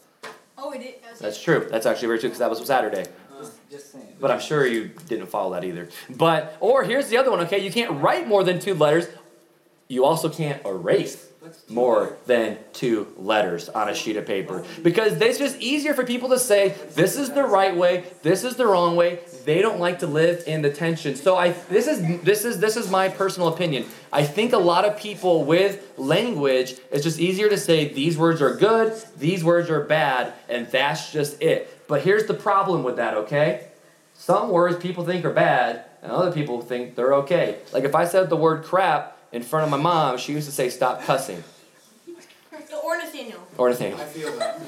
Oh, 0.57 0.71
it 0.71 0.99
is. 1.11 1.19
that's 1.19 1.41
true. 1.41 1.67
That's 1.71 1.85
actually 1.85 2.07
very 2.07 2.19
true 2.19 2.29
because 2.29 2.39
that 2.39 2.49
was 2.49 2.63
Saturday. 2.65 3.05
Just, 3.39 3.69
just 3.69 3.91
saying. 3.93 4.15
But 4.19 4.31
I'm 4.31 4.41
sure 4.41 4.67
you 4.67 4.91
didn't 5.07 5.27
follow 5.27 5.53
that 5.53 5.63
either. 5.63 5.87
But, 6.09 6.57
or 6.59 6.83
here's 6.83 7.07
the 7.07 7.17
other 7.17 7.31
one, 7.31 7.39
okay? 7.41 7.59
You 7.59 7.71
can't 7.71 8.01
write 8.01 8.27
more 8.27 8.43
than 8.43 8.59
two 8.59 8.75
letters. 8.75 9.07
You 9.87 10.03
also 10.05 10.29
can't 10.29 10.63
erase 10.65 11.30
more 11.69 12.17
than 12.27 12.57
two 12.71 13.07
letters 13.17 13.67
on 13.69 13.89
a 13.89 13.95
sheet 13.95 14.15
of 14.15 14.25
paper. 14.25 14.63
Because 14.83 15.19
it's 15.19 15.39
just 15.39 15.59
easier 15.59 15.93
for 15.93 16.05
people 16.05 16.29
to 16.29 16.39
say 16.39 16.75
this 16.93 17.17
is 17.17 17.31
the 17.31 17.43
right 17.43 17.75
way 17.75 18.03
this 18.21 18.43
is 18.43 18.55
the 18.55 18.67
wrong 18.67 18.95
way. 18.95 19.19
They 19.45 19.61
don't 19.61 19.79
like 19.79 19.99
to 19.99 20.07
live 20.07 20.43
in 20.45 20.61
the 20.61 20.71
tension. 20.71 21.15
So 21.15 21.35
i 21.35 21.49
this 21.69 21.87
is 21.87 22.21
this 22.21 22.45
is 22.45 22.59
this 22.59 22.77
is 22.77 22.89
my 22.91 23.09
personal 23.09 23.47
opinion. 23.47 23.85
I 24.13 24.23
think 24.23 24.53
a 24.53 24.57
lot 24.57 24.85
of 24.85 24.97
people 24.97 25.43
with 25.43 25.93
language 25.97 26.75
it's 26.91 27.03
just 27.03 27.19
easier 27.19 27.49
to 27.49 27.57
say 27.57 27.91
these 27.91 28.17
words 28.17 28.41
are 28.41 28.55
good 28.55 28.93
these 29.17 29.43
words 29.43 29.69
are 29.69 29.83
bad 29.83 30.33
and 30.47 30.67
that's 30.67 31.11
just 31.11 31.41
it. 31.41 31.87
But 31.87 32.03
here's 32.03 32.25
the 32.25 32.33
problem 32.35 32.83
with 32.83 32.97
that 32.97 33.15
okay? 33.15 33.67
Some 34.13 34.49
words 34.49 34.77
people 34.77 35.05
think 35.05 35.25
are 35.25 35.33
bad 35.33 35.85
and 36.03 36.11
other 36.11 36.31
people 36.31 36.61
think 36.61 36.95
they're 36.95 37.15
okay. 37.15 37.57
Like 37.73 37.83
if 37.83 37.95
i 37.95 38.05
said 38.05 38.29
the 38.29 38.37
word 38.37 38.63
crap 38.63 39.17
in 39.31 39.41
front 39.43 39.63
of 39.65 39.69
my 39.71 39.77
mom 39.77 40.17
she 40.17 40.33
used 40.33 40.47
to 40.47 40.53
say 40.53 40.69
stop 40.69 41.03
cussing 41.03 41.43
Or 42.83 42.97
Nathaniel. 42.97 43.39
or 43.57 43.69
Nathaniel. 43.69 43.99
I 44.01 44.05
feel 44.05 44.31
that. 44.39 44.59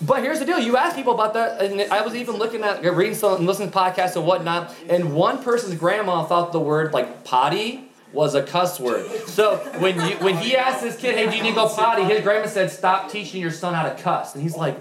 But 0.00 0.22
here's 0.22 0.38
the 0.38 0.44
deal: 0.44 0.58
you 0.58 0.76
ask 0.76 0.96
people 0.96 1.12
about 1.14 1.34
that, 1.34 1.60
and 1.62 1.80
I 1.92 2.02
was 2.02 2.14
even 2.14 2.36
looking 2.36 2.62
at 2.62 2.82
reading 2.94 3.14
some, 3.14 3.36
and 3.36 3.46
listening 3.46 3.70
to 3.70 3.76
podcasts 3.76 4.16
and 4.16 4.26
whatnot. 4.26 4.74
And 4.88 5.14
one 5.14 5.42
person's 5.42 5.74
grandma 5.76 6.24
thought 6.24 6.52
the 6.52 6.60
word 6.60 6.92
like 6.92 7.24
potty 7.24 7.88
was 8.12 8.34
a 8.34 8.42
cuss 8.42 8.80
word. 8.80 9.06
So 9.28 9.56
when 9.78 9.94
you 9.96 10.16
when 10.16 10.36
he 10.38 10.56
asked 10.56 10.82
his 10.84 10.96
kid, 10.96 11.14
"Hey, 11.14 11.28
do 11.30 11.36
you 11.36 11.42
need 11.42 11.50
to 11.50 11.54
go 11.54 11.68
potty?" 11.68 12.02
His 12.04 12.22
grandma 12.22 12.46
said, 12.46 12.70
"Stop 12.70 13.10
teaching 13.10 13.40
your 13.40 13.50
son 13.52 13.74
how 13.74 13.82
to 13.88 13.94
cuss." 14.02 14.34
And 14.34 14.42
he's 14.42 14.56
like, 14.56 14.76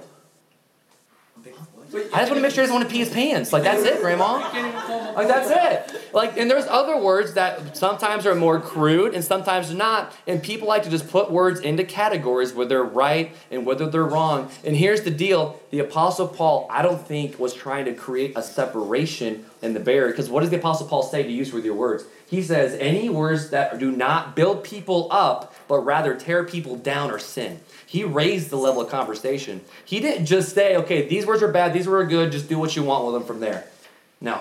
"I 1.94 2.20
just 2.20 2.32
want 2.32 2.36
to 2.36 2.42
make 2.42 2.54
sure 2.54 2.64
he 2.64 2.68
doesn't 2.68 2.76
want 2.76 2.88
to 2.88 2.92
pee 2.92 3.00
his 3.00 3.10
pants." 3.10 3.52
Like 3.54 3.64
that's 3.64 3.84
it, 3.84 4.02
grandma. 4.02 4.40
Like 5.16 5.28
that's 5.28 5.50
it. 5.50 6.14
Like 6.14 6.38
and 6.38 6.50
there's 6.50 6.68
other 6.68 6.98
words 6.98 7.34
that 7.34 7.76
sometimes 7.78 8.26
are 8.26 8.36
more 8.36 8.60
crude 8.60 9.14
and 9.14 9.24
sometimes 9.24 9.74
not. 9.74 10.14
And 10.28 10.42
people 10.42 10.68
like 10.68 10.84
to 10.84 10.90
just 10.90 11.10
put 11.10 11.32
words 11.32 11.60
into 11.60 11.84
categories 11.84 12.54
where 12.54 12.66
they're 12.66 12.84
right 12.84 13.36
and 13.50 13.66
whether 13.66 13.90
they're 13.90 14.06
wrong. 14.06 14.50
And 14.64 14.76
here's 14.76 15.02
the 15.02 15.12
deal: 15.12 15.60
the 15.70 15.80
Apostle 15.80 16.28
Paul, 16.28 16.68
I 16.70 16.82
don't 16.82 17.06
think, 17.06 17.40
was 17.40 17.54
trying 17.54 17.86
to 17.86 17.94
create 17.94 18.38
a 18.38 18.44
separation 18.44 19.46
in 19.62 19.74
the 19.74 19.80
barrier. 19.80 20.10
Because 20.10 20.30
what 20.30 20.42
does 20.42 20.50
the 20.50 20.58
Apostle 20.58 20.88
Paul 20.88 21.04
say 21.04 21.24
to 21.24 21.32
use 21.32 21.54
with 21.54 21.66
your 21.66 21.76
words? 21.76 22.04
He 22.32 22.42
says, 22.42 22.76
any 22.80 23.10
words 23.10 23.50
that 23.50 23.78
do 23.78 23.92
not 23.92 24.38
build 24.38 24.64
people 24.64 25.10
up, 25.12 25.54
but 25.68 25.80
rather 25.80 26.16
tear 26.16 26.46
people 26.46 26.78
down 26.78 27.12
or 27.12 27.20
sin. 27.20 27.60
He 27.92 28.06
raised 28.06 28.50
the 28.50 28.56
level 28.56 28.82
of 28.82 28.90
conversation. 28.90 29.60
He 29.84 30.00
didn't 30.00 30.26
just 30.26 30.56
say, 30.56 30.78
okay, 30.78 31.10
these 31.10 31.26
words 31.26 31.44
are 31.44 31.52
bad, 31.52 31.74
these 31.74 31.90
words 31.90 32.06
are 32.06 32.10
good, 32.10 32.32
just 32.32 32.48
do 32.48 32.58
what 32.58 32.74
you 32.74 32.84
want 32.84 33.04
with 33.04 33.16
them 33.16 33.26
from 33.26 33.42
there. 33.42 33.66
No. 34.22 34.40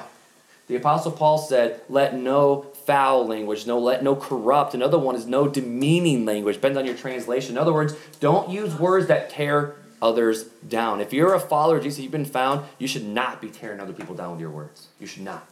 The 0.69 0.77
Apostle 0.77 1.11
Paul 1.11 1.37
said, 1.37 1.81
let 1.89 2.15
no 2.15 2.63
foul 2.87 3.27
language, 3.27 3.67
no 3.67 3.81
let 3.81 4.05
no 4.05 4.15
corrupt. 4.15 4.75
Another 4.75 5.01
one 5.01 5.17
is 5.17 5.27
no 5.27 5.49
demeaning 5.49 6.25
language. 6.25 6.55
Depends 6.55 6.79
on 6.79 6.87
your 6.87 6.95
translation. 6.95 7.57
In 7.57 7.59
other 7.59 7.73
words, 7.73 7.97
don't 8.21 8.51
use 8.51 8.79
words 8.79 9.09
that 9.09 9.31
tear 9.31 9.75
others 10.01 10.45
down. 10.45 11.01
If 11.01 11.13
you're 11.13 11.35
a 11.35 11.41
follower 11.41 11.79
of 11.79 11.83
Jesus, 11.83 11.99
you've 11.99 12.13
been 12.13 12.25
found, 12.25 12.65
you 12.79 12.87
should 12.87 13.05
not 13.05 13.41
be 13.41 13.49
tearing 13.49 13.81
other 13.81 13.93
people 13.93 14.15
down 14.15 14.31
with 14.31 14.41
your 14.41 14.51
words. 14.51 14.87
You 15.01 15.09
should 15.09 15.25
not. 15.25 15.45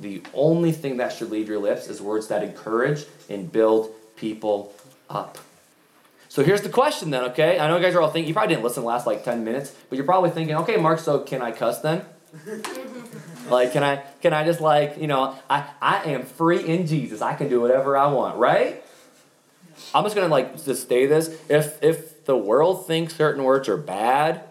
The 0.00 0.22
only 0.34 0.72
thing 0.72 0.96
that 0.96 1.12
should 1.12 1.30
leave 1.30 1.48
your 1.48 1.60
lips 1.60 1.86
is 1.86 2.02
words 2.02 2.26
that 2.26 2.42
encourage 2.42 3.04
and 3.30 3.52
build 3.52 3.92
people 4.16 4.74
up. 5.08 5.38
So 6.32 6.42
here's 6.42 6.62
the 6.62 6.70
question 6.70 7.10
then, 7.10 7.24
okay? 7.24 7.58
I 7.58 7.68
know 7.68 7.76
you 7.76 7.82
guys 7.82 7.94
are 7.94 8.00
all 8.00 8.08
thinking, 8.08 8.26
you 8.26 8.32
probably 8.32 8.54
didn't 8.54 8.64
listen 8.64 8.84
the 8.84 8.88
last 8.88 9.06
like 9.06 9.22
10 9.22 9.44
minutes, 9.44 9.76
but 9.90 9.96
you're 9.96 10.06
probably 10.06 10.30
thinking, 10.30 10.56
okay, 10.56 10.78
Mark, 10.78 10.98
so 10.98 11.18
can 11.18 11.42
I 11.42 11.52
cuss 11.52 11.80
then? 11.80 12.06
like, 13.50 13.74
can 13.74 13.84
I 13.84 13.96
can 14.22 14.32
I 14.32 14.42
just 14.42 14.58
like, 14.58 14.96
you 14.96 15.08
know, 15.08 15.38
I, 15.50 15.66
I 15.82 16.04
am 16.04 16.22
free 16.22 16.64
in 16.66 16.86
Jesus. 16.86 17.20
I 17.20 17.34
can 17.34 17.50
do 17.50 17.60
whatever 17.60 17.98
I 17.98 18.06
want, 18.06 18.38
right? 18.38 18.82
I'm 19.94 20.04
just 20.04 20.16
gonna 20.16 20.28
like 20.28 20.64
just 20.64 20.88
say 20.88 21.04
this. 21.04 21.38
If 21.50 21.82
if 21.82 22.24
the 22.24 22.38
world 22.38 22.86
thinks 22.86 23.14
certain 23.14 23.44
words 23.44 23.68
are 23.68 23.76
bad, 23.76 24.42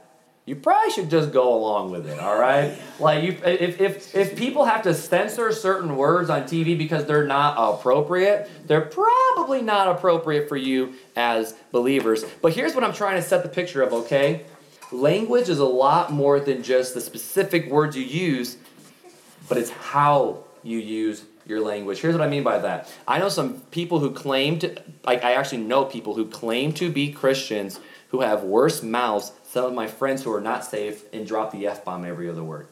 you 0.46 0.56
probably 0.56 0.92
should 0.92 1.10
just 1.10 1.32
go 1.32 1.54
along 1.54 1.92
with 1.92 2.08
it, 2.08 2.20
all 2.20 2.38
right? 2.38 2.78
Like 3.00 3.24
you 3.24 3.38
if 3.46 3.80
if 3.80 4.16
if 4.16 4.36
people 4.36 4.66
have 4.66 4.82
to 4.84 4.94
censor 4.94 5.52
certain 5.52 5.96
words 5.96 6.30
on 6.30 6.44
TV 6.44 6.78
because 6.78 7.06
they're 7.06 7.28
not 7.28 7.56
appropriate, 7.58 8.50
they're 8.66 8.82
probably 8.82 9.62
not 9.62 9.88
appropriate 9.88 10.50
for 10.50 10.58
you 10.58 10.94
as 11.16 11.54
believers. 11.72 12.26
But 12.42 12.54
here's 12.54 12.74
what 12.74 12.84
I'm 12.84 12.94
trying 12.94 13.18
to 13.18 13.22
set 13.22 13.44
the 13.44 13.50
picture 13.50 13.82
of, 13.84 13.94
okay? 13.94 14.46
Language 14.92 15.48
is 15.48 15.60
a 15.60 15.66
lot 15.66 16.12
more 16.12 16.40
than 16.40 16.64
just 16.64 16.96
the 16.96 17.02
specific 17.02 17.70
words 17.70 17.96
you 17.96 18.04
use, 18.04 18.58
but 19.48 19.58
it's 19.58 19.70
how 19.70 20.44
you 20.64 20.80
use 20.80 21.24
your 21.46 21.62
language. 21.62 22.00
Here's 22.00 22.14
what 22.14 22.24
I 22.24 22.28
mean 22.28 22.44
by 22.44 22.60
that. 22.60 22.92
I 23.08 23.20
know 23.20 23.30
some 23.30 23.62
people 23.72 24.00
who 24.00 24.12
claim 24.12 24.60
to, 24.60 24.82
like, 25.06 25.24
I 25.24 25.34
actually 25.34 25.60
know 25.60 25.86
people 25.86 26.14
who 26.14 26.26
claim 26.26 26.74
to 26.74 26.92
be 26.92 27.12
Christians 27.12 27.80
who 28.10 28.22
have 28.22 28.44
worse 28.44 28.84
mouths. 28.84 29.32
Some 29.52 29.66
of 29.66 29.74
my 29.74 29.88
friends 29.88 30.24
who 30.24 30.34
are 30.34 30.40
not 30.40 30.64
safe 30.64 31.04
and 31.12 31.28
drop 31.28 31.52
the 31.52 31.68
F 31.68 31.84
bomb 31.84 32.06
every 32.06 32.30
other 32.30 32.42
word. 32.42 32.70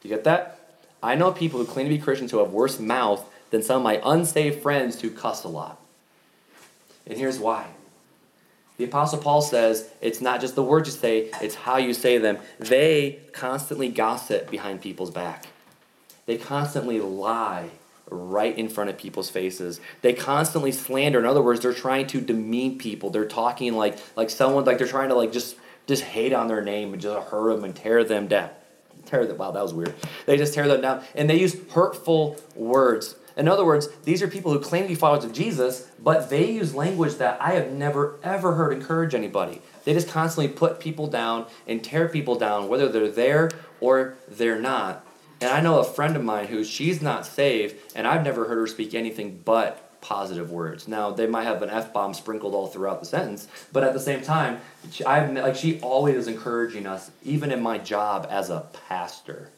Do 0.00 0.08
you 0.08 0.14
get 0.14 0.22
that? 0.22 0.60
I 1.02 1.16
know 1.16 1.32
people 1.32 1.58
who 1.58 1.66
claim 1.66 1.86
to 1.86 1.90
be 1.92 1.98
Christians 1.98 2.30
who 2.30 2.38
have 2.38 2.52
worse 2.52 2.78
mouth 2.78 3.28
than 3.50 3.60
some 3.64 3.78
of 3.78 3.82
my 3.82 4.00
unsaved 4.04 4.62
friends 4.62 5.00
who 5.00 5.10
cuss 5.10 5.42
a 5.42 5.48
lot. 5.48 5.80
And 7.08 7.18
here's 7.18 7.40
why. 7.40 7.70
The 8.76 8.84
Apostle 8.84 9.18
Paul 9.18 9.42
says 9.42 9.90
it's 10.00 10.20
not 10.20 10.40
just 10.40 10.54
the 10.54 10.62
words 10.62 10.88
you 10.88 10.94
say, 10.94 11.30
it's 11.42 11.56
how 11.56 11.78
you 11.78 11.92
say 11.92 12.16
them. 12.18 12.38
They 12.60 13.18
constantly 13.32 13.88
gossip 13.88 14.48
behind 14.48 14.80
people's 14.80 15.10
back. 15.10 15.46
They 16.26 16.36
constantly 16.36 17.00
lie 17.00 17.70
right 18.10 18.56
in 18.56 18.68
front 18.68 18.90
of 18.90 18.98
people's 18.98 19.30
faces. 19.30 19.80
They 20.02 20.12
constantly 20.12 20.72
slander. 20.72 21.18
In 21.18 21.26
other 21.26 21.42
words, 21.42 21.60
they're 21.60 21.72
trying 21.72 22.06
to 22.08 22.20
demean 22.20 22.78
people. 22.78 23.10
They're 23.10 23.24
talking 23.26 23.74
like 23.74 23.98
like 24.16 24.30
someone 24.30 24.64
like 24.64 24.78
they're 24.78 24.86
trying 24.86 25.08
to 25.08 25.14
like 25.14 25.32
just 25.32 25.56
just 25.86 26.02
hate 26.02 26.32
on 26.32 26.48
their 26.48 26.62
name 26.62 26.92
and 26.92 27.00
just 27.00 27.28
hurt 27.28 27.54
them 27.54 27.64
and 27.64 27.74
tear 27.74 28.04
them 28.04 28.28
down. 28.28 28.50
Tear 29.06 29.26
them. 29.26 29.38
Wow, 29.38 29.50
that 29.52 29.62
was 29.62 29.74
weird. 29.74 29.94
They 30.26 30.36
just 30.36 30.54
tear 30.54 30.68
them 30.68 30.80
down, 30.80 31.04
and 31.14 31.28
they 31.28 31.40
use 31.40 31.56
hurtful 31.70 32.36
words. 32.54 33.16
In 33.36 33.48
other 33.48 33.64
words, 33.64 33.88
these 34.04 34.22
are 34.22 34.28
people 34.28 34.52
who 34.52 34.60
claim 34.60 34.82
to 34.82 34.88
be 34.88 34.94
followers 34.94 35.24
of 35.24 35.32
Jesus, 35.32 35.88
but 36.02 36.30
they 36.30 36.50
use 36.50 36.74
language 36.74 37.14
that 37.16 37.40
I 37.40 37.52
have 37.52 37.72
never 37.72 38.18
ever 38.22 38.54
heard 38.54 38.72
encourage 38.72 39.14
anybody. 39.14 39.62
They 39.84 39.94
just 39.94 40.08
constantly 40.08 40.52
put 40.52 40.78
people 40.78 41.06
down 41.06 41.46
and 41.66 41.82
tear 41.82 42.08
people 42.08 42.36
down, 42.36 42.68
whether 42.68 42.88
they're 42.88 43.10
there 43.10 43.50
or 43.80 44.14
they're 44.28 44.60
not. 44.60 45.06
And 45.40 45.50
I 45.50 45.60
know 45.60 45.78
a 45.78 45.84
friend 45.84 46.16
of 46.16 46.24
mine 46.24 46.48
who 46.48 46.64
she's 46.64 47.00
not 47.00 47.24
saved, 47.24 47.76
and 47.94 48.06
I've 48.06 48.24
never 48.24 48.46
heard 48.46 48.58
her 48.58 48.66
speak 48.66 48.94
anything 48.94 49.40
but 49.44 50.00
positive 50.00 50.50
words. 50.50 50.88
Now 50.88 51.10
they 51.10 51.26
might 51.26 51.44
have 51.44 51.62
an 51.62 51.70
f 51.70 51.92
bomb 51.92 52.14
sprinkled 52.14 52.54
all 52.54 52.66
throughout 52.66 53.00
the 53.00 53.06
sentence, 53.06 53.48
but 53.72 53.84
at 53.84 53.92
the 53.92 54.00
same 54.00 54.22
time, 54.22 54.60
I've 55.06 55.32
like 55.32 55.56
she 55.56 55.80
always 55.80 56.16
is 56.16 56.28
encouraging 56.28 56.86
us, 56.86 57.10
even 57.22 57.52
in 57.52 57.62
my 57.62 57.78
job 57.78 58.26
as 58.30 58.50
a 58.50 58.66
pastor, 58.88 59.48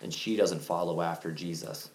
and 0.00 0.12
she 0.12 0.36
doesn't 0.36 0.60
follow 0.60 1.00
after 1.00 1.32
Jesus. 1.32 1.90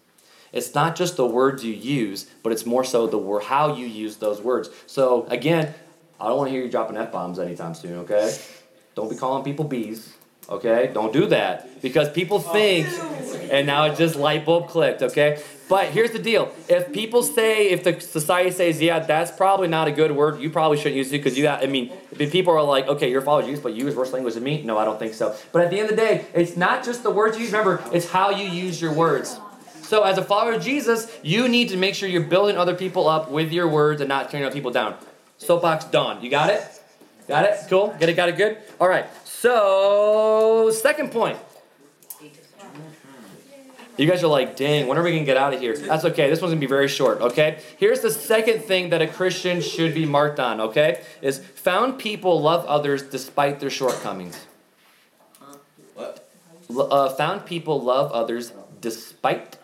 It's 0.52 0.73
not 0.73 0.95
just 0.95 1.15
the 1.15 1.28
words 1.28 1.63
you 1.63 1.73
use, 1.73 2.25
but 2.41 2.52
it's 2.52 2.65
more 2.65 2.84
so 2.84 3.06
the 3.06 3.17
word 3.17 3.43
how 3.43 3.75
you 3.75 3.86
use 3.86 4.17
those 4.17 4.41
words. 4.41 4.69
So 4.88 5.25
again, 5.30 5.73
I 6.19 6.28
don't 6.28 6.38
want 6.38 6.47
to 6.47 6.52
hear 6.52 6.63
you 6.63 6.71
dropping 6.71 6.97
f 6.97 7.12
bombs 7.12 7.39
anytime 7.39 7.75
soon. 7.75 7.99
Okay, 7.99 8.36
don't 8.95 9.10
be 9.10 9.15
calling 9.15 9.43
people 9.43 9.65
bees. 9.65 10.13
Okay, 10.49 10.89
don't 10.91 11.13
do 11.13 11.28
that 11.28 11.80
because 11.82 12.10
people 12.10 12.38
oh, 12.38 12.54
think, 12.54 12.88
and 13.49 13.67
now 13.67 13.85
it 13.85 13.97
just 13.97 14.15
light 14.15 14.45
bulb 14.45 14.67
clicked. 14.67 15.01
Okay, 15.01 15.41
but 15.67 15.88
here's 15.88 16.12
the 16.12 16.19
deal: 16.19 16.53
if 16.67 16.91
people 16.91 17.23
say, 17.23 17.69
if 17.69 17.83
the 17.83 17.99
society 17.99 18.51
says, 18.51 18.81
yeah, 18.81 18.99
that's 18.99 19.31
probably 19.31 19.67
not 19.67 19.88
a 19.88 19.91
good 19.91 20.12
word, 20.12 20.39
you 20.39 20.49
probably 20.49 20.77
shouldn't 20.77 20.95
use 20.95 21.07
it 21.09 21.17
because 21.17 21.38
you. 21.38 21.43
Got, 21.43 21.63
I 21.63 21.67
mean, 21.67 21.91
people 22.17 22.53
are 22.53 22.63
like, 22.63 22.88
okay, 22.88 23.09
you're 23.09 23.21
following 23.21 23.47
Jesus, 23.47 23.62
but 23.62 23.73
you 23.73 23.85
use 23.85 23.95
worse 23.95 24.13
language 24.13 24.33
than 24.35 24.43
me. 24.43 24.62
No, 24.62 24.77
I 24.77 24.85
don't 24.85 24.99
think 24.99 25.13
so. 25.13 25.35
But 25.51 25.63
at 25.63 25.71
the 25.71 25.79
end 25.79 25.89
of 25.89 25.95
the 25.95 26.01
day, 26.01 26.25
it's 26.33 26.55
not 26.57 26.83
just 26.83 27.03
the 27.03 27.12
words 27.12 27.38
you 27.38 27.43
use. 27.43 27.51
Remember, 27.51 27.83
it's 27.91 28.09
how 28.09 28.29
you 28.29 28.49
use 28.49 28.81
your 28.81 28.93
words. 28.93 29.39
So 29.89 30.03
as 30.03 30.19
a 30.19 30.23
follower 30.23 30.53
of 30.53 30.63
Jesus, 30.63 31.12
you 31.23 31.47
need 31.47 31.69
to 31.69 31.77
make 31.77 31.95
sure 31.95 32.07
you're 32.07 32.21
building 32.21 32.57
other 32.57 32.75
people 32.75 33.07
up 33.07 33.31
with 33.31 33.51
your 33.51 33.67
words 33.67 34.01
and 34.01 34.07
not 34.07 34.29
tearing 34.29 34.45
other 34.45 34.53
people 34.53 34.69
down. 34.69 34.95
Soapbox 35.39 35.85
done. 35.85 36.21
You 36.23 36.29
got 36.29 36.51
it? 36.51 36.62
Got 37.27 37.45
it? 37.45 37.59
Cool? 37.69 37.95
Get 37.99 38.09
it? 38.09 38.13
Got 38.15 38.29
it 38.29 38.38
good? 38.38 38.57
All 38.79 38.88
right. 38.88 39.07
So, 39.25 40.69
second 40.71 41.12
point. 41.12 41.39
You 43.99 44.07
guys 44.09 44.23
are 44.23 44.27
like, 44.27 44.55
dang, 44.55 44.88
when 44.88 44.97
are 44.97 45.03
we 45.03 45.12
going 45.12 45.23
to 45.23 45.25
get 45.25 45.35
out 45.35 45.53
of 45.53 45.59
here? 45.59 45.75
That's 45.77 46.05
okay. 46.05 46.29
This 46.29 46.39
one's 46.41 46.51
going 46.51 46.62
to 46.62 46.65
be 46.65 46.69
very 46.69 46.88
short, 46.88 47.19
okay? 47.19 47.59
Here's 47.77 47.99
the 47.99 48.09
second 48.12 48.62
thing 48.63 48.91
that 48.91 49.01
a 49.01 49.07
Christian 49.07 49.59
should 49.59 49.93
be 49.93 50.05
marked 50.05 50.39
on, 50.39 50.62
okay? 50.62 51.01
Is 51.21 51.39
found 51.39 51.99
people 51.99 52.41
love 52.41 52.65
others 52.65 53.03
despite 53.03 53.59
their 53.59 53.69
shortcomings. 53.69 54.45
What? 55.95 56.29
L- 56.69 56.93
Uh, 56.93 57.09
found 57.09 57.45
people 57.45 57.81
love 57.81 58.12
others 58.13 58.53
despite 58.79 59.57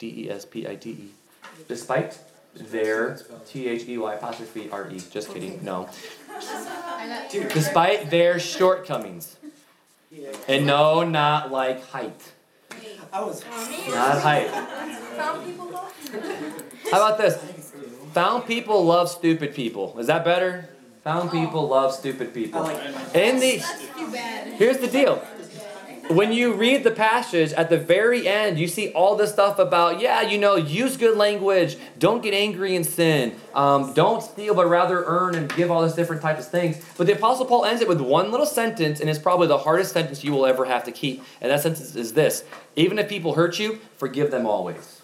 D 0.00 0.24
E 0.26 0.30
S 0.30 0.44
P 0.44 0.66
I 0.66 0.74
T 0.74 0.90
E. 0.90 1.08
Despite 1.68 2.18
their 2.56 3.20
T 3.46 3.68
H 3.68 3.86
E 3.86 3.98
Y 3.98 4.14
apostrophe 4.14 4.68
R 4.72 4.90
E. 4.90 4.98
Just 5.12 5.32
kidding. 5.32 5.60
No. 5.64 5.88
Despite 7.30 8.10
their 8.10 8.40
shortcomings. 8.40 9.36
And 10.48 10.66
no, 10.66 11.04
not 11.04 11.52
like 11.52 11.86
height. 11.90 12.32
I 13.12 13.20
was. 13.22 13.44
Oh, 13.50 13.90
not 13.90 14.22
height. 14.22 14.50
Found 14.50 15.44
people 15.44 15.66
love. 15.70 15.92
How 16.90 17.06
about 17.06 17.18
this? 17.18 17.36
Found 18.12 18.46
people 18.46 18.84
love 18.84 19.08
stupid 19.08 19.54
people. 19.54 19.98
Is 19.98 20.06
that 20.06 20.24
better? 20.24 20.68
Found 21.04 21.30
oh. 21.30 21.32
people 21.32 21.68
love 21.68 21.94
stupid 21.94 22.34
people. 22.34 22.66
In 23.14 23.40
the 23.40 23.62
Too 23.96 24.10
bad. 24.12 24.52
Here's 24.54 24.78
the 24.78 24.88
deal. 24.88 25.22
When 26.08 26.32
you 26.32 26.54
read 26.54 26.84
the 26.84 26.90
passage 26.90 27.52
at 27.52 27.68
the 27.68 27.76
very 27.76 28.26
end, 28.26 28.58
you 28.58 28.66
see 28.66 28.92
all 28.92 29.14
this 29.14 29.30
stuff 29.30 29.58
about, 29.58 30.00
yeah, 30.00 30.22
you 30.22 30.38
know, 30.38 30.56
use 30.56 30.96
good 30.96 31.18
language, 31.18 31.76
don't 31.98 32.22
get 32.22 32.32
angry 32.32 32.74
and 32.76 32.86
sin, 32.86 33.38
um, 33.54 33.92
don't 33.92 34.22
steal, 34.22 34.54
but 34.54 34.66
rather 34.68 35.04
earn 35.04 35.34
and 35.34 35.54
give 35.54 35.70
all 35.70 35.82
this 35.82 35.94
different 35.94 36.22
types 36.22 36.46
of 36.46 36.50
things. 36.50 36.82
But 36.96 37.08
the 37.08 37.12
Apostle 37.12 37.44
Paul 37.44 37.66
ends 37.66 37.82
it 37.82 37.88
with 37.88 38.00
one 38.00 38.30
little 38.30 38.46
sentence, 38.46 39.00
and 39.00 39.10
it's 39.10 39.18
probably 39.18 39.48
the 39.48 39.58
hardest 39.58 39.92
sentence 39.92 40.24
you 40.24 40.32
will 40.32 40.46
ever 40.46 40.64
have 40.64 40.82
to 40.84 40.92
keep. 40.92 41.22
And 41.42 41.50
that 41.50 41.60
sentence 41.60 41.94
is 41.94 42.14
this 42.14 42.42
Even 42.74 42.98
if 42.98 43.06
people 43.06 43.34
hurt 43.34 43.58
you, 43.58 43.78
forgive 43.98 44.30
them 44.30 44.46
always. 44.46 45.02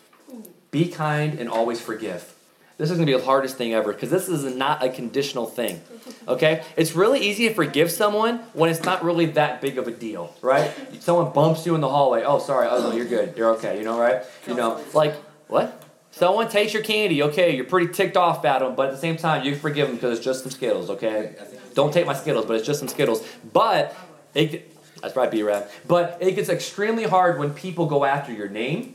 Be 0.70 0.88
kind 0.88 1.38
and 1.38 1.50
always 1.50 1.82
forgive. 1.82 2.33
This 2.76 2.90
is 2.90 2.96
going 2.96 3.06
to 3.06 3.12
be 3.12 3.16
the 3.16 3.24
hardest 3.24 3.56
thing 3.56 3.72
ever 3.72 3.92
because 3.92 4.10
this 4.10 4.28
is 4.28 4.44
not 4.54 4.82
a 4.82 4.88
conditional 4.88 5.46
thing. 5.46 5.80
Okay? 6.26 6.64
It's 6.76 6.96
really 6.96 7.20
easy 7.20 7.48
to 7.48 7.54
forgive 7.54 7.90
someone 7.90 8.38
when 8.52 8.68
it's 8.68 8.82
not 8.82 9.04
really 9.04 9.26
that 9.26 9.60
big 9.60 9.78
of 9.78 9.86
a 9.86 9.92
deal, 9.92 10.34
right? 10.42 10.72
Someone 11.00 11.32
bumps 11.32 11.66
you 11.66 11.76
in 11.76 11.80
the 11.80 11.88
hallway. 11.88 12.24
Oh, 12.24 12.40
sorry. 12.40 12.66
Oh, 12.68 12.80
no, 12.82 12.96
you're 12.96 13.06
good. 13.06 13.36
You're 13.36 13.50
okay. 13.56 13.78
You 13.78 13.84
know, 13.84 13.98
right? 13.98 14.24
You 14.48 14.54
know, 14.54 14.82
like, 14.92 15.14
what? 15.46 15.82
Someone 16.10 16.48
takes 16.48 16.72
your 16.72 16.82
candy. 16.82 17.22
Okay, 17.22 17.54
you're 17.54 17.64
pretty 17.64 17.92
ticked 17.92 18.16
off 18.16 18.44
at 18.44 18.60
them, 18.60 18.74
but 18.74 18.86
at 18.86 18.92
the 18.92 18.98
same 18.98 19.16
time, 19.16 19.44
you 19.44 19.54
forgive 19.54 19.88
them 19.88 19.96
because 19.96 20.16
it's 20.16 20.24
just 20.24 20.42
some 20.42 20.50
Skittles, 20.50 20.90
okay? 20.90 21.36
Don't 21.74 21.92
take 21.92 22.06
my 22.06 22.14
Skittles, 22.14 22.46
but 22.46 22.56
it's 22.56 22.66
just 22.66 22.80
some 22.80 22.88
Skittles. 22.88 23.26
But, 23.52 23.96
it, 24.34 24.72
that's 25.00 25.14
right, 25.16 25.30
B-Rap. 25.30 25.70
But 25.86 26.18
it 26.20 26.36
gets 26.36 26.48
extremely 26.48 27.04
hard 27.04 27.38
when 27.38 27.52
people 27.52 27.86
go 27.86 28.04
after 28.04 28.32
your 28.32 28.48
name, 28.48 28.94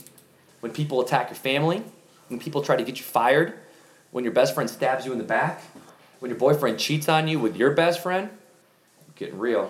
when 0.62 0.72
people 0.72 1.02
attack 1.02 1.30
your 1.30 1.36
family, 1.36 1.84
when 2.30 2.40
people 2.40 2.62
try 2.62 2.76
to 2.76 2.84
get 2.84 2.98
you 2.98 3.04
fired, 3.04 3.54
when 4.12 4.24
your 4.24 4.34
best 4.34 4.54
friend 4.54 4.70
stabs 4.70 5.06
you 5.06 5.12
in 5.12 5.18
the 5.18 5.24
back, 5.24 5.62
when 6.20 6.30
your 6.30 6.40
boyfriend 6.40 6.80
cheats 6.80 7.08
on 7.08 7.28
you 7.28 7.40
with 7.40 7.56
your 7.56 7.72
best 7.72 8.02
friend, 8.02 8.30
getting 9.16 9.38
real. 9.38 9.68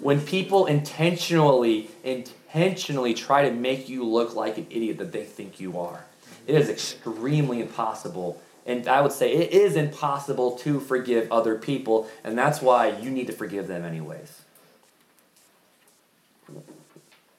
When 0.00 0.20
people 0.20 0.66
intentionally, 0.66 1.90
intentionally 2.04 3.14
try 3.14 3.48
to 3.48 3.54
make 3.54 3.88
you 3.88 4.04
look 4.04 4.34
like 4.34 4.58
an 4.58 4.66
idiot 4.70 4.98
that 4.98 5.12
they 5.12 5.24
think 5.24 5.60
you 5.60 5.78
are. 5.78 6.04
It 6.46 6.54
is 6.54 6.68
extremely 6.68 7.60
impossible. 7.60 8.40
And 8.64 8.88
I 8.88 9.00
would 9.00 9.12
say 9.12 9.32
it 9.32 9.52
is 9.52 9.76
impossible 9.76 10.58
to 10.58 10.80
forgive 10.80 11.30
other 11.30 11.56
people, 11.56 12.08
and 12.24 12.36
that's 12.36 12.60
why 12.60 12.88
you 12.88 13.10
need 13.10 13.28
to 13.28 13.32
forgive 13.32 13.68
them 13.68 13.84
anyways. 13.84 14.42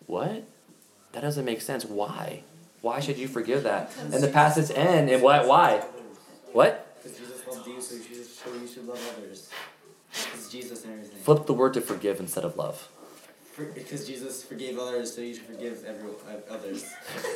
What? 0.05 0.43
That 1.11 1.21
doesn't 1.21 1.43
make 1.43 1.61
sense. 1.61 1.83
Why? 1.83 2.43
Why 2.81 3.01
should 3.01 3.17
you 3.17 3.27
forgive 3.27 3.63
that? 3.63 3.91
And 3.99 4.23
the 4.23 4.29
passage 4.29 4.75
end, 4.75 5.09
and 5.09 5.21
why? 5.21 5.45
Why? 5.45 5.83
What? 6.53 6.95
Because 7.01 7.17
Jesus 7.17 7.47
loved 7.47 7.67
you, 7.67 7.81
so 7.81 7.95
you 7.95 8.03
should, 8.03 8.25
so 8.25 8.53
you 8.53 8.67
should 8.67 8.87
love 8.87 9.15
others. 9.17 9.49
Because 10.11 10.51
Jesus 10.51 10.83
and 10.83 10.93
everything. 10.93 11.19
Flip 11.19 11.45
the 11.45 11.53
word 11.53 11.73
to 11.75 11.81
forgive 11.81 12.19
instead 12.19 12.43
of 12.43 12.57
love. 12.57 12.89
For, 13.53 13.65
because 13.65 14.07
Jesus 14.07 14.43
forgave 14.43 14.77
others, 14.77 15.15
so 15.15 15.21
you 15.21 15.33
should 15.33 15.45
forgive 15.45 15.83
every, 15.85 16.09
uh, 16.09 16.53
others. 16.53 16.85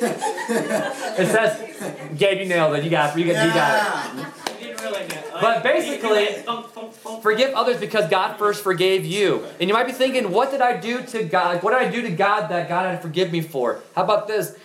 It 1.14 1.26
says, 1.26 1.92
Gabe, 2.16 2.40
you 2.40 2.46
nailed 2.46 2.76
it. 2.76 2.84
You 2.84 2.90
got, 2.90 3.16
you 3.18 3.26
got, 3.26 3.46
you 3.46 3.52
got 3.52 4.16
it. 4.16 4.26
You 4.60 4.68
didn't 4.68 4.82
really 4.82 5.08
get 5.08 5.32
But 5.40 5.62
basically, 5.62 6.44
Forgive 7.22 7.54
others 7.54 7.78
because 7.78 8.08
God 8.10 8.36
first 8.36 8.62
forgave 8.62 9.04
you. 9.04 9.44
And 9.60 9.68
you 9.68 9.74
might 9.74 9.86
be 9.86 9.92
thinking, 9.92 10.30
what 10.30 10.50
did 10.50 10.60
I 10.60 10.76
do 10.76 11.02
to 11.02 11.24
God? 11.24 11.62
What 11.62 11.72
did 11.72 11.88
I 11.88 11.90
do 11.90 12.02
to 12.02 12.10
God 12.10 12.48
that 12.50 12.68
God 12.68 12.86
had 12.86 12.96
to 12.96 13.02
forgive 13.02 13.32
me 13.32 13.40
for? 13.40 13.80
How 13.94 14.04
about 14.04 14.26
this? 14.26 14.56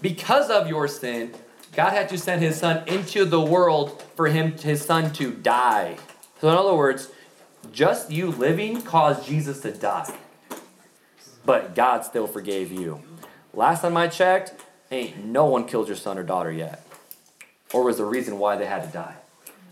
Because 0.00 0.50
of 0.50 0.68
your 0.68 0.88
sin, 0.88 1.32
God 1.72 1.90
had 1.90 2.08
to 2.08 2.18
send 2.18 2.42
his 2.42 2.56
son 2.56 2.86
into 2.88 3.24
the 3.24 3.40
world 3.40 4.02
for 4.16 4.28
him 4.28 4.52
his 4.58 4.84
son 4.84 5.12
to 5.14 5.32
die. 5.32 5.96
So 6.40 6.48
in 6.48 6.56
other 6.56 6.74
words, 6.74 7.10
just 7.72 8.10
you 8.10 8.30
living 8.30 8.82
caused 8.82 9.26
Jesus 9.26 9.60
to 9.60 9.72
die. 9.72 10.12
But 11.44 11.74
God 11.74 12.04
still 12.04 12.26
forgave 12.26 12.72
you. 12.72 13.00
Last 13.54 13.82
time 13.82 13.96
I 13.96 14.08
checked, 14.08 14.54
ain't 14.90 15.24
no 15.24 15.46
one 15.46 15.66
killed 15.66 15.88
your 15.88 15.96
son 15.96 16.18
or 16.18 16.22
daughter 16.22 16.52
yet. 16.52 16.86
Or 17.72 17.84
was 17.84 17.98
the 17.98 18.04
reason 18.04 18.38
why 18.38 18.56
they 18.56 18.66
had 18.66 18.84
to 18.84 18.88
die. 18.88 19.14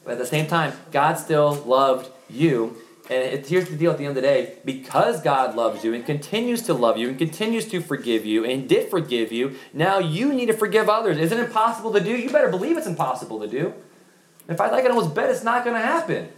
But 0.04 0.12
at 0.12 0.18
the 0.18 0.26
same 0.26 0.46
time, 0.46 0.72
God 0.92 1.14
still 1.14 1.52
loved 1.52 2.10
you. 2.30 2.76
And 3.10 3.22
it, 3.22 3.46
here's 3.46 3.68
the 3.68 3.76
deal 3.76 3.90
at 3.90 3.98
the 3.98 4.04
end 4.04 4.10
of 4.10 4.22
the 4.22 4.28
day 4.28 4.58
because 4.64 5.22
God 5.22 5.54
loves 5.54 5.82
you 5.82 5.94
and 5.94 6.04
continues 6.04 6.62
to 6.62 6.74
love 6.74 6.98
you 6.98 7.08
and 7.08 7.18
continues 7.18 7.66
to 7.68 7.80
forgive 7.80 8.26
you 8.26 8.44
and 8.44 8.68
did 8.68 8.90
forgive 8.90 9.32
you, 9.32 9.56
now 9.72 9.98
you 9.98 10.32
need 10.32 10.46
to 10.46 10.52
forgive 10.52 10.88
others. 10.88 11.18
Is 11.18 11.32
it 11.32 11.38
impossible 11.38 11.92
to 11.94 12.00
do? 12.00 12.10
You 12.10 12.30
better 12.30 12.50
believe 12.50 12.76
it's 12.76 12.86
impossible 12.86 13.40
to 13.40 13.46
do. 13.46 13.74
If 14.48 14.60
I 14.60 14.70
like 14.70 14.84
it 14.84 14.90
almost 14.90 15.14
bet 15.14 15.30
it's 15.30 15.44
not 15.44 15.64
going 15.64 15.76
to 15.76 15.82
happen. 15.82 16.28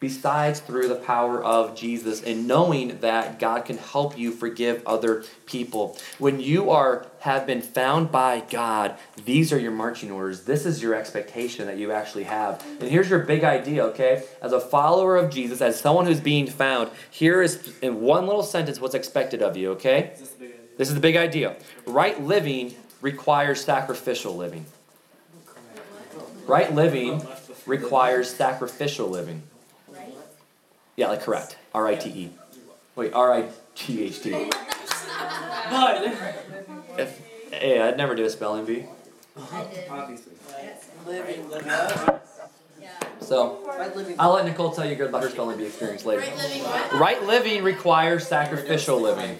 Besides, 0.00 0.60
through 0.60 0.88
the 0.88 0.96
power 0.96 1.42
of 1.42 1.74
Jesus 1.74 2.22
and 2.22 2.46
knowing 2.46 2.98
that 2.98 3.38
God 3.38 3.64
can 3.64 3.78
help 3.78 4.18
you 4.18 4.32
forgive 4.32 4.82
other 4.86 5.24
people. 5.46 5.96
When 6.18 6.40
you 6.40 6.70
are 6.70 7.06
have 7.20 7.46
been 7.46 7.62
found 7.62 8.12
by 8.12 8.40
God, 8.40 8.98
these 9.24 9.50
are 9.50 9.58
your 9.58 9.70
marching 9.72 10.10
orders. 10.10 10.42
This 10.42 10.66
is 10.66 10.82
your 10.82 10.94
expectation 10.94 11.66
that 11.68 11.78
you 11.78 11.90
actually 11.90 12.24
have. 12.24 12.62
And 12.80 12.90
here's 12.90 13.08
your 13.08 13.20
big 13.20 13.44
idea, 13.44 13.84
okay? 13.86 14.24
As 14.42 14.52
a 14.52 14.60
follower 14.60 15.16
of 15.16 15.30
Jesus, 15.30 15.62
as 15.62 15.80
someone 15.80 16.04
who's 16.04 16.20
being 16.20 16.48
found, 16.48 16.90
here 17.10 17.40
is 17.40 17.72
in 17.80 18.02
one 18.02 18.26
little 18.26 18.42
sentence 18.42 18.80
what's 18.80 18.94
expected 18.94 19.40
of 19.40 19.56
you, 19.56 19.70
okay? 19.70 20.12
This 20.18 20.28
the 20.30 20.38
big 20.38 20.50
idea? 20.50 20.76
This 20.76 20.88
is 20.88 20.94
the 20.94 21.00
big 21.00 21.16
idea. 21.16 21.56
Right 21.86 22.22
living 22.22 22.74
requires 23.00 23.64
sacrificial 23.64 24.36
living. 24.36 24.66
Right 26.46 26.74
living 26.74 27.26
requires 27.64 28.28
sacrificial 28.34 29.08
living. 29.08 29.44
Yeah, 30.96 31.08
like 31.08 31.22
correct. 31.22 31.56
R 31.74 31.86
I 31.86 31.94
T 31.96 32.10
E. 32.10 32.30
Wait, 32.96 33.12
R 33.12 33.32
I 33.32 33.48
T 33.74 34.04
H 34.04 34.22
T. 34.22 34.50
But 35.70 36.04
If 36.98 37.20
Hey, 37.60 37.80
I'd 37.80 37.96
never 37.96 38.14
do 38.14 38.24
a 38.24 38.30
spelling 38.30 38.64
bee. 38.64 38.84
Obviously. 39.90 40.32
Living, 41.06 41.48
living. 41.48 41.70
So 43.20 43.64
I'll 44.18 44.34
let 44.34 44.44
Nicole 44.44 44.72
tell 44.72 44.84
you 44.84 44.96
good 44.96 45.08
about 45.08 45.22
her 45.22 45.30
spelling 45.30 45.56
bee 45.58 45.66
experience 45.66 46.04
later. 46.04 46.22
Right 46.22 46.36
living 46.36 46.62
what? 46.62 46.92
Right 46.92 47.22
living 47.22 47.62
requires 47.62 48.26
sacrificial 48.26 49.00
living. 49.00 49.38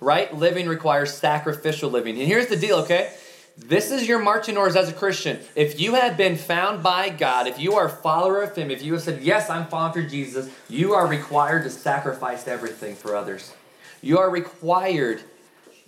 Right 0.00 0.34
living 0.36 0.68
requires 0.68 1.12
sacrificial 1.12 1.90
living. 1.90 2.18
And 2.18 2.26
here's 2.26 2.46
the 2.46 2.56
deal, 2.56 2.78
okay? 2.80 3.12
This 3.58 3.90
is 3.90 4.06
your 4.06 4.20
marching 4.20 4.56
orders 4.56 4.76
as 4.76 4.88
a 4.88 4.92
Christian. 4.92 5.40
If 5.56 5.80
you 5.80 5.94
have 5.94 6.16
been 6.16 6.36
found 6.36 6.82
by 6.82 7.08
God, 7.10 7.48
if 7.48 7.58
you 7.58 7.74
are 7.74 7.86
a 7.86 7.90
follower 7.90 8.40
of 8.42 8.56
Him, 8.56 8.70
if 8.70 8.82
you 8.82 8.92
have 8.94 9.02
said, 9.02 9.22
Yes, 9.22 9.50
I'm 9.50 9.66
following 9.66 9.92
for 9.92 10.02
Jesus, 10.02 10.48
you 10.68 10.94
are 10.94 11.06
required 11.06 11.64
to 11.64 11.70
sacrifice 11.70 12.46
everything 12.46 12.94
for 12.94 13.16
others. 13.16 13.52
You 14.00 14.18
are 14.18 14.30
required 14.30 15.22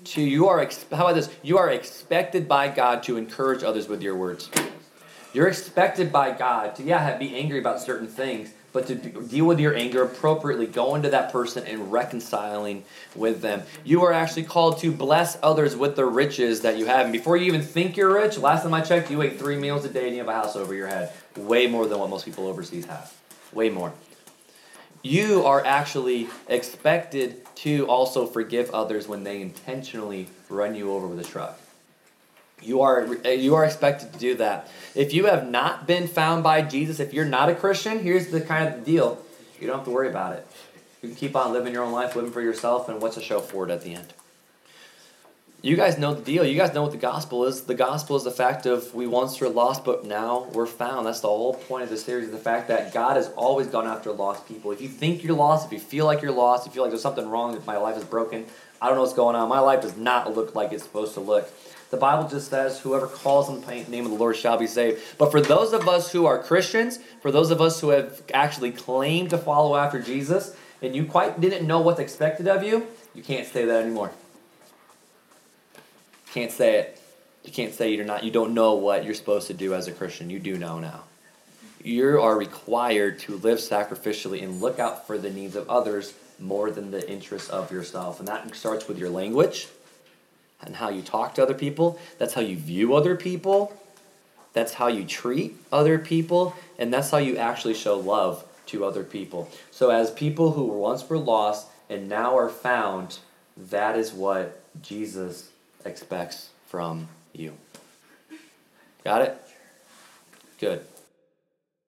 to, 0.04 0.20
you 0.20 0.48
are, 0.48 0.58
how 0.90 1.06
about 1.06 1.14
this? 1.14 1.30
You 1.42 1.58
are 1.58 1.70
expected 1.70 2.48
by 2.48 2.68
God 2.68 3.04
to 3.04 3.16
encourage 3.16 3.62
others 3.62 3.88
with 3.88 4.02
your 4.02 4.16
words. 4.16 4.50
You're 5.32 5.48
expected 5.48 6.10
by 6.10 6.32
God 6.32 6.74
to, 6.74 6.82
yeah, 6.82 7.16
be 7.16 7.36
angry 7.36 7.60
about 7.60 7.80
certain 7.80 8.08
things, 8.08 8.52
but 8.72 8.86
to 8.86 8.94
deal 8.94 9.46
with 9.46 9.60
your 9.60 9.74
anger 9.74 10.02
appropriately, 10.02 10.66
going 10.66 11.02
to 11.02 11.10
that 11.10 11.32
person 11.32 11.66
and 11.66 11.90
reconciling 11.90 12.84
with 13.14 13.40
them. 13.40 13.62
You 13.84 14.02
are 14.04 14.12
actually 14.12 14.44
called 14.44 14.78
to 14.78 14.92
bless 14.92 15.38
others 15.42 15.76
with 15.76 15.96
the 15.96 16.04
riches 16.04 16.60
that 16.62 16.78
you 16.78 16.86
have. 16.86 17.06
And 17.06 17.12
before 17.12 17.36
you 17.36 17.46
even 17.46 17.62
think 17.62 17.96
you're 17.96 18.12
rich, 18.12 18.38
last 18.38 18.62
time 18.62 18.74
I 18.74 18.80
checked, 18.80 19.10
you 19.10 19.22
ate 19.22 19.38
three 19.38 19.56
meals 19.56 19.84
a 19.84 19.88
day 19.88 20.06
and 20.06 20.12
you 20.12 20.18
have 20.18 20.28
a 20.28 20.32
house 20.32 20.56
over 20.56 20.74
your 20.74 20.86
head. 20.86 21.12
Way 21.36 21.66
more 21.66 21.86
than 21.86 21.98
what 21.98 22.10
most 22.10 22.24
people 22.24 22.46
overseas 22.46 22.86
have. 22.86 23.12
Way 23.52 23.70
more. 23.70 23.92
You 25.02 25.44
are 25.44 25.64
actually 25.64 26.28
expected 26.48 27.46
to 27.56 27.86
also 27.86 28.26
forgive 28.26 28.70
others 28.70 29.08
when 29.08 29.24
they 29.24 29.40
intentionally 29.40 30.28
run 30.48 30.74
you 30.74 30.92
over 30.92 31.06
with 31.06 31.20
a 31.20 31.24
truck. 31.24 31.59
You 32.62 32.82
are 32.82 33.06
uh, 33.24 33.28
you 33.28 33.54
are 33.54 33.64
expected 33.64 34.12
to 34.12 34.18
do 34.18 34.34
that. 34.36 34.68
If 34.94 35.14
you 35.14 35.26
have 35.26 35.48
not 35.48 35.86
been 35.86 36.08
found 36.08 36.42
by 36.42 36.62
Jesus, 36.62 37.00
if 37.00 37.14
you're 37.14 37.24
not 37.24 37.48
a 37.48 37.54
Christian, 37.54 38.00
here's 38.00 38.28
the 38.28 38.40
kind 38.40 38.74
of 38.74 38.84
deal. 38.84 39.18
You 39.60 39.66
don't 39.66 39.78
have 39.78 39.86
to 39.86 39.90
worry 39.90 40.08
about 40.08 40.34
it. 40.34 40.46
You 41.02 41.08
can 41.08 41.16
keep 41.16 41.34
on 41.36 41.52
living 41.52 41.72
your 41.72 41.84
own 41.84 41.92
life, 41.92 42.14
living 42.16 42.32
for 42.32 42.42
yourself, 42.42 42.88
and 42.88 43.00
what's 43.00 43.16
a 43.16 43.22
show 43.22 43.40
for 43.40 43.64
it 43.64 43.70
at 43.70 43.82
the 43.82 43.94
end? 43.94 44.12
You 45.62 45.76
guys 45.76 45.98
know 45.98 46.14
the 46.14 46.22
deal. 46.22 46.42
You 46.42 46.56
guys 46.56 46.72
know 46.72 46.82
what 46.82 46.92
the 46.92 46.98
gospel 46.98 47.44
is. 47.44 47.64
The 47.64 47.74
gospel 47.74 48.16
is 48.16 48.24
the 48.24 48.30
fact 48.30 48.64
of 48.64 48.94
we 48.94 49.06
once 49.06 49.38
were 49.40 49.48
lost, 49.50 49.84
but 49.84 50.06
now 50.06 50.48
we're 50.52 50.66
found. 50.66 51.06
That's 51.06 51.20
the 51.20 51.28
whole 51.28 51.52
point 51.52 51.84
of 51.84 51.90
this 51.90 52.02
series, 52.02 52.26
is 52.26 52.30
the 52.32 52.38
fact 52.38 52.68
that 52.68 52.94
God 52.94 53.16
has 53.16 53.28
always 53.36 53.66
gone 53.66 53.86
after 53.86 54.10
lost 54.10 54.48
people. 54.48 54.72
If 54.72 54.80
you 54.80 54.88
think 54.88 55.22
you're 55.22 55.36
lost, 55.36 55.66
if 55.66 55.72
you 55.72 55.78
feel 55.78 56.06
like 56.06 56.22
you're 56.22 56.32
lost, 56.32 56.66
if 56.66 56.72
you 56.72 56.74
feel 56.76 56.84
like 56.84 56.92
there's 56.92 57.02
something 57.02 57.28
wrong, 57.28 57.54
if 57.56 57.66
my 57.66 57.76
life 57.76 57.98
is 57.98 58.04
broken, 58.04 58.46
I 58.80 58.86
don't 58.86 58.94
know 58.94 59.02
what's 59.02 59.12
going 59.12 59.36
on. 59.36 59.50
My 59.50 59.60
life 59.60 59.82
does 59.82 59.98
not 59.98 60.34
look 60.34 60.54
like 60.54 60.72
it's 60.72 60.82
supposed 60.82 61.12
to 61.14 61.20
look. 61.20 61.50
The 61.90 61.96
Bible 61.96 62.28
just 62.28 62.50
says, 62.50 62.78
whoever 62.80 63.08
calls 63.08 63.48
on 63.48 63.60
the 63.60 63.84
name 63.88 64.04
of 64.04 64.12
the 64.12 64.16
Lord 64.16 64.36
shall 64.36 64.56
be 64.56 64.68
saved. 64.68 65.02
But 65.18 65.32
for 65.32 65.40
those 65.40 65.72
of 65.72 65.88
us 65.88 66.12
who 66.12 66.24
are 66.24 66.40
Christians, 66.40 67.00
for 67.20 67.32
those 67.32 67.50
of 67.50 67.60
us 67.60 67.80
who 67.80 67.88
have 67.88 68.22
actually 68.32 68.70
claimed 68.70 69.30
to 69.30 69.38
follow 69.38 69.76
after 69.76 70.00
Jesus, 70.00 70.54
and 70.80 70.94
you 70.94 71.04
quite 71.04 71.40
didn't 71.40 71.66
know 71.66 71.80
what's 71.80 71.98
expected 71.98 72.46
of 72.46 72.62
you, 72.62 72.86
you 73.14 73.22
can't 73.22 73.46
say 73.46 73.64
that 73.64 73.82
anymore. 73.82 74.12
Can't 76.32 76.52
say 76.52 76.76
it. 76.76 77.02
You 77.44 77.50
can't 77.52 77.74
say 77.74 77.92
you're 77.92 78.04
not 78.04 78.22
you 78.22 78.30
don't 78.30 78.54
know 78.54 78.74
what 78.74 79.04
you're 79.04 79.14
supposed 79.14 79.48
to 79.48 79.54
do 79.54 79.74
as 79.74 79.88
a 79.88 79.92
Christian. 79.92 80.30
You 80.30 80.38
do 80.38 80.56
know 80.56 80.78
now. 80.78 81.04
You 81.82 82.20
are 82.20 82.38
required 82.38 83.18
to 83.20 83.36
live 83.38 83.58
sacrificially 83.58 84.42
and 84.42 84.60
look 84.60 84.78
out 84.78 85.06
for 85.06 85.18
the 85.18 85.30
needs 85.30 85.56
of 85.56 85.68
others 85.68 86.14
more 86.38 86.70
than 86.70 86.90
the 86.90 87.08
interests 87.10 87.48
of 87.48 87.72
yourself. 87.72 88.20
And 88.20 88.28
that 88.28 88.54
starts 88.54 88.86
with 88.86 88.98
your 88.98 89.10
language 89.10 89.68
and 90.62 90.76
how 90.76 90.88
you 90.88 91.02
talk 91.02 91.34
to 91.34 91.42
other 91.42 91.54
people. 91.54 91.98
That's 92.18 92.34
how 92.34 92.40
you 92.40 92.56
view 92.56 92.94
other 92.94 93.16
people. 93.16 93.76
That's 94.52 94.74
how 94.74 94.88
you 94.88 95.04
treat 95.04 95.56
other 95.72 95.98
people. 95.98 96.54
And 96.78 96.92
that's 96.92 97.10
how 97.10 97.18
you 97.18 97.36
actually 97.36 97.74
show 97.74 97.96
love 97.96 98.44
to 98.66 98.84
other 98.84 99.04
people. 99.04 99.48
So, 99.70 99.90
as 99.90 100.10
people 100.10 100.52
who 100.52 100.64
once 100.64 101.08
were 101.08 101.18
lost 101.18 101.68
and 101.88 102.08
now 102.08 102.36
are 102.36 102.48
found, 102.48 103.18
that 103.56 103.96
is 103.96 104.12
what 104.12 104.62
Jesus 104.82 105.50
expects 105.84 106.50
from 106.66 107.08
you. 107.32 107.54
Got 109.04 109.22
it? 109.22 109.36
Good. 110.60 110.84